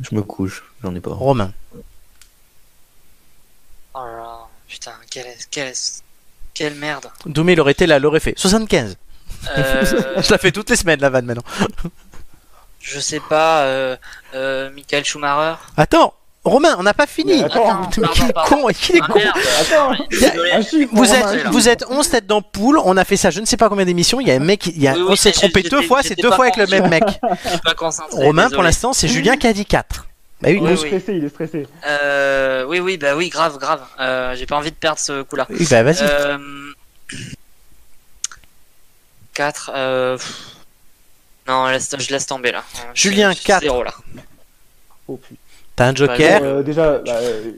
[0.00, 1.12] Je me couche, j'en ai pas.
[1.12, 1.52] Romain.
[3.94, 4.38] Oh là là,
[4.68, 5.74] putain, quelle, quelle,
[6.54, 7.10] quelle merde.
[7.26, 8.34] Doumé l'aurait été là, l'aurait fait.
[8.36, 8.96] 75.
[9.56, 9.84] Euh,
[10.22, 11.42] Je la fais toutes les semaines la vanne maintenant.
[12.80, 13.96] je sais pas, euh,
[14.34, 15.56] euh, Michael Schumacher.
[15.76, 17.42] Attends, Romain, on n'a pas fini.
[17.42, 18.62] Attends, est pardon.
[18.62, 19.20] con, il est Ah, con.
[19.60, 20.04] Attends.
[20.92, 23.68] Vous êtes, vous êtes 11 têtes d'ampoule, on a fait ça je ne sais pas
[23.68, 25.62] combien d'émissions, il y a un mec, il y a, Oui, oui, on s'est trompé
[25.62, 27.02] deux fois, c'est deux fois avec le même mec.
[28.12, 30.06] Romain, pour l'instant, c'est Julien qui a dit 4.
[30.40, 30.78] Bah oui, Il Oui, est oui.
[30.78, 31.66] stressé, il est stressé.
[31.86, 33.82] Euh, oui, oui, bah oui, grave, grave.
[33.98, 35.46] Euh, J'ai pas envie de perdre ce coup-là.
[35.50, 35.98] oui, bah vas-y.
[36.02, 36.38] Euh...
[39.34, 39.70] 4.
[39.74, 40.18] Euh...
[41.48, 42.62] Non, laisse, je laisse tomber là.
[42.94, 43.62] Julien, je- je- quatre.
[43.62, 43.92] Zéro là.
[45.08, 45.34] Oh putain.
[45.78, 47.52] T'as un joker Euh, déjà, bah, euh,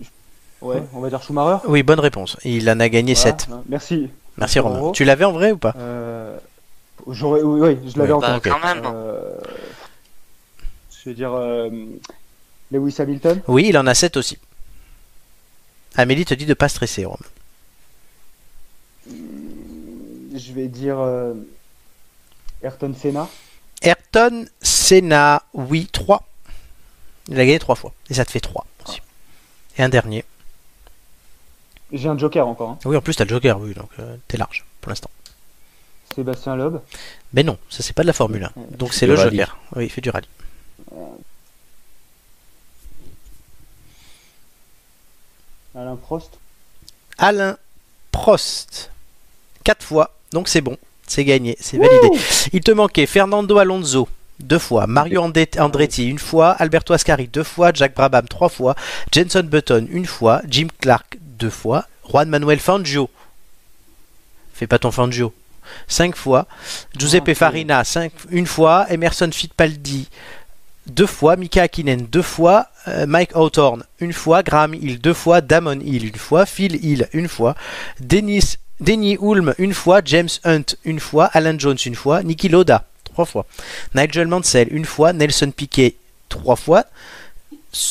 [0.61, 1.67] ouais, on va dire Schumacher.
[1.69, 2.37] Oui, bonne réponse.
[2.45, 3.49] Il en a gagné Voilà, 7.
[3.51, 3.63] hein.
[3.67, 4.11] Merci.
[4.37, 4.93] Merci Romain.
[4.93, 6.37] Tu l'avais en vrai ou pas Euh,
[7.09, 8.53] j'aurais, oui, oui, je l'avais en Bah, tête.
[8.53, 8.83] quand même.
[8.95, 9.39] Euh,
[11.03, 11.71] je veux dire euh,
[12.71, 13.41] Lewis Hamilton.
[13.49, 14.37] Oui, il en a 7 aussi.
[15.97, 17.17] Amélie te dit de pas stresser, Romain.
[19.09, 21.33] Je vais dire euh,
[22.63, 23.29] Ayrton Senna.
[23.83, 26.23] Ayrton Senna, oui, 3.
[27.29, 27.93] Il a gagné 3 fois.
[28.09, 29.01] Et ça te fait 3 aussi.
[29.79, 30.25] Et un dernier.
[31.93, 32.71] J'ai un joker encore.
[32.71, 32.79] hein.
[32.85, 35.11] Oui, en plus, t'as le joker, oui, donc euh, t'es large pour l'instant.
[36.15, 36.79] Sébastien Loeb.
[37.33, 38.53] Mais non, ça c'est pas de la Formule 1.
[38.77, 39.39] Donc c'est le rallye.
[39.39, 39.59] joker.
[39.77, 40.27] Oui, il fait du rallye.
[45.75, 46.39] Alain Prost.
[47.19, 47.57] Alain
[48.13, 48.91] Prost.
[49.65, 50.15] 4 fois.
[50.33, 50.77] Donc c'est bon.
[51.07, 51.57] C'est gagné.
[51.61, 52.09] C'est validé.
[52.53, 54.09] Il te manquait Fernando Alonso.
[54.43, 54.87] Deux fois.
[54.87, 56.51] Mario Andretti une fois.
[56.53, 57.71] Alberto Ascari deux fois.
[57.75, 58.75] Jack Brabham trois fois.
[59.12, 60.43] Jenson Button une fois.
[60.49, 61.85] Jim Clark deux fois.
[62.11, 63.09] Juan Manuel Fangio.
[64.55, 65.33] Fais pas ton Fangio.
[65.87, 66.47] Cinq fois.
[66.97, 67.35] Giuseppe.
[67.35, 68.87] Farina cinq, une fois.
[68.91, 70.09] Emerson Fittipaldi
[70.87, 71.37] deux fois.
[71.37, 72.67] Mika Hakkinen deux fois.
[72.89, 74.43] euh, Mike Hawthorne une fois.
[74.43, 75.41] Graham Hill deux fois.
[75.41, 76.47] Damon Hill une fois.
[76.47, 77.55] Phil Hill une fois.
[78.01, 80.01] Dennis, Denny Hulme une fois.
[80.05, 81.27] James Hunt une fois.
[81.27, 82.23] Alan Jones une fois.
[82.23, 82.87] Niki Loda
[83.25, 83.47] trois fois.
[83.95, 85.13] Nigel Mansell une fois.
[85.13, 85.97] Nelson Piquet
[86.29, 86.85] trois fois.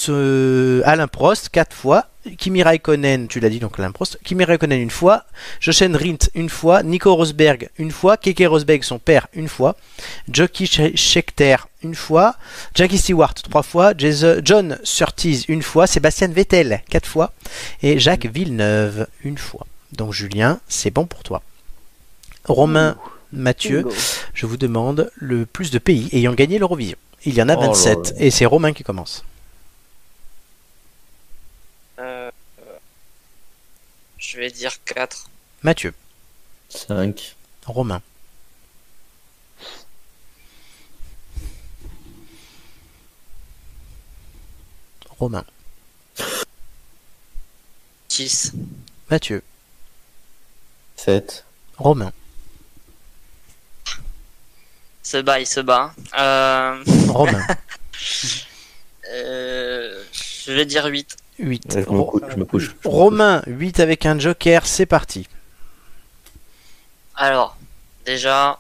[0.08, 2.06] Alain Prost quatre fois.
[2.38, 4.20] Kimi Raikkonen, tu l'as dit donc Alain Prost.
[4.24, 5.24] Kimi Raikkonen une fois.
[5.62, 6.84] Jochen Rindt une fois.
[6.84, 8.18] Nico Rosberg une fois.
[8.18, 9.76] Keke Rosberg son père une fois.
[10.30, 12.36] Jockey Sch- Scheckter une fois.
[12.76, 13.94] Jackie Stewart trois fois.
[13.98, 15.88] John Surtees une fois.
[15.88, 17.32] Sébastien Vettel quatre fois.
[17.82, 19.66] Et Jacques Villeneuve une fois.
[19.94, 21.42] Donc Julien, c'est bon pour toi.
[22.46, 22.98] Romain,
[23.32, 23.96] Mathieu, Bingo.
[24.34, 26.98] je vous demande le plus de pays ayant gagné l'Eurovision.
[27.26, 28.26] Il y en a Oh là 27 là.
[28.26, 29.24] et c'est Romain qui commence.
[32.00, 32.32] Euh,
[34.18, 35.30] je vais dire 4.
[35.64, 35.94] Mathieu,
[36.70, 37.36] 5.
[37.66, 38.02] Romain,
[45.20, 45.44] Romain,
[48.08, 48.54] 6.
[49.10, 49.44] Mathieu,
[50.96, 51.46] 7.
[51.78, 52.12] Romain,
[55.10, 55.91] Se bat, il se bat.
[56.19, 57.41] Euh, Romain,
[59.11, 60.03] euh,
[60.45, 61.18] je vais dire 8.
[61.40, 61.64] 8.
[61.73, 62.22] Je me couche.
[62.30, 62.64] Je me couche.
[62.65, 65.27] je me Romain, 8 avec un joker, c'est parti.
[67.15, 67.57] Alors,
[68.06, 68.60] déjà,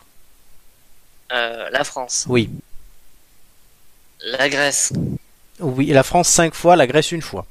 [1.33, 2.49] euh, la France, Oui.
[4.25, 4.91] la Grèce,
[5.59, 7.45] Oui, la France 5 fois, la Grèce une fois.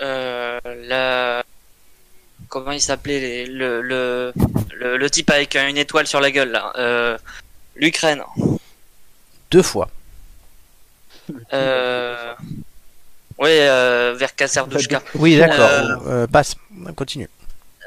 [0.00, 1.44] Euh, la...
[2.48, 4.32] Comment il s'appelait les- le, le,
[4.74, 7.18] le, le type avec une étoile sur la gueule là euh,
[7.76, 8.22] L'Ukraine.
[9.50, 9.90] Deux fois.
[11.52, 12.34] Euh...
[13.38, 15.02] Ouais, euh, vers Kasserdouchka.
[15.14, 15.60] Oui, d'accord.
[15.60, 16.56] Euh, Euh, passe.
[16.94, 17.28] Continue.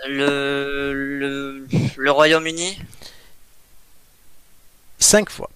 [0.07, 1.67] Le, le,
[1.97, 2.79] le Royaume-Uni.
[4.99, 5.49] Cinq fois.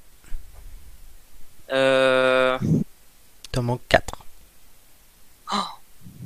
[1.71, 2.57] Euh...
[3.51, 4.25] T'en manques quatre.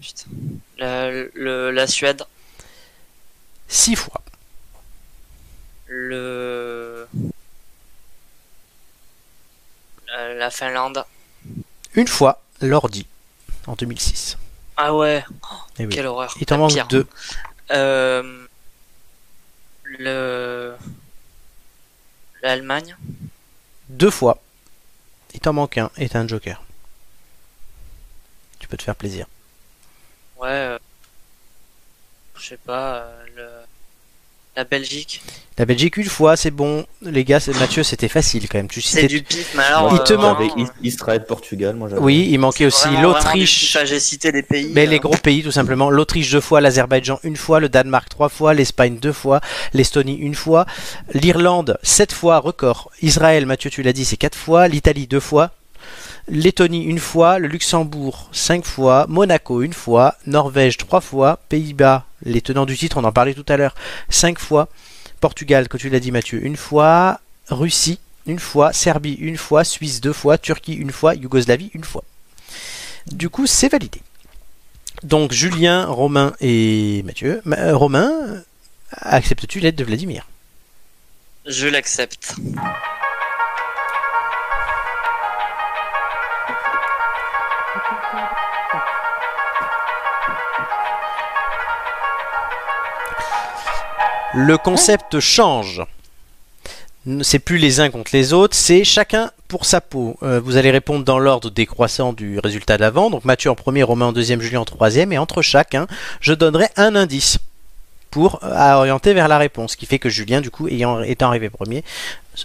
[0.01, 0.29] Putain.
[0.77, 2.23] La, le, la Suède.
[3.67, 4.21] Six fois.
[5.87, 7.07] Le...
[10.07, 11.03] La, la Finlande.
[11.93, 13.05] Une fois, l'ordi.
[13.65, 14.37] En 2006.
[14.77, 15.25] Ah ouais.
[15.79, 15.93] Eh oui.
[15.93, 16.33] Quelle horreur.
[16.39, 17.07] Il t'en manque deux.
[17.71, 18.45] Euh...
[19.83, 20.75] Le...
[22.41, 22.95] L'Allemagne.
[23.89, 24.39] Deux fois.
[25.33, 26.61] Il t'en manque un et t'as un joker.
[28.59, 29.27] Tu peux te faire plaisir.
[30.37, 30.47] Ouais.
[30.49, 30.79] euh,
[32.37, 33.07] Je sais pas.
[34.57, 35.21] La Belgique.
[35.59, 36.83] La Belgique une fois, c'est bon.
[37.03, 38.67] Les gars, Mathieu, c'était facile quand même.
[38.67, 39.93] Tu C'est citais- du pif, mais alors.
[39.93, 42.01] Il te euh, manque- Israël, Portugal, moi j'avais.
[42.01, 43.77] Oui, il manquait aussi l'Autriche.
[43.85, 44.71] J'ai cité des pays.
[44.73, 45.91] Mais euh, les gros pays, tout simplement.
[45.91, 49.41] L'Autriche deux fois, l'Azerbaïdjan une fois, le Danemark trois fois, l'Espagne deux fois,
[49.75, 50.65] l'Estonie une fois,
[51.13, 52.89] l'Irlande sept fois, record.
[53.03, 55.51] Israël, Mathieu, tu l'as dit, c'est quatre fois, l'Italie deux fois,
[56.29, 62.41] Lettonie une fois, le Luxembourg cinq fois, Monaco une fois, Norvège trois fois, Pays-Bas, les
[62.41, 63.75] tenants du titre, on en parlait tout à l'heure,
[64.09, 64.67] cinq fois,
[65.19, 67.19] Portugal, que tu l'as dit, Mathieu, une fois,
[67.49, 72.03] Russie une fois, Serbie une fois, Suisse deux fois, Turquie une fois, Yougoslavie une fois.
[73.07, 74.01] Du coup, c'est validé.
[75.03, 77.41] Donc Julien, Romain et Mathieu.
[77.45, 78.11] Ma- euh, Romain,
[78.91, 80.27] acceptes-tu l'aide de Vladimir?
[81.45, 82.35] Je l'accepte.
[94.39, 95.81] Le concept change.
[97.21, 100.17] C'est plus les uns contre les autres, c'est chacun pour sa peau.
[100.21, 103.09] Euh, vous allez répondre dans l'ordre décroissant du résultat d'avant.
[103.09, 105.11] Donc Mathieu en premier, Romain en deuxième, Julien en troisième.
[105.13, 105.87] Et entre chacun,
[106.19, 107.39] je donnerai un indice
[108.11, 109.71] pour euh, à orienter vers la réponse.
[109.71, 111.83] Ce qui fait que Julien, du coup, ayant, étant arrivé premier,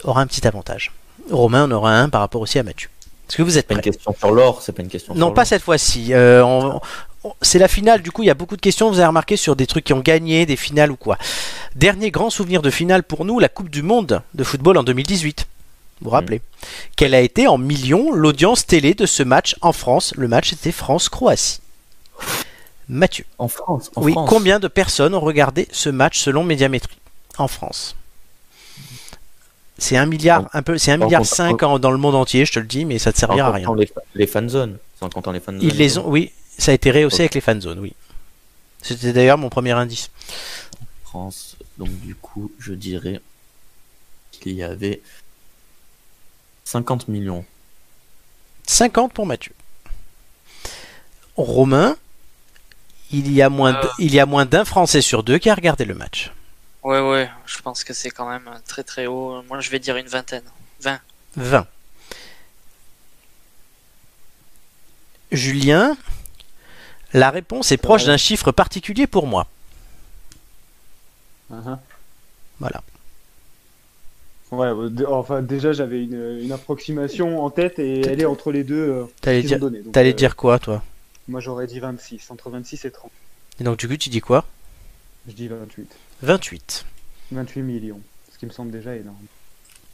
[0.04, 0.92] aura un petit avantage.
[1.30, 2.88] Romain en aura un par rapport aussi à Mathieu.
[3.28, 3.90] Est-ce que vous êtes C'est pas une prêts?
[3.90, 6.14] question sur l'or, c'est pas une question Non, sur pas cette fois-ci.
[6.14, 6.80] Euh, on-
[7.40, 8.88] c'est la finale, du coup, il y a beaucoup de questions.
[8.90, 11.18] Vous avez remarqué sur des trucs qui ont gagné, des finales ou quoi.
[11.74, 15.46] Dernier grand souvenir de finale pour nous, la Coupe du Monde de football en 2018.
[16.00, 16.40] Vous vous rappelez
[16.96, 20.72] Quelle a été en millions l'audience télé de ce match en France Le match était
[20.72, 21.60] France-Croatie.
[22.88, 23.24] Mathieu.
[23.38, 24.28] En France, en oui, France.
[24.28, 26.98] combien de personnes ont regardé ce match selon Médiamétrie
[27.38, 27.94] en France?
[29.78, 32.58] C'est un milliard, un peu, c'est un milliard cinq dans le monde entier, je te
[32.58, 33.74] le dis, mais ça ne servira à rien.
[33.76, 34.76] Les, les fanzones.
[35.00, 35.62] En comptant les fanzones.
[35.62, 37.94] Ils les ont, oui, ça a été rehaussé avec les fanzones, oui.
[38.82, 40.10] C'était d'ailleurs mon premier indice.
[41.04, 41.56] France.
[41.78, 43.20] Donc du coup, je dirais
[44.32, 45.00] qu'il y avait
[46.64, 47.44] 50 millions.
[48.66, 49.52] 50 pour Mathieu.
[51.36, 51.96] Romain,
[53.10, 53.88] il y a moins, d- Euh.
[53.98, 56.32] il y a moins d'un Français sur deux qui a regardé le match.
[56.82, 59.42] Ouais, ouais, je pense que c'est quand même très très haut.
[59.48, 60.42] Moi, je vais dire une vingtaine.
[60.80, 61.00] 20.
[61.36, 61.66] 20.
[65.30, 65.96] Julien,
[67.12, 69.46] la réponse est proche d'un chiffre particulier pour moi.
[71.52, 71.78] Uh-huh.
[72.60, 72.82] Voilà.
[74.50, 78.64] Ouais, d- enfin déjà j'avais une, une approximation en tête et elle est entre les
[78.64, 79.06] deux.
[79.24, 79.58] euh, dire.
[79.58, 80.82] Donc, t'allais euh, dire quoi, toi?
[81.28, 83.10] Moi j'aurais dit 26, entre 26 et 30.
[83.60, 84.44] Et donc, du coup, tu dis quoi?
[85.28, 85.86] Je dis 28.
[86.22, 86.84] 28.
[87.32, 88.00] 28 millions,
[88.32, 89.16] ce qui me semble déjà énorme.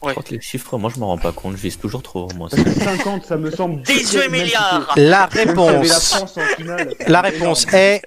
[0.05, 2.29] Je crois que les chiffres, moi je m'en rends pas compte, je vise toujours trop
[2.37, 2.49] moi.
[2.51, 3.83] Parce que 50, ça me semble.
[3.83, 6.39] 18 même si milliards La réponse,
[7.09, 7.77] la réponse énorme.
[7.83, 8.03] est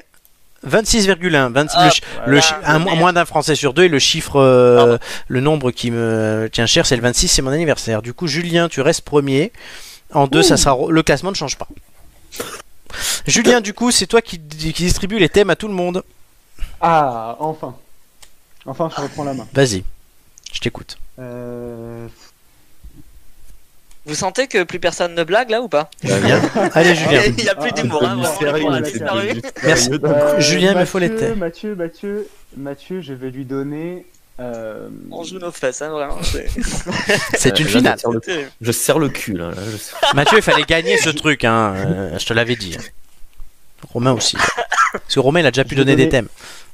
[0.65, 1.49] 26,1.
[1.51, 2.31] 26 le Ah, chi- voilà.
[2.31, 4.97] le chi- un- moins d'un Français sur deux et le chiffre, euh,
[5.27, 8.01] le nombre qui me tient cher, c'est le 26, c'est mon anniversaire.
[8.01, 9.51] Du coup, Julien, tu restes premier.
[10.13, 11.68] En deux, ça sera le classement ne change pas.
[13.26, 16.03] Julien, du coup, c'est toi qui, qui distribue les thèmes à tout le monde.
[16.80, 17.76] Ah, enfin.
[18.65, 19.47] Enfin, je reprends la main.
[19.53, 19.84] Vas-y,
[20.53, 20.98] je t'écoute.
[21.19, 22.07] Euh...
[24.06, 25.90] Vous sentez que plus personne ne blague là ou pas?
[26.73, 27.22] Allez Julien.
[27.28, 29.34] Il n'y a plus Ah, d'humour, hein, du vraiment, sérieux, on a c'est disparu.
[29.34, 29.90] du Merci.
[30.03, 31.38] Euh, Julien, il me faut les Mathieu, thèmes.
[31.40, 34.06] Mathieu, Mathieu, Mathieu, je vais lui donner.
[34.40, 36.18] euh, On joue nos fesses, hein, vraiment.
[36.23, 37.98] c'est- une finale.
[37.98, 39.49] Je serre le, c'est- je serre le cul, là.
[39.52, 41.73] là, je serre- Mathieu, il fallait gagner ce truc, hein.
[41.76, 42.76] euh, je te l'avais dit.
[43.94, 44.36] Romain aussi.
[44.94, 46.28] Parce que Romain, il a déjà pu donner des thèmes.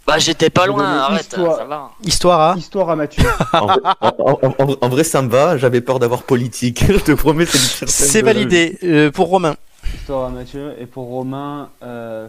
[0.07, 1.57] Bah, j'étais pas loin, arrête, histoire.
[1.57, 1.91] ça va.
[2.01, 3.25] Histoire à Histoire à Mathieu.
[3.51, 6.85] En, vrai- en- en- en- en vrai, ça me va, j'avais peur d'avoir politique.
[6.87, 9.57] je te promets, c'est C'est validé euh, pour Romain.
[9.93, 10.75] Histoire à Mathieu.
[10.79, 12.27] Et pour Romain, euh,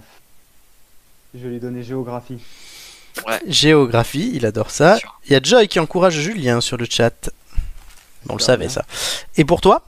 [1.34, 2.40] Je vais lui donner géographie.
[3.46, 4.98] Géographie, il adore ça.
[5.26, 7.30] Il y a Joy qui encourage Julien sur le chat.
[8.28, 8.74] On le savait bien.
[8.74, 8.84] ça.
[9.36, 9.82] Et pour toi?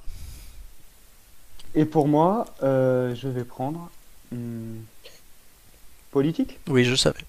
[1.75, 3.89] Et pour moi, euh, je vais prendre
[4.33, 4.79] hmm,
[6.12, 6.59] politique?
[6.69, 7.21] Oui, je savais.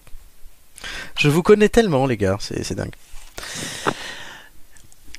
[1.17, 2.93] Je vous connais tellement, les gars, c'est c'est dingue.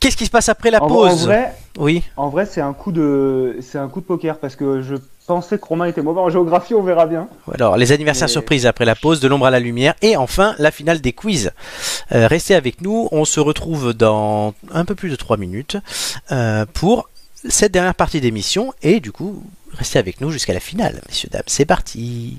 [0.00, 2.02] Qu'est-ce qui se passe après la En- pause En vrai, Oui.
[2.16, 4.96] en vrai, c'est un coup de, c'est un coup de poker parce que je
[5.28, 6.74] pensais que Romain était mauvais en géographie.
[6.74, 7.28] On verra bien.
[7.54, 10.56] Alors, les anniversaires Mais- surprises après la pause, de l'ombre à la lumière, et enfin
[10.58, 11.52] la finale des quiz.
[12.10, 15.76] Euh, restez avec nous, on se retrouve dans un peu plus de 3 minutes
[16.32, 17.08] euh, pour
[17.48, 19.44] cette dernière partie d'émission, et du coup,
[19.74, 21.42] restez avec nous jusqu'à la finale, messieurs, dames.
[21.46, 22.38] C'est parti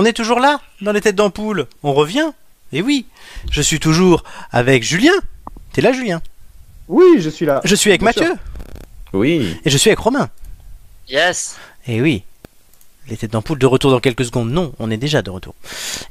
[0.00, 1.66] On est toujours là, dans les têtes d'ampoule.
[1.82, 2.30] On revient
[2.72, 3.04] Et oui,
[3.50, 4.22] je suis toujours
[4.52, 5.12] avec Julien.
[5.72, 6.22] T'es là, Julien?
[6.86, 7.60] Oui, je suis là.
[7.64, 8.26] Je suis avec Bien Mathieu.
[8.26, 8.36] sûr.
[9.12, 9.56] Oui.
[9.64, 10.30] Et je suis avec Romain.
[11.08, 11.56] Yes.
[11.88, 12.22] Et oui.
[13.08, 14.50] Les têtes d'ampoule de retour dans quelques secondes.
[14.52, 15.54] Non, on est déjà de retour.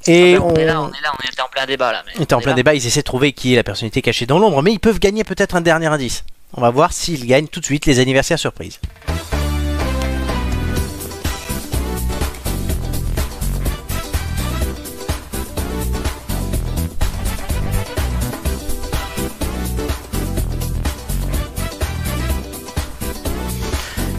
[0.05, 2.03] Et Ah on, est là, on est là, on était en plein débat là.
[2.07, 2.55] Mais On était en on plein là.
[2.55, 4.99] débat, ils essaient de trouver qui est la personnalité cachée dans l'ombre, mais ils peuvent
[4.99, 6.25] gagner peut-être un dernier indice.
[6.53, 8.79] On va voir s'ils gagnent tout de suite les anniversaires surprises.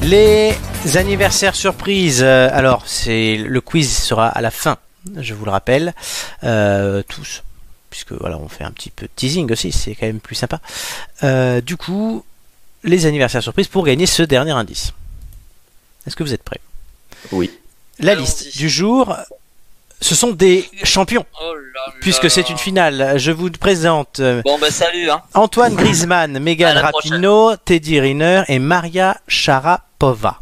[0.09, 0.55] Les
[0.95, 2.23] anniversaires surprises.
[2.23, 4.79] euh, alors, c'est le quiz sera à la fin,
[5.19, 5.93] je vous le rappelle,
[6.45, 7.43] euh, tous,
[7.91, 10.63] puisque voilà, on fait un petit peu de teasing aussi, c'est quand même plus sympa.
[11.25, 12.25] Euh, du coup,
[12.85, 14.95] les anniversaires surprises pour gagner ce dernier indice.
[16.07, 16.61] Est-ce que vous êtes prêts?
[17.31, 17.51] Oui.
[17.99, 19.15] La liste du jour
[20.01, 21.93] Ce sont des champions, Oh là là.
[22.01, 23.19] puisque c'est une finale.
[23.19, 25.23] Je vous présente euh, Bon, bah, salut, hein.
[25.35, 30.41] Antoine Griezmann, Megan Rapinoe, Teddy Riner et Maria Sharapova.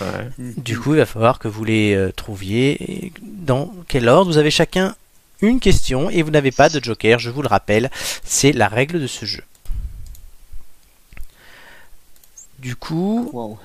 [0.00, 0.30] Ouais.
[0.38, 3.12] Du coup, il va falloir que vous les euh, trouviez.
[3.22, 4.30] Dans quel ordre?
[4.30, 4.94] Vous avez chacun
[5.42, 7.90] une question et vous n'avez pas de joker, je vous le rappelle.
[8.24, 9.42] C'est la règle de ce jeu.
[12.58, 13.58] Du coup,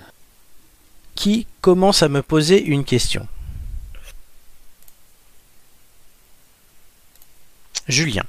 [1.15, 3.25] qui commence à me poser une question?
[7.91, 8.23] Julien.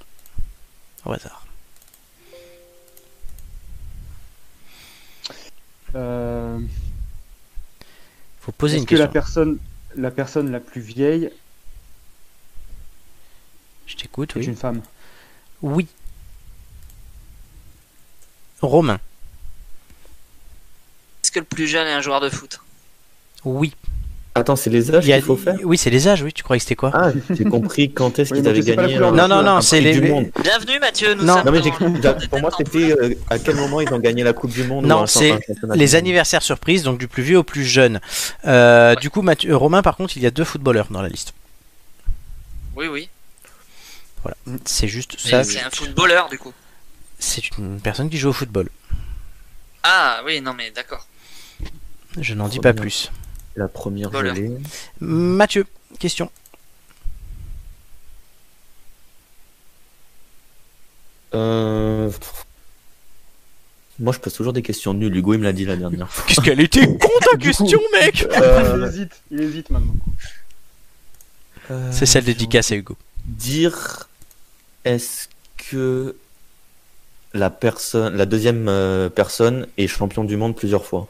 [1.04, 1.46] Au hasard.
[5.94, 6.58] Euh,
[8.40, 9.12] Faut poser Est-ce une que la question.
[9.12, 9.58] personne,
[9.96, 11.30] la personne la plus vieille
[13.86, 14.46] Je t'écoute, est oui.
[14.46, 14.82] une femme?
[15.60, 15.86] Oui.
[18.62, 19.00] Romain.
[21.22, 22.60] Est-ce que le plus jeune est un joueur de foot?
[23.44, 23.74] Oui.
[24.34, 26.32] Attends, c'est les âges a- qu'il faut faire Oui, c'est les âges, oui.
[26.32, 28.96] Tu croyais que c'était quoi Ah, j'ai compris quand est-ce Oui, qu'ils avaient gagné.
[28.96, 30.30] euh, Non, non, non, c'est du les- monde.
[30.42, 31.12] Bienvenue, Mathieu.
[31.14, 31.34] Nous Non.
[31.44, 31.62] sommes Non,
[32.18, 34.86] mais pour moi, c'était euh, à quel moment ils ont gagné la Coupe du Monde
[34.86, 35.38] Non, c'est du
[35.74, 38.00] Les anniversaires surprises, donc du plus vieux au plus jeune.
[38.46, 41.34] Euh, Du coup, Mathieu, Romain, par contre, il y a deux footballeurs dans la liste.
[42.74, 43.10] Oui, oui.
[44.22, 45.44] Voilà, c'est juste Mais ça.
[45.44, 46.52] c'est un footballeur, du coup.
[47.18, 48.68] C'est une personne qui joue au football.
[49.82, 51.06] Ah, oui, non, mais d'accord.
[52.18, 52.80] Je n'en dis pas bien.
[52.82, 53.10] plus.
[53.56, 54.34] La première Voleur.
[54.34, 54.50] gelée.
[55.00, 55.66] Mathieu,
[55.98, 56.30] question.
[61.34, 62.10] Euh...
[63.98, 65.14] Moi, je pose toujours des questions nulles.
[65.16, 66.24] Hugo, il me l'a dit la dernière fois.
[66.26, 69.94] Qu'est-ce qu'elle était con ta coup- question, mec Il Euh, hésite, il hésite maintenant.
[71.90, 72.96] C'est celle dédicacée, Hugo.
[73.24, 74.08] Dire
[74.84, 75.28] est-ce
[75.70, 76.16] que
[77.32, 81.08] la personne, la deuxième euh, personne est champion du monde plusieurs fois?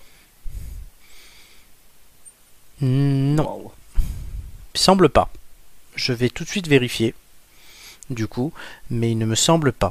[2.82, 3.72] Non, Waouh.
[4.74, 5.28] semble pas.
[5.94, 7.14] Je vais tout de suite vérifier,
[8.10, 8.52] du coup,
[8.90, 9.88] mais il ne me semble pas.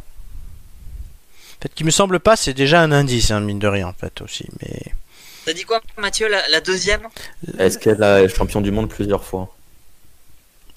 [1.58, 3.94] En fait, qu'il me semble pas, c'est déjà un indice, hein, mine de rien, en
[3.94, 4.48] fait, aussi.
[4.62, 4.82] Mais
[5.46, 7.08] T'as dit quoi, Mathieu, la, la deuxième?
[7.58, 9.56] Est-ce qu'elle est champion du monde plusieurs fois?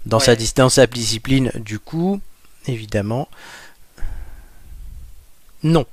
[0.06, 0.24] Dans, Ouais.
[0.24, 2.20] sa, dis- dans sa discipline, du coup,
[2.66, 3.28] évidemment.
[5.62, 5.86] Non,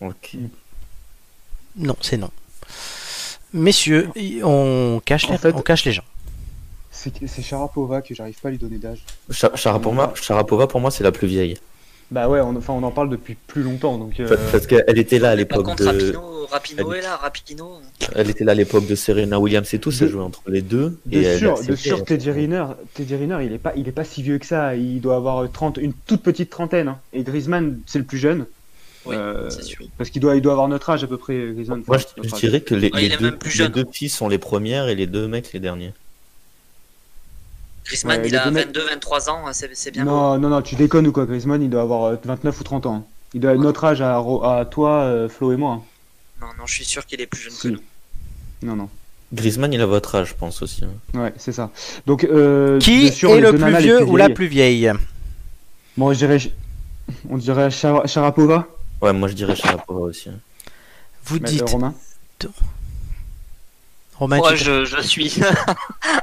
[0.00, 0.36] Ok.
[1.76, 2.30] non, c'est non.
[3.54, 4.08] Messieurs,
[4.42, 6.02] on cache, En les, fait- on cache les gens.
[6.90, 9.04] C'est c'est Sharapova que j'arrive pas à lui donner d'âge.
[9.30, 11.56] Sharapova, Sharapova, pour moi, c'est la plus vieille.
[12.10, 14.20] Bah ouais, on, enfin, on en parle depuis plus longtemps, donc.
[14.20, 17.70] euh, Parce- Parce qu'elle était là à l'époque de, Rapino, Rapino Elle- est là, Rapino.
[18.14, 19.90] elle était là à l'époque de Serena Williams et tout.
[19.90, 20.98] Ça De- jouait entre les deux.
[21.06, 22.04] De et sûr, de sûr.
[22.04, 24.76] Teddy Riner, Teddy Riner, il est pas, il est pas si vieux que ça.
[24.76, 26.88] Il doit avoir 30, une toute petite trentaine.
[26.88, 26.98] hein.
[27.12, 28.46] Et Griezmann, c'est le plus jeune.
[29.06, 29.84] Oui, Euh, c'est sûr.
[29.98, 31.82] Parce qu'il doit, il doit avoir notre âge à peu près, Griezmann.
[31.86, 33.72] Moi, je, dirais que les, Ouais, deux, même plus les jeune.
[33.72, 35.92] deux filles sont les premières et les deux mecs les derniers.
[37.84, 40.10] Griezmann, Ouais, il a deux mecs- 22-23 ans, c'est bien beau.
[40.10, 42.86] Non, non, non, tu déconnes ou quoi Griezmann, il doit avoir euh, 29 ou 30
[42.86, 43.06] ans.
[43.34, 45.72] Il doit être notre âge à, Ro- à toi, euh, Flo et moi.
[45.72, 45.82] hein.
[46.40, 47.62] Non, non, je suis sûr qu'il est plus jeune Si.
[47.62, 47.80] que nous.
[48.62, 48.88] Non, non.
[49.32, 50.82] Griezmann, il a votre âge, je pense aussi.
[50.84, 51.18] hein.
[51.20, 51.70] Ouais, c'est ça.
[52.06, 54.90] Donc, euh, Qui sûr, est le plus vieux ou la plus vieille?
[55.96, 56.38] Bon, je dirais,
[57.28, 58.66] on dirait Shara- Sharapova.
[59.00, 60.28] Ouais, moi je dirais Sharapova aussi.
[60.30, 60.38] hein.
[61.26, 61.94] Vous Mais, dites, Romain.
[64.16, 65.40] Romain, Moi, tu- je, je suis.
[65.42, 65.64] Ah,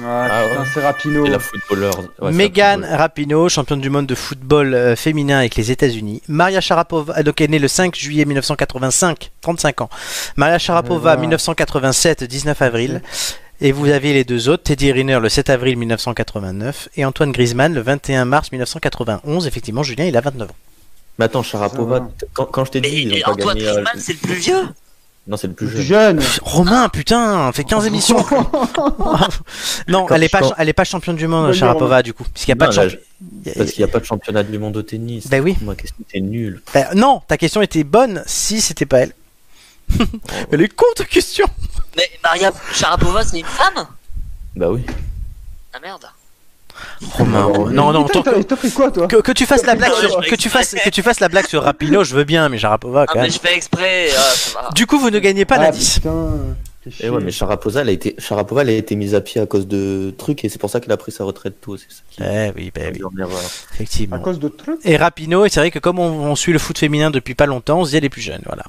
[0.00, 0.66] Ah putain, ouais.
[0.72, 1.26] c'est Rapino.
[1.26, 1.98] Et la footballeur.
[1.98, 2.84] ouais, c'est un Megan.
[2.84, 6.22] Rapinoe, championne du monde de football euh, féminin avec les États-Unis.
[6.28, 9.90] Maria Sharapova, euh, donc elle est née le 5 juillet 1985, 35 ans.
[10.36, 11.20] Maria Sharapova, voilà.
[11.20, 13.02] 1987, 19 avril.
[13.64, 17.72] Et vous avez les deux autres, Teddy Riner le 7 avril 1989 et Antoine Griezmann
[17.72, 19.46] le 21 mars 1991.
[19.46, 20.54] Effectivement, Julien, il a 29 ans.
[21.18, 23.68] Mais attends, Sharapova, quand, quand je t'ai dit, Mais ils ont pas Antoine gagné.
[23.68, 24.68] euh, Griezmann, c'est le plus vieux.
[25.28, 26.20] Non, c'est le plus jeune.
[26.42, 28.16] Romain, putain, on fait 15 émissions.
[29.88, 32.12] non, Quand- elle est pas, quand- cha- elle est pas championne du monde, Sharapova, du
[32.12, 33.52] coup, puisqu'il n'y a pas Non, de là, champion.
[33.56, 35.28] Parce qu'il n'y a pas de championnat du monde de tennis.
[35.28, 35.56] Ben oui.
[35.62, 36.60] Ma question était nulle.
[36.74, 39.12] Ben, non, ta question était bonne si c'était pas elle.
[40.50, 41.46] elle est con ta question.
[41.96, 43.86] Mais Maria Sharapova, c'est une femme
[44.56, 44.84] Bah oui.
[45.74, 46.04] Ah merde.
[47.12, 50.20] Romain, Non, non, non, Putain, pris quoi, toi que, que tu fasses la blague sur,
[50.22, 53.02] que tu fasses, que tu fasses la blague sur Rapino, je veux bien, mais Sharapova
[53.02, 53.30] Ah, quand mais même.
[53.30, 54.08] je fais exprès.
[54.16, 54.70] ah, va.
[54.74, 56.00] Du coup, vous ne gagnez pas Ah, l'indice.
[56.84, 57.10] Et chier.
[57.10, 59.68] ouais, mais Sharapova, elle a été, Sharapova, elle a été mise à pied à cause
[59.68, 61.76] de trucs et c'est pour ça qu'elle a pris sa retraite tôt.
[61.76, 63.36] C'est ça qui Eh oui, ben oui, en erreur.
[63.38, 64.18] À effectivement.
[64.18, 64.80] cause de trucs.
[64.84, 67.46] Et Rapino, et c'est vrai que comme on, on suit le foot féminin depuis pas
[67.46, 68.64] longtemps, on se dit elle est plus jeune, voilà.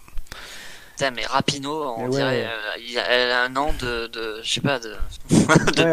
[0.95, 2.09] Putain, mais Rapino, on Mais ouais.
[2.11, 4.89] dirait, euh, il a, elle a un an de, de je sais pas, de.
[5.31, 5.91] de Ouais,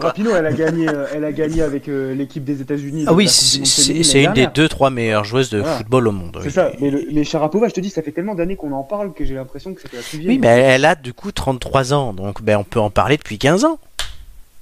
[0.00, 3.06] Rapino, elle a gagné, euh, elle a gagné avec euh, l'équipe des États-Unis.
[3.08, 5.78] Ah oui, c'est une des deux, trois meilleures joueuses de Voilà.
[5.78, 6.36] football au monde.
[6.42, 6.52] C'est oui.
[6.52, 6.72] ça.
[6.78, 9.24] Mais, le, mais Sharapova, je te dis, ça fait tellement d'années qu'on en parle que
[9.24, 10.28] j'ai l'impression que c'était la plus vieille.
[10.34, 13.38] Oui, mais elle, a du coup 33 ans, donc ben, on peut en parler depuis
[13.38, 13.78] 15 ans.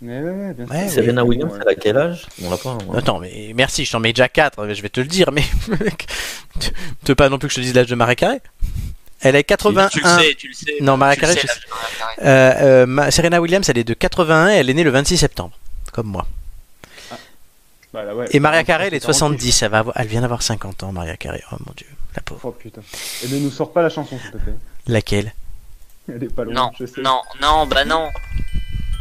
[0.01, 0.75] Mais ouais, ouais, bien sûr.
[0.75, 1.29] Ouais, Serena Ouais.
[1.31, 2.27] Williams, elle a quel âge?
[2.45, 2.71] On l'a pas.
[2.71, 2.79] hein.
[2.97, 5.43] Attends, mais merci, je t'en mets déjà 4, je vais te le dire, mais
[6.61, 6.75] tu tu
[7.09, 8.41] veux pas non plus que je te dise l'âge de Marie Carré?
[9.23, 9.89] Elle est 81.
[9.89, 10.73] Tu le sais, tu le sais.
[10.81, 12.23] Non, Maria Tu le Carré, sais, je.
[12.25, 15.57] Euh, euh, Serena Williams, elle est de 81, elle est née le 26 septembre,
[15.93, 16.27] comme moi.
[17.93, 18.27] Bah, là, ouais.
[18.31, 19.15] Et Maria Carré, elle est de 40.
[19.15, 21.43] 70, elle, va avoir- elle vient d'avoir 50 ans, Maria Carré.
[21.53, 21.87] Oh mon dieu,
[22.17, 22.41] la pauvre.
[22.45, 22.81] Oh putain.
[23.25, 24.55] Et ne nous sors pas la chanson, s'il te plaît.
[24.87, 25.35] Laquelle?
[26.09, 26.55] Elle est pas loin.
[26.55, 27.01] Non, je sais.
[27.03, 28.09] non, non, bah non.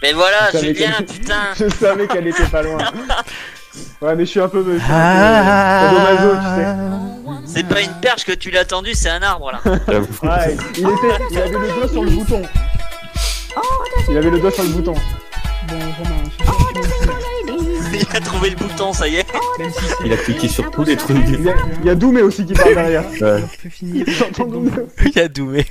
[0.03, 1.53] Mais voilà, Julien, qu'elle- putain.
[1.57, 2.79] Je savais qu'elle était pas loin.
[4.01, 4.65] Ouais, mais je suis un peu.
[4.89, 5.91] Ah.
[5.91, 9.61] sadomaso, tu C'est pas une perche que tu l'as tendue, c'est un arbre là.
[9.63, 12.41] Ouais, il, était, il avait le doigt sur le bouton.
[14.09, 14.93] Il avait le doigt sur le bouton.
[17.93, 19.27] Il a trouvé le bouton, ça y est.
[20.03, 21.17] Il a cliqué sur tous les trucs.
[21.27, 23.05] Il y a, il y a Doumé aussi qui parle derrière.
[23.21, 23.43] Ouais.
[23.81, 25.65] Il y a Doumé.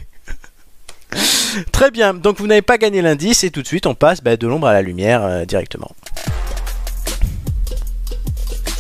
[1.73, 4.37] Très bien, donc vous n'avez pas gagné l'indice et tout de suite on passe bah,
[4.37, 5.91] de l'ombre à la lumière euh, directement.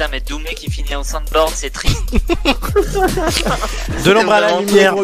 [0.00, 2.00] Putain, mais Doumé qui finit en sandboard, c'est triste.
[4.02, 4.94] De l'ombre à la lumière,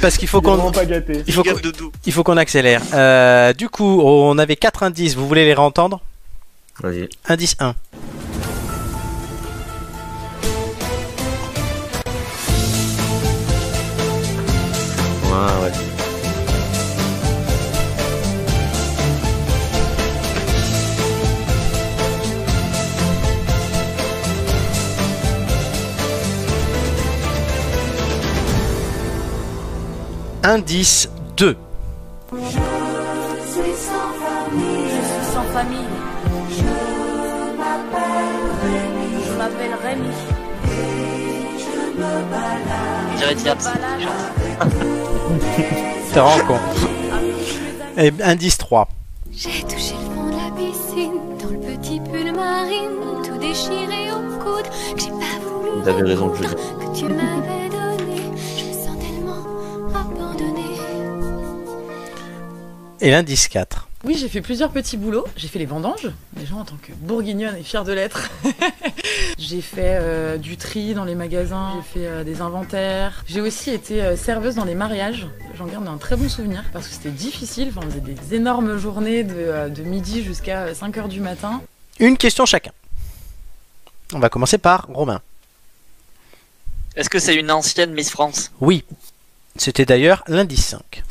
[0.00, 0.70] parce qu'il faut qu'on
[1.26, 1.90] il faut qu'on up Doudou.
[2.06, 2.80] il faut qu'on accélère.
[2.94, 6.00] Euh, du coup, on avait 4 indices, vous voulez les réentendre?
[6.80, 7.08] Vas-y.
[7.26, 7.74] Indice 1.
[15.24, 15.95] Ouais, ouais.
[30.46, 31.56] Indice 2.
[32.30, 32.54] Je suis
[33.82, 35.90] sans famille, Je suis sans famille,
[36.50, 36.62] je
[37.58, 38.14] m'appelle
[38.62, 40.12] Rémi, je m'appelle Rémi.
[41.58, 42.86] je me balade.
[47.96, 48.06] T'es.
[48.06, 48.88] Et indice 3.
[49.32, 52.96] J'ai touché le fond de la piscine, dans le petit pull marine,
[53.26, 56.54] tout déchiré au coude, que j'ai pas voulu raison, recoudre, Julien.
[56.78, 57.55] que tu m'avais
[63.00, 63.88] Et l'indice 4.
[64.04, 65.26] Oui, j'ai fait plusieurs petits boulots.
[65.36, 68.30] J'ai fait les vendanges, déjà en tant que bourguignonne et fière de l'être.
[69.38, 73.24] j'ai fait euh, du tri dans les magasins, j'ai fait euh, des inventaires.
[73.26, 75.26] J'ai aussi été euh, serveuse dans les mariages.
[75.58, 77.68] J'en garde un très bon souvenir parce que c'était difficile.
[77.70, 81.60] Enfin, on faisait des énormes journées de, euh, de midi jusqu'à 5h du matin.
[81.98, 82.72] Une question chacun.
[84.12, 85.20] On va commencer par Romain.
[86.94, 88.52] Est-ce que c'est une ancienne Miss France?
[88.60, 88.84] Oui.
[89.56, 91.02] C'était d'ailleurs l'indice 5.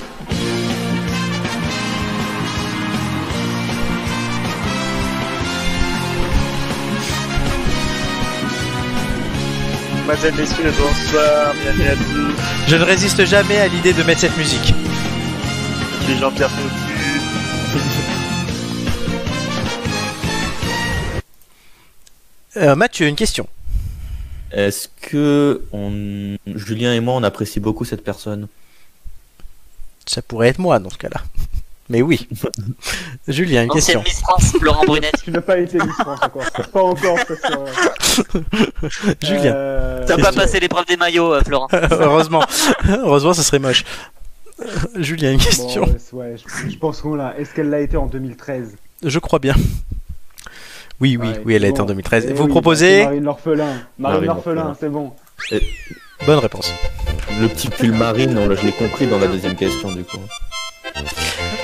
[10.05, 12.69] Mademoiselle, messieurs, bonsoir, bienvenue à tous.
[12.69, 14.71] Je ne résiste jamais à l'idée de mettre cette musique.
[15.99, 16.51] Je suis Jean-Pierre.
[22.57, 23.49] Euh, Mathieu, une question.
[24.49, 26.37] Est-ce que on...
[26.47, 28.47] Julien et moi, on apprécie beaucoup cette personne?
[30.05, 31.21] Ça pourrait être moi dans ce cas-là.
[31.89, 32.27] Mais oui.
[33.27, 34.01] Julien, une question.
[34.03, 35.11] Miss France, Laurent Brunet.
[35.23, 36.43] Tu n'as pas été Miss France encore.
[36.71, 38.25] Pas encore, ce.
[39.25, 39.53] Julien.
[39.53, 41.67] Euh, T'as pas passé l'épreuve des maillots, euh, Florent.
[41.91, 42.43] Heureusement.
[42.89, 43.83] Heureusement, ça serait moche.
[44.95, 45.83] Julien, une Bon, question.
[45.83, 47.35] ouais, ouais, je, je pense qu'on l'a.
[47.37, 49.53] Est-ce qu'elle l'a été en 2013 Je crois bien.
[51.01, 51.83] Oui, oui, Ouais, oui, elle a été bon.
[51.83, 52.27] en 2013.
[52.29, 53.65] Eh Vous oui, proposez Marine l'orphelin.
[53.65, 55.11] Marine Marine l'orphelin, c'est bon.
[56.25, 56.71] Bonne réponse.
[57.39, 60.17] Le petit pull marine, on je l'ai compris dans la deuxième question, du coup.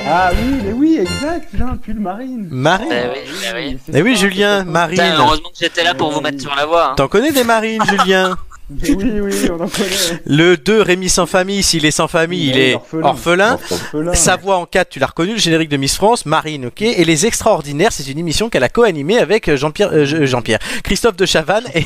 [0.08, 2.48] Ah oui, mais oui, exact, il a un pull marine.
[2.52, 3.20] Marine Eh oui,
[3.50, 3.78] eh oui.
[3.86, 4.64] c'est Eh oui, Julien.
[4.64, 4.98] Marine.
[4.98, 6.92] Putain, heureusement que j'étais là pour vous mettre sur la voie.
[6.92, 6.94] hein.
[6.98, 8.30] T'en connais des marines, Julien?
[8.30, 8.51] Mais
[8.84, 10.22] oui, oui, on en connaît.
[10.26, 11.64] Le 2, Rémi sans famille.
[11.64, 13.04] S'il est sans famille, il est orphelin.
[13.08, 13.60] orphelin.
[13.72, 14.14] Orphelin.
[14.14, 16.82] Sa voix en 4, tu l'as reconnu, le générique de Miss France, Marine, ok.
[16.82, 20.60] Et Les Extraordinaires, c'est une émission qu'elle a co-animée avec euh, Jean-Pierre, euh, Je- Jean-Pierre,
[20.84, 21.86] Christophe de Chavannes et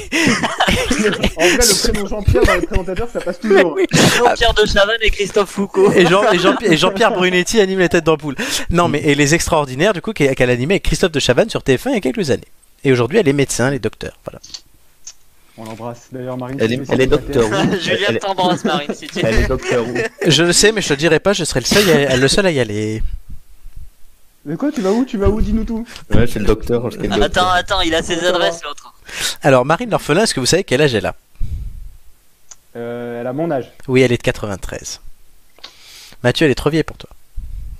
[1.37, 3.77] En vrai, le prénom Jean-Pierre dans les présentateurs, ça passe toujours.
[4.17, 5.91] Jean-Pierre de Chavannes et Christophe Foucault.
[5.91, 8.35] et, Jean, et, Jean, et Jean-Pierre Brunetti anime les têtes d'ampoule.
[8.69, 11.61] Non, mais et Les Extraordinaires, du coup, qu'elle qu'elle animait avec Christophe de Chavannes sur
[11.61, 12.43] TF1 il y a quelques années.
[12.83, 14.11] Et aujourd'hui, elle est médecin, elle est docteur.
[14.25, 14.39] Voilà.
[15.57, 16.07] On l'embrasse.
[16.11, 16.57] D'ailleurs, Marine.
[16.59, 17.49] Elle est, elle est docteur.
[17.79, 19.85] Julien Elle, t'embrasse, Marine, si tu elle est docteur.
[20.27, 22.27] Je le sais, mais je te le dirai pas, je serai le seul, à- le
[22.27, 23.01] seul à y aller.
[24.43, 25.87] Mais quoi, tu vas où Tu vas où Dis-nous tout.
[26.13, 26.91] Ouais, c'est le docteur.
[26.91, 27.47] je sais le Attends, docteur.
[27.53, 28.93] attends, il a ses adresses, l'autre.
[29.41, 31.15] Alors, Marine l'orphelin, est-ce que vous savez quel âge elle a?
[32.75, 33.71] Euh, elle a mon âge.
[33.87, 34.99] Oui, elle est de 93.
[36.23, 37.09] Mathieu, elle est trop vieille pour toi.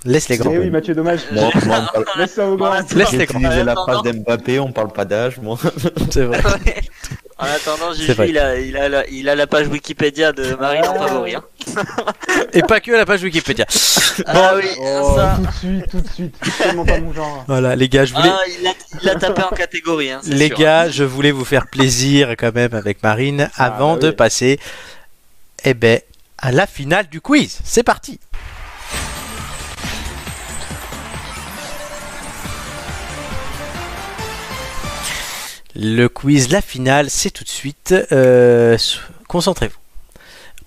[0.06, 0.50] Laisse les grands.
[0.52, 1.20] Eh oui, Mathieu, dommage.
[1.32, 2.72] Moi, moi, on parle- Laisse ça au grand.
[2.94, 3.40] Laisse les grands.
[3.40, 4.02] la En phrase attendant.
[4.12, 5.58] d'Mbappé, on parle pas d'âge, moi.
[6.10, 6.40] C'est vrai.
[7.38, 8.28] En attendant, vrai.
[8.30, 11.34] il a, il, a la, il a la page Wikipédia de Marine en favori.
[11.34, 11.42] Hein.
[12.54, 13.66] Et pas que la page Wikipédia.
[14.24, 15.36] ah oui, Oh, ça.
[15.36, 16.34] tout de suite, tout de suite.
[16.58, 17.44] Tellement pas mon genre.
[17.46, 18.30] Voilà, les gars, je voulais.
[18.32, 18.40] Ah,
[19.02, 20.10] il l'a tapé en catégorie.
[20.12, 20.56] Hein, Les sûr.
[20.56, 24.14] gars, je voulais vous faire plaisir quand même avec Marine avant bah de oui.
[24.14, 24.58] passer
[25.64, 26.00] eh ben,
[26.38, 27.58] à la finale du quiz.
[27.64, 28.18] C'est parti
[35.78, 37.94] Le quiz, la finale, c'est tout de suite.
[38.10, 38.78] Euh,
[39.28, 39.76] Concentrez-vous.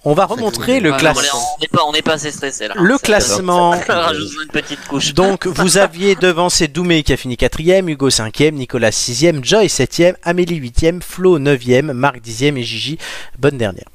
[0.05, 1.39] On va remontrer le classement.
[1.57, 2.75] On n'est pas, on est pas assez stressé là.
[2.77, 3.73] Le classement.
[4.13, 5.13] une petite couche.
[5.13, 9.65] Donc, vous aviez devant c'est Doumé qui a fini 4ème, Hugo 5ème, Nicolas 6ème, Joy
[9.65, 12.97] 7ème, Amélie 8ème, Flo 9ème, Marc 10ème et Gigi,
[13.39, 13.87] bonne dernière.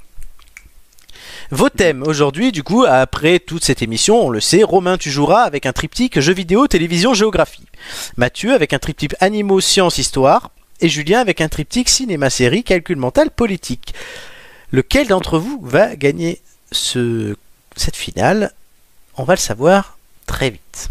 [1.50, 5.42] Vos thèmes aujourd'hui, du coup, après toute cette émission, on le sait, Romain, tu joueras
[5.42, 7.66] avec un triptyque jeux vidéo, télévision, géographie.
[8.16, 10.50] Mathieu avec un triptyque animaux, sciences, histoire.
[10.80, 13.94] Et Julien avec un triptyque cinéma, série, calcul mental, politique.
[14.72, 16.40] Lequel d'entre vous va gagner
[16.72, 17.36] ce,
[17.76, 18.52] cette finale?
[19.16, 20.90] On va le savoir très vite.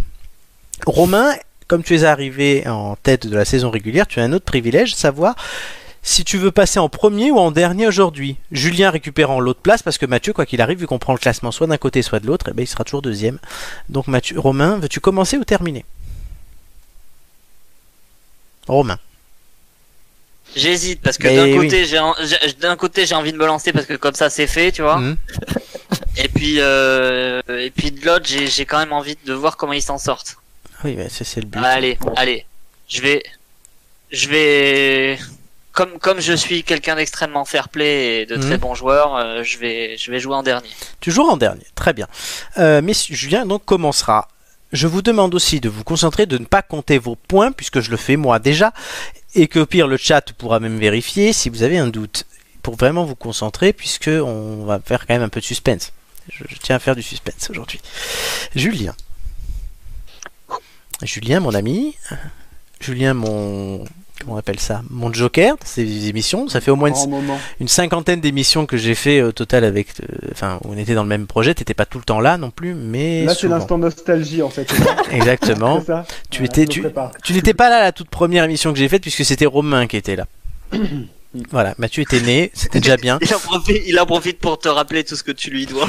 [0.85, 1.33] Romain,
[1.67, 4.95] comme tu es arrivé en tête de la saison régulière, tu as un autre privilège,
[4.95, 5.35] savoir
[6.01, 8.37] si tu veux passer en premier ou en dernier aujourd'hui.
[8.51, 11.51] Julien récupérant l'autre place parce que Mathieu, quoi qu'il arrive, vu qu'on prend le classement
[11.51, 13.39] soit d'un côté soit de l'autre, eh ben, il sera toujours deuxième.
[13.89, 15.85] Donc Mathieu, Romain, veux-tu commencer ou terminer?
[18.67, 18.99] Romain.
[20.55, 21.55] J'hésite parce que d'un oui.
[21.65, 22.15] côté j'ai en-
[22.59, 24.97] d'un côté j'ai envie de me lancer parce que comme ça c'est fait, tu vois.
[24.97, 25.17] Mhm.
[26.17, 29.73] Et puis euh, et puis de l'autre j'ai j'ai quand même envie de voir comment
[29.73, 30.37] ils s'en sortent.
[30.83, 31.59] Oui, mais c'est le but.
[31.63, 32.45] Allez, allez,
[32.87, 33.23] je vais
[34.11, 35.17] je vais
[35.71, 38.57] comme comme je suis quelqu'un d'extrêmement fair play et de très Mhm.
[38.57, 40.69] bon joueur, euh, je vais je vais jouer en dernier.
[40.99, 42.07] Tu joueras en dernier, très bien.
[42.59, 44.27] Euh, mais Julien donc commencera.
[44.71, 47.91] Je vous demande aussi de vous concentrer, de ne pas compter vos points, puisque je
[47.91, 48.73] le fais moi déjà,
[49.35, 52.25] et que au pire le chat pourra même vérifier si vous avez un doute,
[52.61, 55.91] pour vraiment vous concentrer, puisque on va faire quand même un peu de suspense.
[56.31, 57.81] Je, je tiens à faire du suspense aujourd'hui.
[58.55, 58.95] Julien.
[61.01, 61.97] Julien, mon ami.
[62.79, 63.85] Julien, mon
[64.19, 64.81] comment on appelle ça?
[64.89, 66.47] Mon joker ces émissions.
[66.47, 66.91] Ça fait au moins
[67.59, 69.87] une, cinquantaine d'émissions que j'ai fait au total avec.
[70.01, 71.53] euh, Enfin, on était dans le même projet.
[71.53, 74.73] T'étais pas tout le temps là non plus, mais Là, c'est l'instant nostalgie en fait.
[75.11, 75.81] Exactement.
[75.83, 76.81] Ça Tu étais, tu,
[77.33, 80.15] n'étais pas là la toute première émission que j'ai faite puisque c'était Romain qui était
[80.15, 80.25] là.
[81.51, 83.19] voilà, Mathieu était né, c'était déjà bien.
[83.21, 85.87] Il en profite il en profite pour te rappeler tout ce que tu lui dois.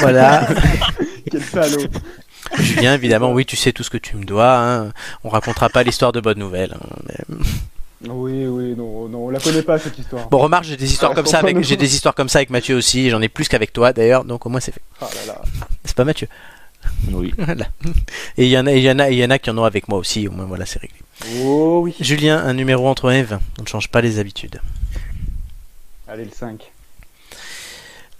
[0.00, 0.46] Voilà.
[1.30, 1.86] Quel salaud.
[2.58, 4.56] Julien, évidemment, oui, tu sais tout ce que tu me dois.
[4.58, 4.92] Hein.
[5.24, 6.74] On racontera pas l'histoire de bonne nouvelle.
[6.74, 7.36] hein, mais-
[8.10, 10.28] Oui, oui, non, non, on la connaît pas cette histoire.
[10.28, 12.50] Bon, remarque, j'ai des histoires Ah, comme ça avec, j'ai des histoires comme ça avec
[12.50, 13.06] Mathieu aussi.
[13.06, 14.82] et J'en ai plus qu'avec toi d'ailleurs, donc au moins c'est fait.
[15.00, 15.42] Ah là là.
[15.84, 16.28] C'est pas Mathieu.
[17.10, 17.34] Oui.
[17.38, 17.66] Voilà.
[18.36, 19.58] Et il y en a, il y en a, il y en a qui en
[19.58, 20.28] ont avec moi aussi.
[20.28, 20.98] Au moins voilà, c'est réglé.
[21.42, 21.96] Oh oui.
[22.00, 23.40] Julien, un numéro entre 1 et 20.
[23.58, 24.60] On ne change pas les habitudes.
[26.06, 26.60] Allez, le 5.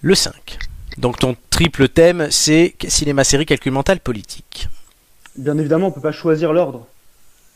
[0.01, 0.59] Le 5.
[0.99, 4.69] Donc ton triple thème, c'est cinéma, série, calcul mental, politique.
[5.37, 6.87] Bien évidemment, on peut pas choisir l'ordre.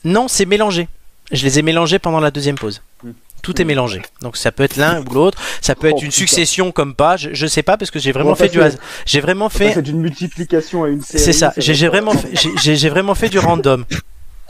[0.04, 0.88] Non, c'est mélangé.
[1.32, 2.82] Je les ai mélangés pendant la deuxième pause.
[3.02, 3.12] Hmm.
[3.42, 4.02] Tout est mélangé.
[4.20, 5.38] Donc ça peut être l'un ou l'autre.
[5.62, 6.18] Ça peut Oh, être une putain.
[6.18, 7.16] succession comme pas.
[7.16, 8.80] Je, je sais pas parce que j'ai vraiment fait du hasard.
[9.06, 9.80] J'ai vraiment fait.
[9.80, 11.22] d'une multiplication à une série.
[11.24, 11.54] C'est ça.
[11.56, 13.84] J'ai vraiment, fait- j'ai vraiment fait du random.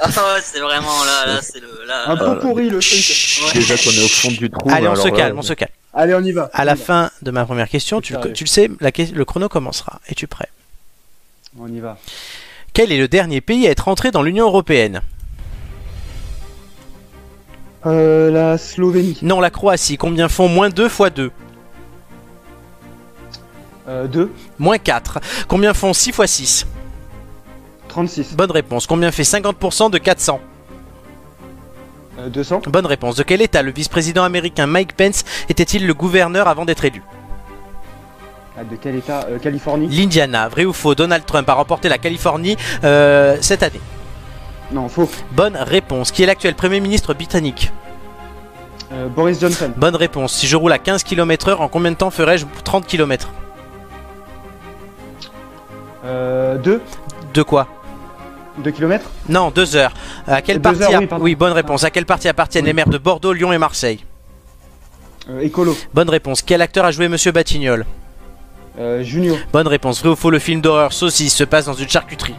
[0.02, 2.08] Ah ouais, c'est vraiment là là c'est le là.
[2.08, 3.52] Un Euh, peu pourri le truc.
[3.54, 4.68] Déjà qu'on est au fond du trou.
[4.70, 5.70] Allez, on alors se là, calme, on se calme.
[5.92, 6.48] Allez, on y va.
[6.54, 8.32] À la fin de ma première question, tu, le- Sérieux.
[8.34, 10.00] tu le sais, la que- le chrono commencera.
[10.08, 10.48] Es-tu prêt?
[11.58, 11.98] On y va.
[12.72, 15.02] Quel est le dernier pays à être entré dans l'Union européenne?
[17.86, 19.18] Euh, la Slovénie.
[19.22, 19.96] Non, la Croatie.
[19.96, 21.30] Combien font moins 2 fois 2
[23.88, 24.30] Euh, 2.
[24.58, 25.18] Moins 4.
[25.48, 26.66] Combien font 6 fois 6
[27.90, 28.34] 36.
[28.36, 28.86] Bonne réponse.
[28.86, 30.40] Combien fait 50% de 400
[32.18, 32.62] Euh, 200.
[32.66, 33.16] Bonne réponse.
[33.16, 37.02] De quel état le vice-président américain Mike Pence était-il le gouverneur avant d'être élu
[38.58, 39.88] Ah, de quel état Euh, Californie.
[39.88, 40.48] L'Indiana.
[40.48, 43.80] Vrai ou faux Donald Trump a remporté la Californie euh, cette année.
[44.72, 45.08] Non, faux.
[45.32, 46.12] Bonne réponse.
[46.12, 47.70] Qui est l'actuel Premier ministre britannique
[48.92, 49.70] Euh, Boris Johnson.
[49.76, 50.32] Bonne réponse.
[50.34, 53.30] Si je roule à 15 km/h, en combien de temps ferais-je 30 km
[56.04, 56.80] Euh, 2.
[57.34, 57.68] De quoi
[58.60, 59.10] 2 km.
[59.28, 59.92] Non, 2 heures.
[60.26, 61.84] À quelle partie heures, a- oui, bonne réponse.
[61.84, 64.04] À quelle partie appartiennent les maires de Bordeaux, Lyon et Marseille
[65.28, 65.76] Euh, écolo.
[65.94, 66.42] Bonne réponse.
[66.42, 67.86] Quel acteur a joué Monsieur Batignolles
[68.78, 69.36] Euh, Junior.
[69.52, 70.00] Bonne réponse.
[70.00, 72.34] Vrai ou faux, le film d'horreur Saucisse se passe dans une charcuterie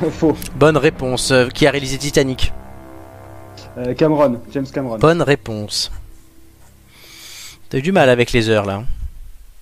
[0.10, 0.36] faux.
[0.56, 1.30] Bonne réponse.
[1.30, 2.52] Euh, Qui a réalisé Titanic
[3.96, 4.40] Cameron.
[4.52, 4.98] James Cameron.
[4.98, 5.92] Bonne réponse.
[7.70, 8.74] T'as eu du mal avec les heures là.
[8.76, 8.84] hein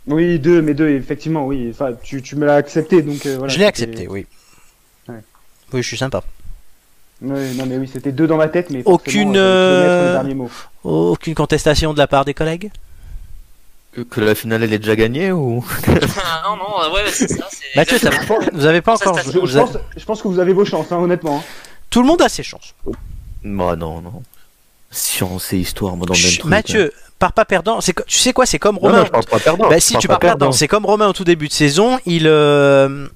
[0.06, 1.68] Oui, deux, mais deux, effectivement, oui.
[1.70, 3.48] Enfin, tu, tu me l'as accepté, donc voilà.
[3.52, 4.26] je l'ai accepté, oui.
[5.72, 6.22] Oui, je suis sympa.
[7.22, 10.46] Ouais, non, mais oui, c'était deux dans ma tête, mais Aucune, euh, euh.
[10.84, 12.70] Aucune contestation de la part des collègues?
[13.92, 15.64] Que, que la finale elle est déjà gagnée ou
[16.22, 17.46] Ah, non, non, ouais, c'est ça.
[17.50, 19.18] c'est Mathieu, t'as- exactement- vous avez pas encore.
[19.18, 21.38] Je, je pense, je pense que vous avez vos chances, hein, honnêtement.
[21.38, 21.42] hein.
[21.88, 22.74] Tout le monde a ses chances.
[23.42, 24.22] Bah non, non.
[24.90, 26.50] Science et histoire, moi dans le même Chut, truc.
[26.50, 27.80] Mathieu, pars pas perdant.
[27.80, 28.98] C'est Tu sais quoi, c'est comme Romain.
[28.98, 29.68] non, je pense pas perdant.
[29.70, 30.52] Bah si, tu pas pars perdant.
[30.52, 31.98] C'est comme Romain au tout début de saison.
[32.04, 33.08] Il, euh,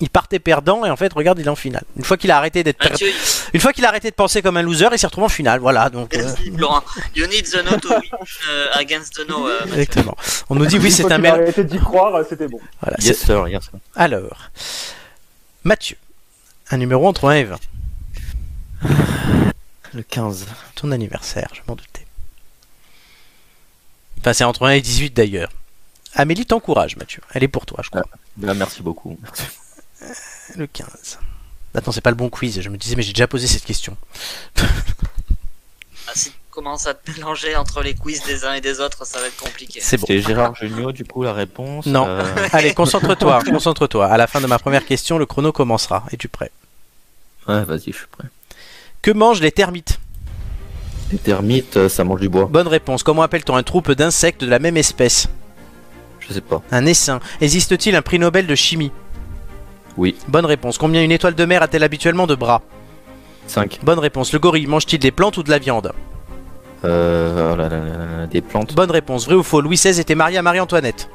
[0.00, 1.84] il partait perdant et en fait, regarde, il est en finale.
[1.96, 3.08] Une fois qu'il a arrêté d'être, per- Mathieu,
[3.52, 5.60] une fois qu'il a arrêté de penser comme un loser, il s'est retrouvé en finale.
[5.60, 5.90] Voilà.
[5.90, 6.14] Donc.
[6.14, 6.82] euh, merci, Laurent.
[7.14, 8.00] You need the no to win
[8.74, 9.44] against the no.
[9.44, 9.72] Mathieu.
[9.72, 10.16] Exactement.
[10.50, 11.40] On nous dit oui, c'est un mélange.
[11.40, 12.60] arrêté d'y croire, euh, c'était bon.
[12.82, 13.72] Voilà, Yes c'est- sir, yes sir.
[13.96, 14.50] Alors,
[15.64, 15.96] Mathieu,
[16.70, 17.58] un numéro entre 1 et 20.
[19.92, 20.46] Le 15.
[20.74, 22.04] Ton anniversaire, je m'en doutais.
[24.20, 25.50] Enfin, c'est entre 1 et 18 d'ailleurs.
[26.14, 27.20] Amélie t'encourage, Mathieu.
[27.32, 28.04] Elle est pour toi, je crois.
[28.36, 29.18] Bah, merci beaucoup.
[30.56, 31.18] Le 15.
[31.74, 32.60] Attends, c'est pas le bon quiz.
[32.60, 33.96] Je me disais, mais j'ai déjà posé cette question.
[36.06, 39.04] Ah, si tu commences à te mélanger entre les quiz des uns et des autres,
[39.06, 39.80] ça va être compliqué.
[39.82, 40.04] C'est bon.
[40.06, 41.86] C'est Gérard Junior, du coup, la réponse.
[41.86, 42.06] Non.
[42.06, 42.22] euh,
[42.52, 44.06] Allez, concentre-toi, concentre-toi.
[44.06, 46.04] À la fin de ma première question, le chrono commencera.
[46.12, 46.50] Es-tu prêt?
[47.48, 48.28] Ouais, vas-y, je suis prêt.
[49.02, 49.98] Que mangent les termites?
[51.12, 52.46] Les termites, euh, ça mange du bois.
[52.46, 53.02] Bonne réponse.
[53.02, 55.28] Comment appelle-t-on un troupe d'insectes de la même espèce?
[56.20, 56.62] Je sais pas.
[56.70, 57.20] Un essaim.
[57.40, 58.92] Existe-t-il un prix Nobel de chimie?
[59.96, 60.16] Oui.
[60.28, 60.78] Bonne réponse.
[60.78, 62.62] Combien une étoile de mer a-t-elle habituellement de bras
[63.46, 63.80] 5.
[63.82, 64.32] Bonne réponse.
[64.32, 65.92] Le gorille mange-t-il des plantes ou de la viande
[66.84, 68.74] Euh, oh là là là là là, des plantes.
[68.74, 69.26] Bonne réponse.
[69.26, 71.08] Vrai ou faux Louis XVI était marié à Marie-Antoinette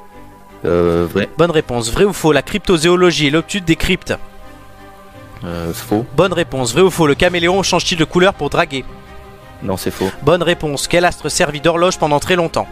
[0.66, 1.28] Euh, vrai.
[1.38, 1.92] Bonne réponse.
[1.92, 4.14] Vrai ou faux La cryptozoologie est l'obtude des cryptes
[5.44, 6.06] Euh, faux.
[6.16, 6.74] Bonne réponse.
[6.74, 8.86] Vrai ou faux Le caméléon change-t-il de couleur pour draguer
[9.64, 10.10] Non, c'est faux.
[10.22, 10.88] Bonne réponse.
[10.88, 12.68] Quel astre servit d'horloge pendant très longtemps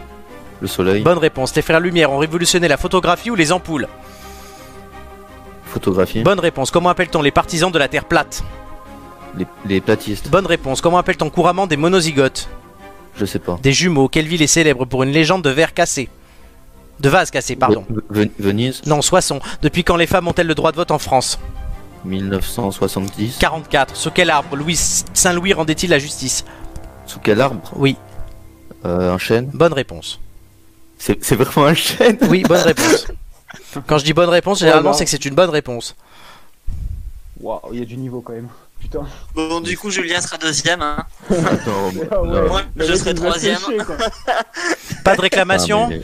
[0.60, 1.02] Le soleil.
[1.02, 1.54] Bonne réponse.
[1.56, 3.88] Les frères Lumière ont révolutionné la photographie ou les ampoules
[5.68, 6.22] Photographie.
[6.22, 6.70] Bonne réponse.
[6.70, 8.42] Comment appelle-t-on les partisans de la Terre plate
[9.36, 10.28] Les, les platistes.
[10.30, 10.80] Bonne réponse.
[10.80, 12.48] Comment appelle-t-on couramment des monozygotes
[13.16, 13.58] Je sais pas.
[13.62, 14.08] Des jumeaux.
[14.08, 16.08] Quelle ville est célèbre pour une légende de verre cassé
[17.00, 17.84] De vase cassé, pardon.
[18.10, 18.82] Ve- Ve- Venise.
[18.86, 19.40] Non, Soissons.
[19.62, 21.38] Depuis quand les femmes ont-elles le droit de vote en France
[22.04, 23.36] 1970.
[23.38, 23.96] 44.
[23.96, 24.76] Sous quel arbre Louis
[25.12, 26.44] Saint-Louis rendait-il la justice
[27.06, 27.96] Sous quel arbre Oui.
[28.86, 29.50] Euh, un chêne.
[29.52, 30.20] Bonne réponse.
[30.98, 33.06] C'est vraiment un chêne Oui, bonne réponse.
[33.86, 34.96] Quand je dis bonne réponse, généralement non.
[34.96, 35.96] c'est que c'est une bonne réponse.
[37.40, 38.48] Waouh, il y a du niveau quand même.
[38.80, 39.06] Putain.
[39.34, 40.82] Bon, du coup, Julien sera deuxième.
[40.82, 41.04] Hein.
[41.30, 41.34] Ah
[42.22, 42.48] ouais.
[42.48, 43.58] Moi, je serai troisième.
[43.58, 43.78] séché.
[45.04, 46.00] Pas de réclamation Ah, mais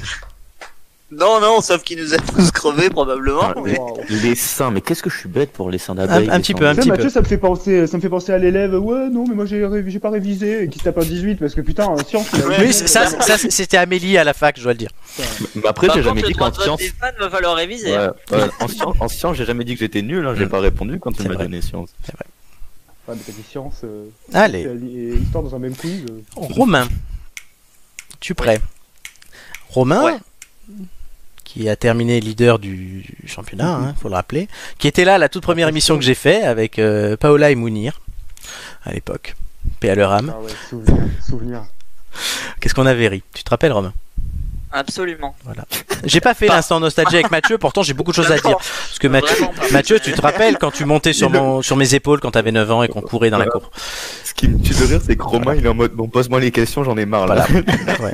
[1.16, 3.52] Non, non, sauf qu'il nous a tous crevés probablement.
[3.64, 3.98] les- les- Waouh.
[4.08, 6.54] Les seins, mais qu'est-ce que je suis bête pour les seins Un- d'abeille un petit
[6.54, 6.74] peu, un.
[6.74, 8.74] Tu petit Mathieu, ça me fait penser, ça me fait penser à l'élève.
[8.74, 11.60] Ouais, non, mais moi j'ai pas révisé et qui se tape un 18 parce que
[11.60, 12.26] putain, en science.
[12.30, 14.90] c'est- ça, ça, c'était Amélie à la fac, je dois le dire.
[15.54, 16.80] Mais après, j'ai jamais dit qu'en science.
[16.80, 17.92] des fans va falloir réviser.
[17.96, 20.48] Ouais, ouais, en science, en science, j'ai jamais dit que j'étais nul, hein, j'ai Mm.
[20.50, 21.44] pas répondu quand C'est il m'a vrai.
[21.44, 21.90] donné science.
[23.06, 23.82] Ouais, mais t'as dit science.
[23.84, 26.04] euh, Allez, et et histoire dans un même quiz.
[26.10, 26.20] euh.
[26.36, 26.88] Romain.
[28.20, 28.60] Tu prêt?
[29.68, 30.16] Romain, Ouais.
[31.54, 34.48] Qui a terminé leader du, championnat, hein, faut le rappeler,
[34.78, 37.54] qui était là à la toute première émission que j'ai fait avec euh, Paola et
[37.54, 38.00] Mounir
[38.84, 39.36] à l'époque.
[39.78, 40.34] Paix à leur âme.
[40.34, 41.64] Ah ouais, souvenir, souvenir.
[42.60, 43.22] Qu'est-ce qu'on avait ri?
[43.34, 43.92] Tu te rappelles, Romain?
[44.74, 45.36] Absolument.
[46.04, 48.56] J'ai pas fait l'instant nostalgie avec Mathieu, pourtant j'ai beaucoup de choses à dire.
[48.58, 49.46] Parce que Mathieu.
[49.70, 52.70] Mathieu, tu te rappelles quand tu montais sur, mon, sur mes épaules quand t'avais 9
[52.72, 53.70] ans et qu'on courait dans la cour
[54.24, 56.40] Ce qui me tue de rire, c'est que Romain, il est en mode, bon, pose-moi
[56.40, 57.46] les questions, j'en ai marre là.
[58.00, 58.12] Ouais.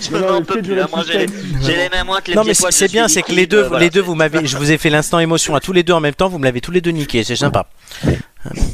[0.00, 3.84] J'ai les, mêmes moites, les Non mais c'est bien, c'est que les deux, euh, voilà.
[3.84, 6.00] les deux, vous m'avez, je vous ai fait l'instant émotion à tous les deux en
[6.00, 7.66] même temps, vous me l'avez tous les deux niqué, c'est sympa.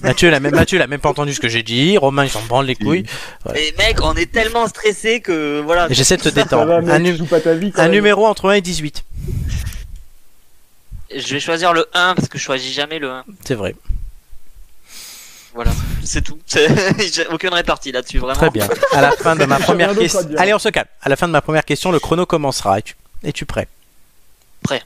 [0.02, 1.98] Mathieu, il a même, Mathieu, il a même pas entendu ce que j'ai dit.
[1.98, 3.04] Romain, il s'en branle les couilles.
[3.52, 5.88] Mais mec, on est tellement stressé que voilà.
[5.90, 6.66] J'essaie de te détendre.
[6.66, 7.88] va, mec, Un, tu nu- vie.
[7.90, 9.02] numéro entre 1 et 18.
[11.16, 13.24] Je vais choisir le 1 parce que je choisis jamais le 1.
[13.44, 13.74] C'est vrai.
[15.54, 15.72] Voilà,
[16.04, 16.38] c'est tout.
[17.12, 18.34] J'ai aucune répartie là-dessus, vraiment.
[18.38, 18.68] Très bien.
[18.92, 20.20] À la fin de ma première question.
[20.36, 20.86] Allez, on se calme.
[21.02, 22.78] À la fin de ma première question, le chrono commencera.
[22.78, 22.94] Es-tu
[23.24, 23.66] es-tu prêt?
[24.62, 24.82] Prêt.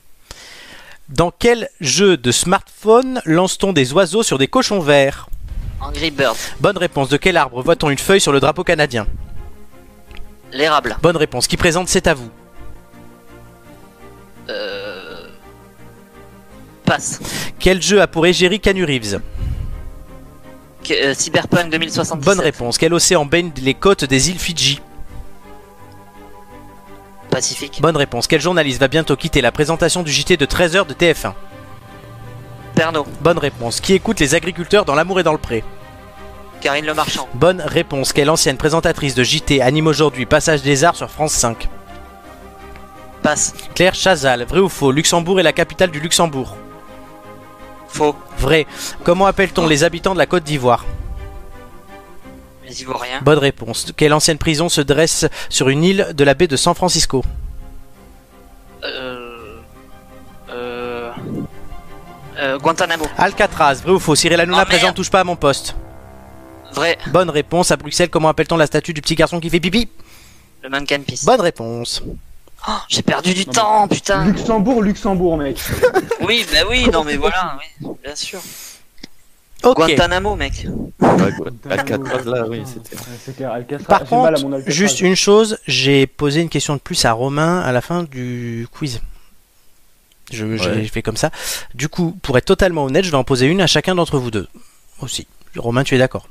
[1.11, 5.29] Dans quel jeu de smartphone lance-t-on des oiseaux sur des cochons verts
[5.81, 7.09] Angry Birds, Bonne réponse.
[7.09, 9.07] De quel arbre voit-on une feuille sur le drapeau canadien
[10.53, 11.49] l'érable, Bonne réponse.
[11.49, 12.31] Qui présente C'est à vous
[14.49, 15.29] euh...
[16.85, 17.21] passe.
[17.59, 19.21] Quel jeu a pour égérie Canu Reeves
[20.91, 22.25] euh, Cyberpunk 2077.
[22.25, 22.79] Bonne réponse.
[22.79, 24.81] Quel océan baigne les côtes des îles Fidji
[27.31, 27.81] Pacifique.
[27.81, 28.27] Bonne réponse.
[28.27, 31.33] Quel journaliste va bientôt quitter la présentation du JT de 13h de TF1
[32.75, 33.81] Pernod, Bonne réponse.
[33.81, 35.63] Qui écoute les agriculteurs dans l'amour et dans le pré?
[36.61, 38.13] Karine Le Marchand, Bonne réponse.
[38.13, 41.69] Quelle ancienne présentatrice de JT anime aujourd'hui Passage des Arts sur France 5
[43.23, 43.55] Passe.
[43.75, 44.93] Claire Chazal, vrai ou faux?
[44.93, 46.57] Luxembourg est la capitale du Luxembourg.
[47.89, 48.17] Faux.
[48.39, 48.67] Vrai.
[49.05, 50.85] Comment appelle-t-on les habitants de la Côte d'Ivoire?
[52.71, 53.21] Les Ivoiriens.
[53.23, 53.93] Bonne réponse.
[53.97, 57.25] Quelle ancienne prison se dresse sur une île de la baie de San Francisco
[58.85, 59.59] Euh...
[60.51, 61.11] Euh...
[62.39, 63.07] euh, Guantanamo.
[63.19, 64.15] Alcatraz, vrai ou faux?
[64.15, 64.69] Cyril Hanouna merde.
[64.69, 65.75] présente touche pas à mon poste.
[66.73, 66.97] Vrai.
[67.09, 67.73] Bonne réponse.
[67.73, 69.89] À Bruxelles, comment appelle-t-on la statue du petit garçon qui fait pipi?
[70.63, 71.25] Le mannequin pisse.
[71.25, 72.05] Bonne réponse.
[72.69, 74.27] Oh, J'ai perdu du temps, putain.
[74.27, 75.59] Luxembourg, Luxembourg, mec.
[76.21, 78.39] Oui, bah oui, non mais voilà, oui, bien sûr.
[79.63, 79.77] Ok.
[79.77, 80.67] Guantanamo, mec.
[81.71, 82.97] Alcatraz, là, oui, c'était.
[82.97, 83.87] Ouais, C'est clair, Alcatraz.
[83.87, 84.73] Par j'ai mal à contre, mon Alcatraz.
[84.75, 88.67] juste une chose, j'ai posé une question de plus à Romain à la fin du
[88.73, 89.01] quiz.
[90.33, 90.77] Je, je Ouais.
[90.77, 91.31] l'ai fait comme ça.
[91.75, 94.31] Du coup, pour être totalement honnête, je vais en poser une à chacun d'entre vous
[94.31, 94.47] deux.
[95.01, 95.27] Aussi.
[95.57, 96.29] Romain, tu es d'accord?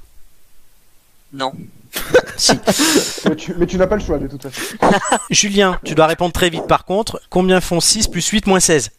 [1.33, 1.53] Non.
[2.37, 2.53] Si.
[3.25, 4.77] Mais tu, mais tu n'as pas le choix de toute façon.
[5.29, 7.21] Julien, tu dois répondre très vite par contre.
[7.29, 8.91] Combien font 6 plus 8 moins 16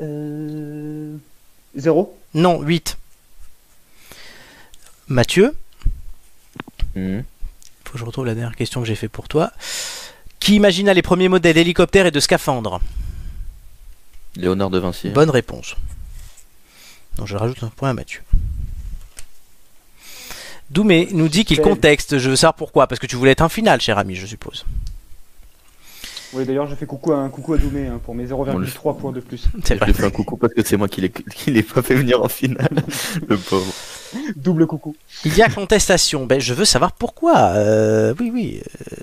[0.00, 1.16] Euh...
[1.76, 2.96] Zéro Non, 8.
[5.08, 5.54] Mathieu,
[6.94, 7.24] Mhm.
[7.84, 9.50] faut que je retrouve la dernière question que j'ai fait pour toi.
[10.40, 12.80] Qui imagina les premiers modèles d'hélicoptères et de scaphandres?
[14.36, 15.08] Léonard de Vinci.
[15.10, 15.74] Bonne réponse.
[17.16, 18.20] Donc je rajoute un point à Mathieu.
[20.70, 22.18] Doumé nous dit qu'il contexte.
[22.18, 22.86] Je veux savoir pourquoi.
[22.86, 24.64] Parce que tu voulais être un final, cher ami, je suppose.
[26.34, 29.12] Oui, d'ailleurs, je fais coucou à, un coucou à Doumé hein, pour mes 0,3 points
[29.12, 29.44] de plus.
[29.66, 31.94] Je lui fais un coucou parce que c'est moi qui l'ai qui l'ai pas fait
[31.94, 32.68] venir en finale.
[33.28, 33.72] Le pauvre.
[34.36, 34.94] Double coucou.
[35.24, 36.26] Il y a contestation.
[36.26, 37.38] Ben, je veux savoir pourquoi.
[37.54, 38.62] Euh, oui, oui.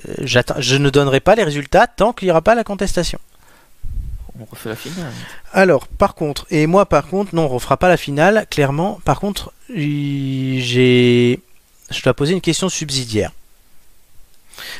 [0.09, 3.17] euh, j'attends- je ne donnerai pas les résultats tant qu'il n'y aura pas la contestation.
[4.39, 5.11] On refait la finale.
[5.53, 8.99] Alors, par contre, et moi par contre, non, on refera pas la finale, clairement.
[9.05, 11.39] Par contre, j'ai,
[11.89, 13.31] je dois poser une question subsidiaire.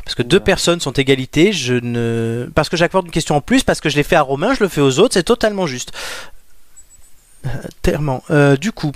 [0.03, 3.63] Parce que deux personnes sont égalité, je ne, parce que j'accorde une question en plus,
[3.63, 5.91] parce que je l'ai fait à Romain, je le fais aux autres, c'est totalement juste.
[7.45, 7.49] Euh.
[8.31, 8.91] Euh, du coup,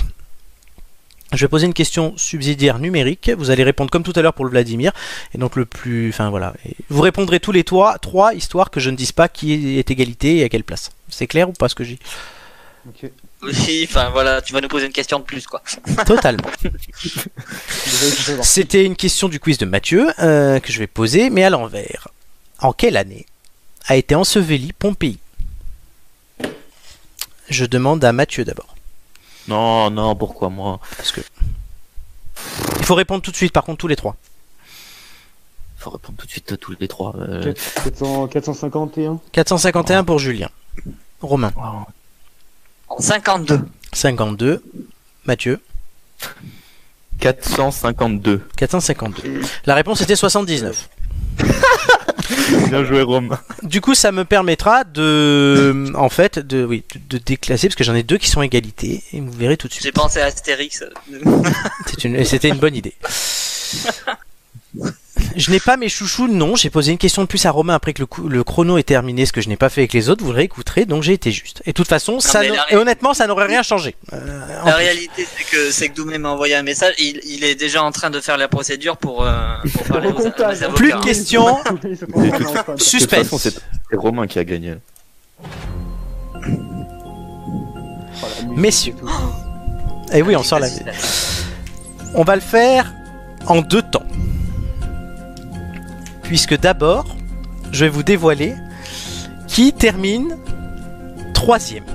[1.32, 3.32] je vais poser une question subsidiaire numérique.
[3.38, 4.92] Vous allez répondre comme tout à l'heure pour le Vladimir.
[5.36, 8.80] Et donc le plus, enfin voilà, Et vous répondrez tous les trois, trois, histoire que
[8.80, 10.92] je ne dise pas qui est égalité et à quelle place.
[11.10, 12.02] C'est clair ou pas ce que j'ai dit
[12.88, 13.12] Ok.
[13.42, 15.62] Oui, enfin voilà, tu vas nous poser une question de plus, quoi.
[16.06, 16.50] Totalement.
[18.44, 22.10] C'était une question du quiz de Mathieu euh, que je vais poser, mais à l'envers.
[22.60, 23.26] En quelle année
[23.88, 25.20] a été enseveli Pompéi?
[27.50, 28.76] Je demande à Mathieu d'abord.
[29.48, 30.80] Non, non, pourquoi moi?
[30.98, 31.22] Parce que.
[32.80, 34.16] Il faut répondre tout de suite, par contre, tous les trois.
[35.78, 37.16] Faut répondre tout de suite à tous les trois.
[37.16, 37.54] euh,
[37.84, 40.50] 400 451 451 pour Julien.
[41.22, 41.54] Romain.
[42.90, 43.62] En 52.
[43.94, 44.64] 52.
[45.26, 45.60] Mathieu.
[47.20, 48.42] 452.
[48.58, 49.42] 452.
[49.66, 50.90] La réponse était 79.
[52.70, 53.40] Bien joué, Romain.
[53.64, 57.84] Du coup, ça me permettra de, en fait, de, oui, de, de déclasser parce que
[57.84, 59.96] j'en ai deux qui sont égalité et vous verrez tout de J'ai suite.
[59.96, 60.84] pensé à Astérix.
[61.88, 62.96] C'est une- C'était une bonne idée.
[65.36, 66.56] Je n'ai pas mes chouchous, non.
[66.56, 69.32] J'ai posé une question de plus à Romain après que le, chrono est terminé, ce
[69.34, 70.24] que je n'ai pas fait avec les autres.
[70.24, 71.62] Vous le réécouterez, donc j'ai été juste.
[71.66, 73.96] Et de toute façon, ça et honnêtement, ça n'aurait rien changé.
[74.14, 76.94] Euh, en La réalité, c'est que, c'est que Doumé m'a envoyé un message.
[77.00, 80.12] Il, il est déjà en train de faire la procédure pour, euh, pour parler aux,
[80.12, 80.64] aux Recomptage.
[80.64, 80.78] avocats.
[80.78, 81.58] Plus de questions.
[83.10, 83.56] Façon, c'est
[83.94, 84.76] Romain qui a gagné.
[88.56, 88.96] Messieurs.
[90.14, 90.18] et.
[90.18, 90.68] Et oui, on sort la.
[92.16, 92.92] On va le faire
[93.48, 94.04] en deux temps.
[96.30, 97.18] Puisque d'abord,
[97.72, 98.54] je vais vous dévoiler
[99.48, 100.38] qui termine
[101.34, 101.86] troisième.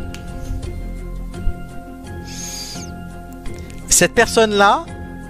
[3.88, 4.86] Cette personne-là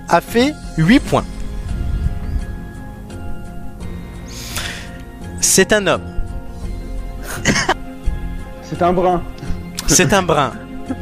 [0.09, 1.27] a fait 8 points.
[5.39, 6.07] C'est un homme.
[8.63, 9.23] C'est un brin.
[9.87, 10.53] C'est un brun.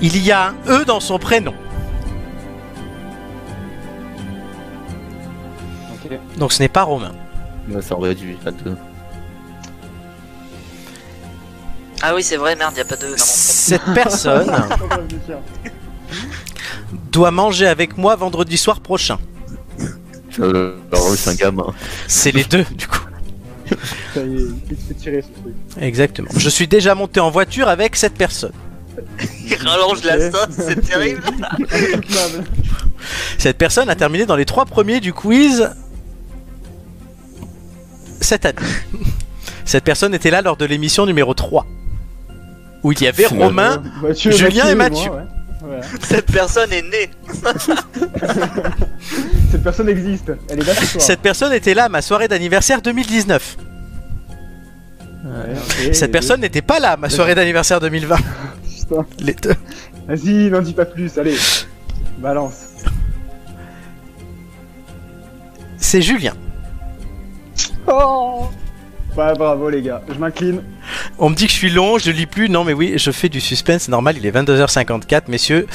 [0.00, 1.52] Il y a un E dans son prénom.
[6.38, 7.12] Donc ce n'est pas Romain.
[7.68, 8.76] Ouais, ça aurait dû à deux.
[12.02, 13.12] Ah oui, c'est vrai, merde, y a pas de.
[13.16, 14.50] Cette personne
[17.12, 19.18] doit manger avec moi vendredi soir prochain.
[20.38, 20.76] Euh,
[21.16, 21.66] c'est un gamin.
[22.06, 23.00] C'est les deux, du coup.
[24.14, 25.54] Ça y est, il se fait tirer ce truc.
[25.80, 26.30] Exactement.
[26.34, 28.52] Je suis déjà monté en voiture avec cette personne.
[29.44, 31.22] Il rallonge la sauce, c'est terrible.
[31.70, 32.44] Insoutenable.
[33.38, 35.70] Cette personne a terminé dans les trois premiers du quiz
[38.20, 38.58] cette année.
[39.64, 41.66] Cette personne était là lors de l'émission numéro 3.
[42.82, 45.10] Où il y avait Romain, Mathieu, Julien et moi, Mathieu.
[45.10, 45.22] ouais.
[45.62, 45.82] Voilà.
[46.00, 47.10] Cette personne est née.
[49.50, 50.32] Cette personne existe.
[50.48, 51.02] Elle est là ce soir.
[51.04, 53.56] Cette personne était là à ma soirée d'anniversaire 2019.
[55.22, 58.16] Ouais, ok, Cette personne n'était pas là à ma soirée d'anniversaire 2020.
[58.16, 58.22] deux.
[58.88, 59.06] Putain.
[59.18, 59.54] Les deux.
[60.08, 61.18] Vas-y, n'en dis pas plus.
[61.18, 61.36] Allez,
[62.18, 62.54] balance.
[65.76, 66.32] C'est Julien.
[67.90, 68.48] Oh
[69.14, 70.02] bravo les gars.
[70.08, 70.62] Je m'incline.
[71.18, 72.48] On me dit que je suis long, je lis plus.
[72.48, 73.82] Non, mais oui, je fais du suspense.
[73.82, 75.66] c'est Normal, il est 22h54, messieurs.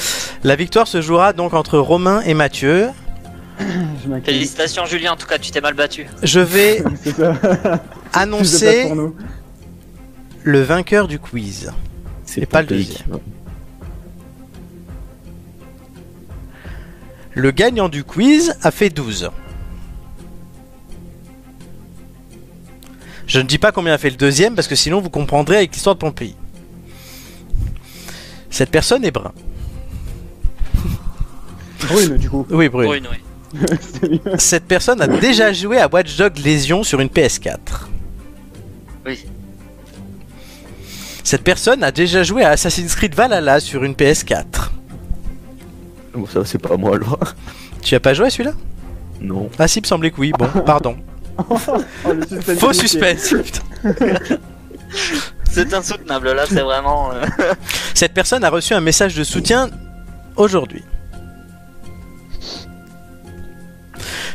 [0.44, 2.90] La victoire se jouera donc entre Romain et Mathieu.
[3.60, 4.22] Je.
[4.24, 6.08] Félicitations Julien, en tout cas tu t'es mal battu.
[6.24, 6.84] Je vais
[8.14, 9.16] annoncer pour nous.
[10.44, 11.72] le vainqueur du quiz.
[12.26, 13.20] C'est Et pas le deuxième.
[17.34, 19.30] Le gagnant du quiz a fait 12.
[23.28, 25.74] Je ne dis pas combien a fait le deuxième parce que sinon vous comprendrez avec
[25.74, 26.36] l'histoire de Pompéi.
[28.50, 29.34] Cette personne est brun.
[31.88, 32.46] Brune, du coup.
[32.50, 32.88] Oui, brune.
[32.88, 33.18] Brune, oui.
[34.38, 37.58] Cette personne a déjà joué à Watch Dogs Légion sur une PS4.
[39.06, 39.26] Oui.
[41.24, 44.70] Cette personne a déjà joué à Assassin's Creed Valhalla sur une PS4.
[46.14, 47.36] Bon, ça, c'est pas moi alors.
[47.82, 48.54] Tu as pas joué à celui-là?
[49.22, 49.50] Non.
[49.58, 50.32] Ah si, il me semblait que oui.
[50.38, 50.98] Bon, pardon.
[51.38, 51.58] Oh,
[52.14, 53.34] le Faux suspense.
[55.52, 57.12] C'est insoutenable là, c'est vraiment.
[57.12, 57.26] euh,
[57.94, 59.70] Cette personne a reçu un message de soutien
[60.36, 60.84] aujourd'hui.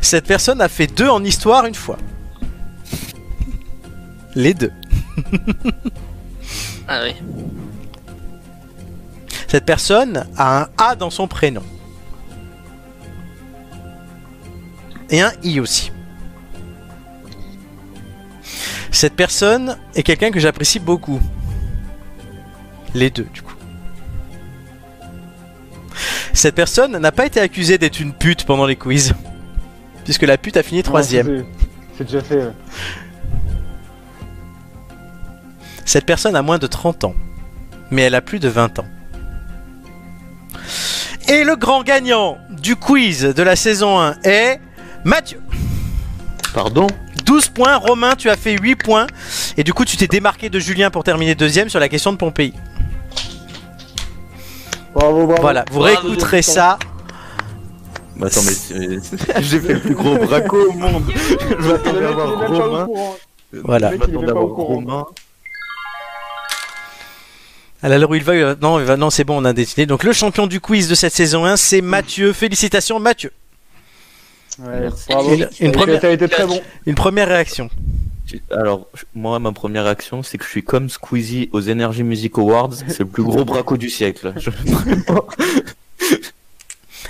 [0.01, 1.99] Cette personne a fait deux en histoire une fois.
[4.35, 4.73] Les deux.
[6.89, 7.15] Ah oui.
[9.49, 11.63] Cette personne a un A dans son prénom.
[15.11, 15.93] Et un I aussi.
[18.91, 21.21] Cette personne est quelqu'un que j'apprécie beaucoup.
[22.95, 23.55] Les deux, du coup.
[26.33, 29.15] Cette personne n'a pas été accusée d'être une pute pendant les quiz.
[30.05, 31.27] Puisque la pute a fini troisième.
[31.27, 31.45] C'est-
[31.99, 32.37] C'est déjà fait.
[32.37, 32.53] ouais.
[35.85, 37.15] Cette personne a moins de 30 ans.
[37.91, 38.87] Mais elle a plus de 20 ans.
[41.29, 44.61] Et le grand gagnant du quiz de la saison 1 est
[45.05, 45.41] Mathieu.
[46.55, 46.87] Pardon?
[47.31, 49.07] 12 points, Romain, tu as fait 8 points.
[49.57, 52.17] Et du coup, tu t'es démarqué de Julien pour terminer deuxième sur la question de
[52.17, 52.53] Pompéi.
[54.93, 55.41] Bravo, bravo.
[55.41, 55.95] Voilà, vous Bravo.
[56.09, 56.77] réécouterez ça.
[58.17, 58.99] Mais attends, mais
[59.43, 61.05] j'ai fait le plus gros braco au monde.
[61.15, 62.89] Je m'attendais à avoir Romain.
[63.63, 63.93] Voilà.
[63.93, 64.45] Je m'attendais à avoir.
[64.49, 65.07] Romain.
[67.85, 69.87] Où il va, va- non, il va- non, c'est bon, on a dessiné.
[69.87, 72.33] Donc le champion du quiz de cette saison 1, c'est Mathieu.
[72.33, 73.31] Félicitations, Mathieu.
[74.61, 75.07] Ouais, Merci.
[75.09, 75.35] bravo.
[75.61, 76.61] Une- première- T'as été très bon.
[76.87, 77.71] Une première réaction.
[78.53, 82.71] Alors, moi, ma première réaction, c'est que je suis comme Squeezie aux Energy Music Awards.
[82.89, 84.33] C'est le plus gros braco du siècle.
[84.37, 84.51] Je-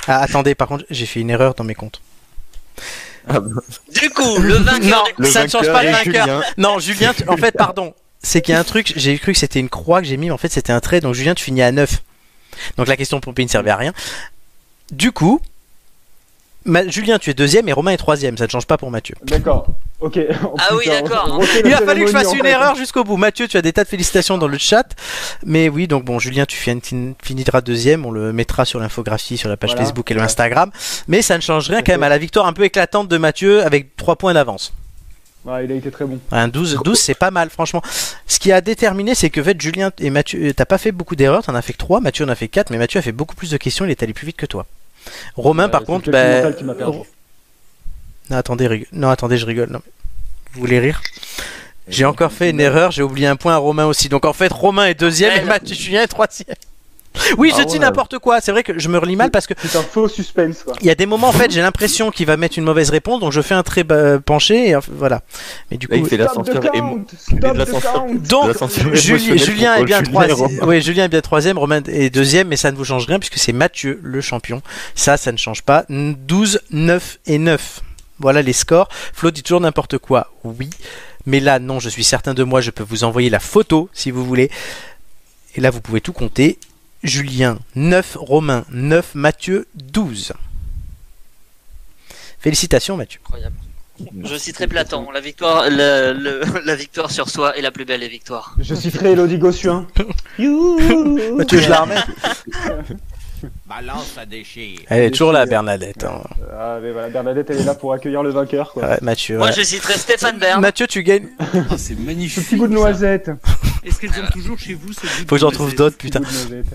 [0.07, 2.01] Ah, attendez, par contre, j'ai fait une erreur dans mes comptes.
[3.29, 3.61] Ah, bah,
[4.01, 6.05] Du coup, le vainqueur Non, le ça ne change pas le vainqueur.
[6.27, 6.43] Julien.
[6.57, 7.95] Non, Julien, tu- en fait, pardon.
[8.23, 10.27] C'est qu'il y a un truc, j'ai cru que c'était une croix que j'ai mis,
[10.27, 12.03] mais en fait c'était un trait, donc Julien, tu finis à 9.
[12.77, 13.93] Donc la question Pompée ne servait à rien.
[14.93, 15.41] Du coup,
[16.67, 19.15] Ma- Julien, tu es deuxième et Romain est troisième, ça ne change pas pour Mathieu.
[19.25, 19.67] D'accord.
[20.01, 20.19] Ok.
[20.45, 21.41] Oh, Ah oui, d'accord.
[21.65, 22.49] Il a fallu que je fasse une fait.
[22.51, 23.17] erreur jusqu'au bout.
[23.17, 24.95] Mathieu, tu as des tas de félicitations dans le chat.
[25.45, 28.05] Mais oui, donc bon, Julien, tu fin- fin- finiras deuxième.
[28.07, 29.83] On le mettra sur l'infographie, sur la page Voilà.
[29.85, 30.27] Facebook et le Ouais.
[30.27, 30.71] Instagram.
[31.09, 33.63] Mais ça ne change rien quand même à la victoire un peu éclatante de Mathieu
[33.65, 34.73] avec 3 points d'avance.
[35.47, 36.19] Ouais, il a été très bon.
[36.33, 37.81] Un 12, 12 c'est pas mal, franchement.
[38.27, 41.17] Ce qui a déterminé, c'est que en fait, Julien et Mathieu, t'as pas fait beaucoup
[41.17, 43.13] d'erreurs, t'en as fait que 3, Mathieu en a fait 4, mais Mathieu a fait
[43.13, 44.67] beaucoup plus de questions, il est allé plus vite que toi.
[45.37, 46.37] Romain, Ouais, par contre, bah...
[46.37, 46.99] mental qui m'a perdu.
[48.31, 49.71] Non, attendez, rig- non, attendez, je rigole.
[49.71, 49.81] Non.
[50.53, 51.01] Vous voulez rire?
[51.89, 54.09] J'ai encore fait une erreur, j'ai oublié un point à Romain aussi.
[54.09, 55.45] Donc en fait, Romain est deuxième et.
[55.45, 56.55] Mathieu Julien est troisième.
[57.39, 57.79] Oui, je Ah dis ouais.
[57.81, 58.41] n'importe quoi.
[58.41, 60.75] C'est vrai que je me relis mal parce que C'est un faux suspense, quoi.
[60.81, 63.21] il y a des moments en fait, j'ai l'impression qu'il va mettre une mauvaise réponse,
[63.21, 65.23] donc je fais un trait bah, penché et voilà.
[65.71, 66.61] Mais du Là, il coup, il fait l'ascenseur-
[68.29, 68.55] donc
[68.95, 70.61] Julien est bien troisième.
[70.63, 73.39] Oui, Julien est bien troisième, Romain est deuxième, mais ça ne vous change rien puisque
[73.39, 74.63] c'est Mathieu le champion.
[74.95, 75.85] Ça, ça ne change pas.
[75.89, 77.81] 12, 9 et 9.
[78.19, 78.89] Voilà les scores.
[79.15, 80.31] Flo dit toujours n'importe quoi.
[80.45, 80.69] Oui.
[81.27, 82.61] Mais là, non, je suis certain de moi.
[82.61, 84.51] Je peux vous envoyer la photo si vous voulez.
[85.57, 86.59] Et là, vous pouvez tout compter.
[87.03, 90.33] Julien 9, Romain 9, Mathieu 12.
[92.41, 93.21] Félicitations Mathieu.
[93.25, 93.57] Incroyable.
[94.25, 95.11] Je citerai Platon.
[95.11, 98.55] La victoire, le- le- la victoire sur soi est la plus belle des victoires.
[98.59, 99.87] Je citerai Elodie Gossuin.
[100.39, 101.97] Mathieu, je la remets.
[103.67, 104.81] Balance, ça déchire.
[104.89, 106.05] Elle est toujours là, Bernadette.
[106.05, 106.23] hein.
[106.53, 108.83] Ah, mais voilà, Bernadette, elle est là pour accueillir le vainqueur, quoi.
[108.85, 109.39] Ouais, Mathieu.
[109.39, 109.53] Moi, ouais.
[109.53, 110.61] je citerai Stéphane Bern.
[110.61, 111.29] Mathieu, tu gagnes.
[111.39, 111.47] Ah,
[111.77, 112.45] c'est Ce magnifique.
[112.47, 113.31] petit goût de noisette.
[113.85, 116.21] Est-ce qu'elles ont toujours chez vous ce Faut que j'en trouve d'autres, Petit putain.
[116.21, 116.67] goût de noisette.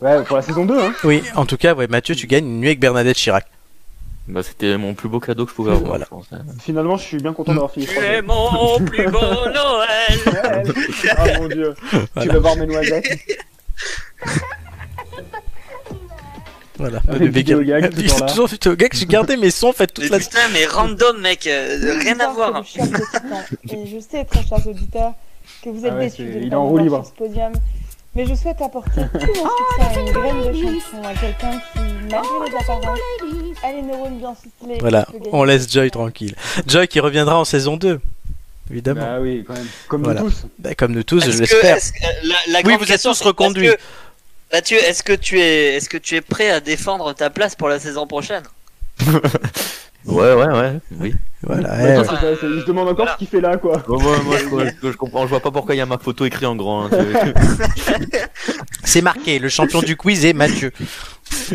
[0.00, 0.92] Ouais, pour la saison 2, hein.
[1.04, 3.46] Oui, en tout cas, ouais, Mathieu, tu gagnes une nuit avec Bernadette Chirac.
[4.28, 6.04] Bah, c'était mon plus beau cadeau que je pouvais avoir, Voilà.
[6.04, 6.26] je pense.
[6.32, 6.38] hein.
[6.60, 7.86] Finalement, je suis bien content d'avoir fini.
[7.86, 10.64] Tu es mon plus beau Noël.
[11.16, 11.74] Ah mon dieu.
[11.90, 12.32] Tu Voilà.
[12.32, 13.18] veux voir mes noisettes?
[16.82, 17.00] Voilà.
[17.18, 17.94] Bébé vidéo gag.
[17.94, 18.26] toujours là.
[18.26, 20.18] Toujours vidéo gag, j'ai gardé mes sons, fait toute Mais la.
[20.18, 22.52] putain, mais random, mec, euh, rien à voir.
[22.60, 22.90] le titans.
[23.70, 25.14] Et je sais, très chers auditeurs,
[25.62, 27.04] que vous êtes Ah ouais, déçus de ne il pas est en roue libre.
[27.04, 27.52] sur ce podium.
[28.14, 31.80] Mais je souhaite apporter tout mon soutien à une graine de chanson, à quelqu'un qui,
[32.10, 32.98] malgré les apparences,
[33.64, 34.78] a les neurones bien ficelés.
[34.80, 36.34] Voilà, on laisse Joy tranquille.
[36.66, 38.00] Joy qui reviendra en saison 2.
[38.70, 39.00] Évidemment.
[39.00, 39.66] Bah oui, quand même.
[39.88, 40.20] Comme Voilà.
[40.22, 40.44] nous tous.
[40.58, 41.78] Bah, comme nous tous, je l'espère.
[42.64, 43.70] Oui, vous êtes tous reconduits.
[44.52, 47.68] Mathieu, est-ce que tu es, est-ce que tu es prêt à défendre ta place pour
[47.68, 48.42] la saison prochaine
[50.04, 51.14] Ouais, ouais, ouais, oui.
[51.44, 51.74] Voilà.
[51.76, 53.12] Ouais, eh, ça, se demande encore Voilà.
[53.12, 53.80] ce qu'il fait là, quoi.
[53.86, 56.44] Moi, je, je- je comprends, je vois pas pourquoi il y a ma photo écrite
[56.44, 56.86] en grand.
[56.86, 57.34] hein, c'est-
[58.84, 60.72] C'est marqué, le champion du quiz est Mathieu.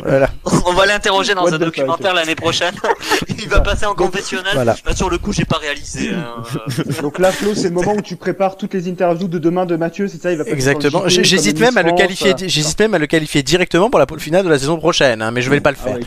[0.04, 0.30] Voilà.
[0.66, 2.74] On va l'interroger dans What un documentaire l'année prochaine.
[3.40, 4.54] Il va passer en confessionnal.
[4.54, 4.76] Voilà.
[4.86, 6.12] Bah, sur le coup, j'ai pas réalisé.
[6.14, 6.44] hein.
[7.02, 9.76] Donc là, Flo, c'est le moment où tu prépares toutes les interviews de demain de
[9.76, 10.32] Mathieu, c'est ça?
[10.32, 11.04] Il va Exactement.
[11.08, 12.32] J'hésite même à le qualifier.
[12.34, 12.48] euh.
[12.48, 15.32] J'hésite même à le qualifier directement pour la pole finale de la saison prochaine, hein,
[15.32, 15.96] mais je vais pas le Ah faire.
[15.96, 16.02] ouais.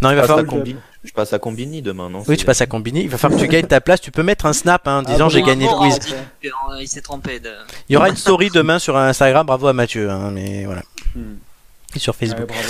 [0.00, 0.44] Non, il je, va passe à falloir.
[0.46, 2.22] Combi- je passe à Combini demain, non?
[2.28, 3.00] Oui, tu passes à Combini.
[3.02, 4.00] Il va falloir que tu gagnes ta place.
[4.00, 5.98] Tu peux mettre un snap hein, en Ah, disant bon, j'ai gagné le quiz.
[6.44, 6.50] Il,
[6.80, 7.40] il s'est trompé.
[7.40, 7.50] De...
[7.88, 9.44] Il y aura une story demain sur Instagram.
[9.46, 10.08] Bravo à Mathieu.
[10.10, 10.82] hein, mais voilà.
[11.16, 11.34] Hmm.
[11.94, 12.46] Et sur Ouais, Facebook.
[12.48, 12.62] bravo,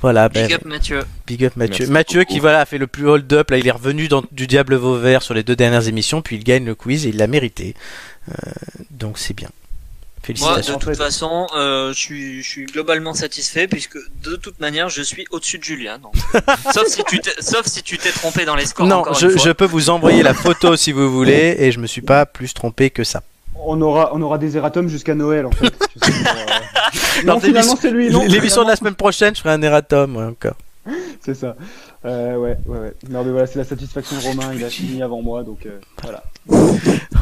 [0.00, 0.28] Voilà.
[0.28, 1.00] ben, Big up, Mathieu.
[1.26, 1.78] Big up Mathieu.
[1.80, 2.32] Merci Mathieu beaucoup.
[2.34, 3.50] qui voilà a fait le plus hold up.
[3.50, 6.44] Là, il est revenu dans du Diable Vauvert sur les deux dernières émissions, puis il
[6.44, 7.74] gagne le quiz et il l'a mérité.
[8.28, 8.32] Euh,
[8.90, 9.48] donc c'est bien.
[10.28, 10.78] Moi, de Félicitations.
[10.78, 15.26] toute façon, euh, je suis, je suis globalement satisfait puisque de toute manière, je suis
[15.30, 15.98] au-dessus de Julien.
[15.98, 16.14] donc.
[16.74, 18.86] sauf si tu t'es, sauf si tu t'es trompé dans les scores.
[18.86, 19.42] non, je, une fois.
[19.46, 22.52] je peux vous envoyer la photo si vous voulez, et je me suis pas plus
[22.52, 23.22] trompé que ça.
[23.64, 25.66] On aura, on aura des erratums jusqu'à Noël, en fait.
[25.66, 26.10] Euh,
[27.24, 30.16] Non, non, finalement, c'est lui, non L'émission de la semaine prochaine, je ferai un erratum,
[30.16, 30.54] ouais, encore.
[31.20, 31.56] C'est ça.
[32.04, 32.92] Euh, ouais, ouais, ouais.
[33.10, 35.78] Non, mais voilà, c'est la satisfaction de Romain, il a fini avant moi, donc euh,
[36.02, 36.22] voilà.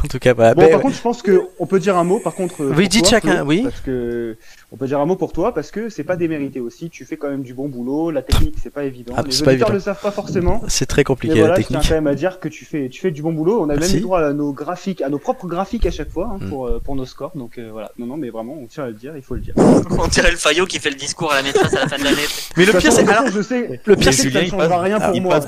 [0.04, 0.54] En tout cas, voilà.
[0.54, 0.82] Bon, Ben, par ouais.
[0.82, 2.62] contre, je pense que on peut dire un mot, par contre.
[2.62, 3.62] euh, Oui, dites toi, chacun, oui.
[3.64, 4.36] Parce que
[4.76, 6.90] on peut dire un mot pour toi, parce que c'est pas démérité aussi.
[6.90, 8.10] Tu fais quand même du bon boulot.
[8.10, 9.14] La technique, c'est pas évident.
[9.16, 9.72] Ah, Les auditeurs évident.
[9.72, 10.62] le savent pas forcément.
[10.68, 11.88] c'est très Mais compliqué voilà, la je tiens technique.
[11.88, 13.58] quand même à dire que tu fais, tu fais du bon boulot.
[13.62, 13.92] On a Merci.
[13.94, 16.48] même eu droit à nos graphiques, à nos propres graphiques à chaque fois hein, Mm.
[16.50, 17.32] pour, euh, pour nos scores.
[17.34, 17.90] Donc euh, voilà.
[17.98, 19.54] Non, non, mais vraiment, on tient à le dire, il faut le dire.
[19.98, 22.04] On dirait le Fayot qui fait le discours à la maîtresse à la fin de
[22.04, 22.16] l'année.
[22.58, 25.00] Mais le pire, c'est alors je sais, le pire, c'est que ça ne changera rien
[25.00, 25.40] pour moi.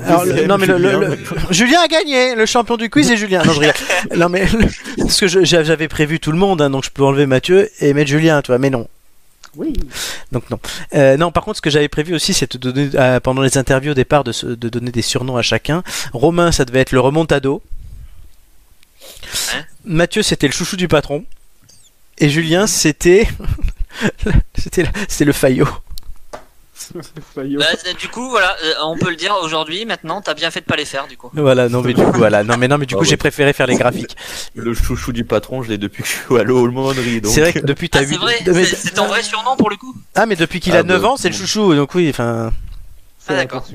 [0.47, 0.99] non mais le, le- Julien.
[0.99, 3.43] le- Julien a gagné, le champion du quiz est Julien.
[3.45, 3.75] Non je rigole.
[4.17, 4.45] Non mais
[4.97, 8.09] parce que j'avais prévu tout le monde, hein, donc je peux enlever Mathieu et mettre
[8.09, 8.57] Julien, tu vois.
[8.57, 8.87] Mais non,
[9.59, 9.73] Oui.
[10.31, 10.57] donc non.
[10.95, 13.57] Euh, non, par contre, ce que j'avais prévu aussi, c'est de donner euh, pendant les
[13.57, 15.83] interviews au départ de, donner des surnoms à chacun.
[16.13, 17.61] Romain, ça devait être le remontado.
[19.53, 19.65] Hein?
[19.83, 21.25] Mathieu, c'était le chouchou du patron.
[22.19, 23.27] Et Julien, c'était
[24.57, 25.67] c'était le faillot.
[27.35, 27.43] Bah,
[27.99, 29.85] du coup, voilà, euh, on peut le dire aujourd'hui.
[29.85, 31.29] Maintenant, t'as bien fait de pas les faire, du coup.
[31.33, 33.09] Voilà, non mais du coup, voilà, non mais non mais du Ah coup, ouais.
[33.09, 34.15] j'ai préféré faire les graphiques.
[34.55, 37.21] Le chouchou du patron, je l'ai depuis que je suis à l'aumônerie.
[37.21, 39.95] donc- C'est vrai que depuis t'as Ah, c'est ton vrai surnom pour le coup.
[40.15, 41.73] Ah mais depuis qu'il Ah, a 9 bah, ans, c'est le chouchou.
[41.75, 42.51] Donc oui, enfin.
[43.19, 43.65] Ça Ah, d'accord.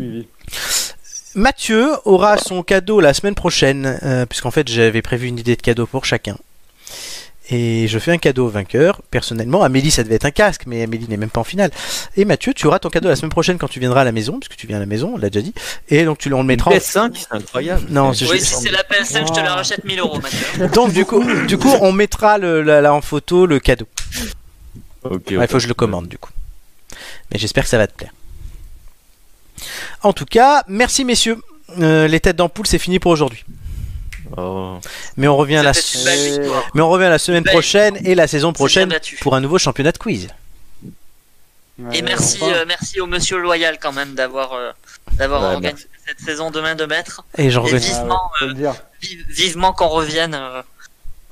[1.35, 5.63] Mathieu aura son cadeau la semaine prochaine, euh, puisqu'en fait j'avais prévu une idée de
[5.63, 6.37] cadeau pour chacun.
[7.51, 9.03] Et je fais un cadeau au vainqueur.
[9.11, 11.71] Personnellement, Amélie, ça devait être un casque, mais Amélie n'est même pas en finale.
[12.17, 14.39] Et Mathieu, tu auras ton cadeau la semaine prochaine quand tu viendras à la maison,
[14.41, 15.53] puisque tu viens à la maison, on l'a déjà dit.
[15.91, 16.71] Et donc tu le on le mettra.
[16.71, 17.87] en- PS5, c'est incroyable.
[17.91, 20.69] Non, c'est- Oui, si c'est la PS5, je te la rachète 1000 euros, Mathieu.
[20.69, 23.87] Donc du coup, du coup, on mettra le, la- la- en photo le cadeau.
[25.03, 25.47] Ok, Il ok.
[25.51, 26.31] faut que je le commande du coup.
[27.31, 28.13] Mais j'espère que ça va te plaire.
[30.03, 31.37] En tout cas, merci messieurs.
[31.81, 33.45] Euh, les têtes d'ampoule, c'est fini pour aujourd'hui.
[34.37, 34.79] Oh.
[35.17, 35.73] Mais on revient à la,
[36.75, 39.99] mais on revient la semaine prochaine et la saison prochaine pour un nouveau championnat de
[39.99, 40.29] quiz.
[41.79, 44.71] Ouais, Et merci, euh, merci au monsieur loyal quand même d'avoir euh,
[45.13, 47.25] d'avoir Ouais, organisé cette saison de main de maître.
[47.37, 48.53] Et vivement, Ah ouais,
[49.03, 50.35] vive- vivement qu'on revienne.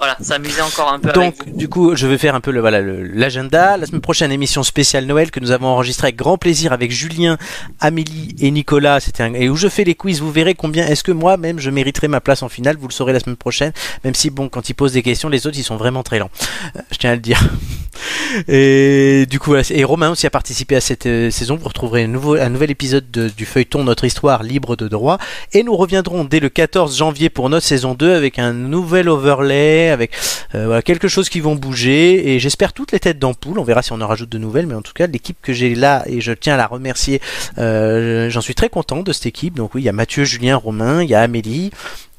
[0.03, 2.59] Voilà, s'amuser encore un peu Donc, avec du coup, je vais faire un peu le
[2.61, 3.77] voilà l'agenda.
[3.77, 7.39] La semaine prochaine, émission spéciale Noël que nous avons enregistrée avec grand plaisir avec Julien,
[7.79, 8.99] Amélie et Nicolas.
[8.99, 10.21] C'était un- et où je fais les quiz.
[10.21, 12.77] Vous verrez combien est-ce que moi-même je mériterai ma place en finale.
[12.81, 13.73] Vous le saurez la semaine prochaine.
[14.03, 16.31] Même si bon, quand ils posent des questions, les autres ils sont vraiment très lents.
[16.77, 17.41] Euh, Je tiens à le dire.
[18.49, 21.57] Et du coup, voilà, et Romain aussi a participé à cette euh, saison.
[21.57, 25.19] Vous retrouverez un, nouveau, un nouvel épisode de- du feuilleton Notre Histoire libre de droit.
[25.53, 29.91] Et nous reviendrons dès le 14 janvier pour notre saison 2 avec un nouvel overlay,
[29.93, 30.13] avec
[30.55, 32.35] euh, quelque chose qui vont bouger.
[32.35, 33.59] Et j'espère toutes les têtes d'ampoule.
[33.59, 34.67] On verra si on en rajoute de nouvelles.
[34.67, 37.21] Mais en tout cas, l'équipe que j'ai là, et je tiens à la remercier,
[37.59, 39.55] euh, j'en suis très content de cette équipe.
[39.55, 41.71] Donc oui, il y a Mathieu, Julien, Romain, il y a Amélie,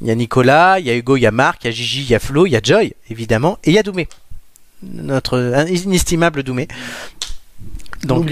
[0.02, 1.72] il y a Nicolas, il y a Hugo, il y a Marc, il y a
[1.72, 4.08] Gigi, il y a Flo, il y a Joy, évidemment, et il y a Doumé.
[4.84, 6.68] Notre inestimable Doumé.
[8.03, 8.31] Donc,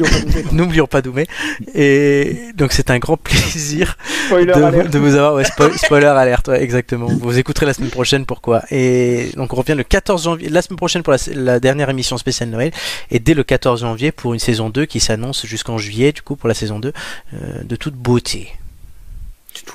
[0.52, 1.28] N'oublions pas Doumé.
[1.76, 3.98] Et donc, c'est un grand plaisir
[4.30, 5.36] de, vous avoir.
[5.36, 7.08] Ouais, spoiler alerte, ouais, exactement.
[7.08, 8.64] Vous écouterez la semaine prochaine pourquoi.
[8.72, 12.18] Et donc, on revient le 14 janvier, la semaine prochaine pour la, la dernière émission
[12.18, 12.72] spéciale Noël.
[13.10, 16.36] Et dès le 14 janvier pour une saison 2 qui s'annonce jusqu'en juillet, du coup,
[16.36, 16.94] pour la saison 2,
[17.34, 18.54] euh, de toute beauté.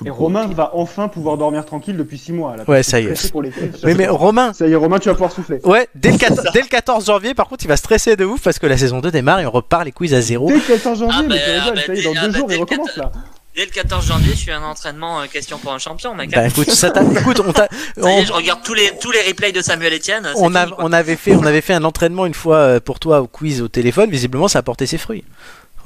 [0.05, 2.57] Et Romain va enfin pouvoir dormir tranquille depuis 6 mois.
[2.57, 3.15] Là, Ouais, ça y est.
[3.15, 3.53] stressé Pour les...
[3.85, 5.61] Oui, mais Romain, Ça y est, Romain, tu vas pouvoir souffler.
[5.65, 8.43] ouais, dès le, 14, dès le 14 janvier, par contre, il va stresser de ouf
[8.43, 10.49] parce que la saison 2 démarre et on repart les quiz à zéro.
[10.49, 12.19] Dès le 14 janvier, Ah, mais bah, tu ah, bah, ça y est, dans dès-
[12.19, 13.13] ah, deux bah, jours, il recommence là.
[13.55, 16.31] Dès le 14 janvier, je suis un entraînement euh, question pour un champion, mec.
[16.31, 18.93] Bah écoute, ça t'a- écoute, on t'a, Ça y on- est, je regarde tous les,
[19.01, 20.29] tous les replays de Samuel Etienne.
[20.37, 23.01] on, a- fini, on avait fait, on avait fait un entraînement une fois euh, pour
[23.01, 24.11] toi au quiz au téléphone.
[24.11, 25.25] Visiblement, ça a porté ses fruits.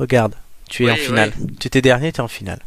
[0.00, 0.34] Regarde,
[0.68, 1.32] tu es Oui, en finale.
[1.60, 2.58] Tu étais dernier, tu es en finale.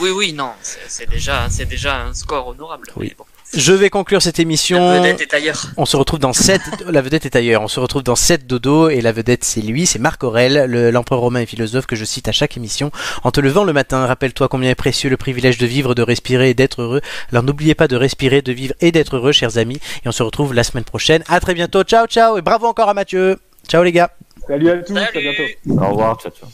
[0.00, 0.50] Oui, oui, non,
[0.88, 2.88] c'est déjà, c'est déjà un score honorable.
[2.96, 3.08] Oui.
[3.10, 3.24] mais bon.
[3.54, 4.78] Je vais conclure cette émission.
[4.80, 5.66] La vedette est ailleurs.
[5.76, 7.60] On se retrouve dans 7 la vedette est ailleurs.
[7.60, 10.90] On se retrouve dans 7 dodo et la vedette c'est lui, c'est Marc Aurel, le-
[10.90, 12.90] l'empereur romain et philosophe que je cite à chaque émission.
[13.24, 16.48] En te levant le matin, rappelle-toi combien est précieux le privilège de vivre, de respirer
[16.48, 17.02] et d'être heureux.
[17.30, 19.80] Alors n'oubliez pas de respirer, de vivre et d'être heureux, chers amis.
[20.02, 21.22] Et on se retrouve la semaine prochaine.
[21.28, 21.82] À très bientôt.
[21.82, 23.38] Ciao, ciao et bravo encore à Mathieu.
[23.68, 24.12] Ciao les gars.
[24.48, 25.20] Salut à tous, à Salut.
[25.20, 25.78] bientôt.
[25.84, 26.48] Au revoir, ciao, ciao.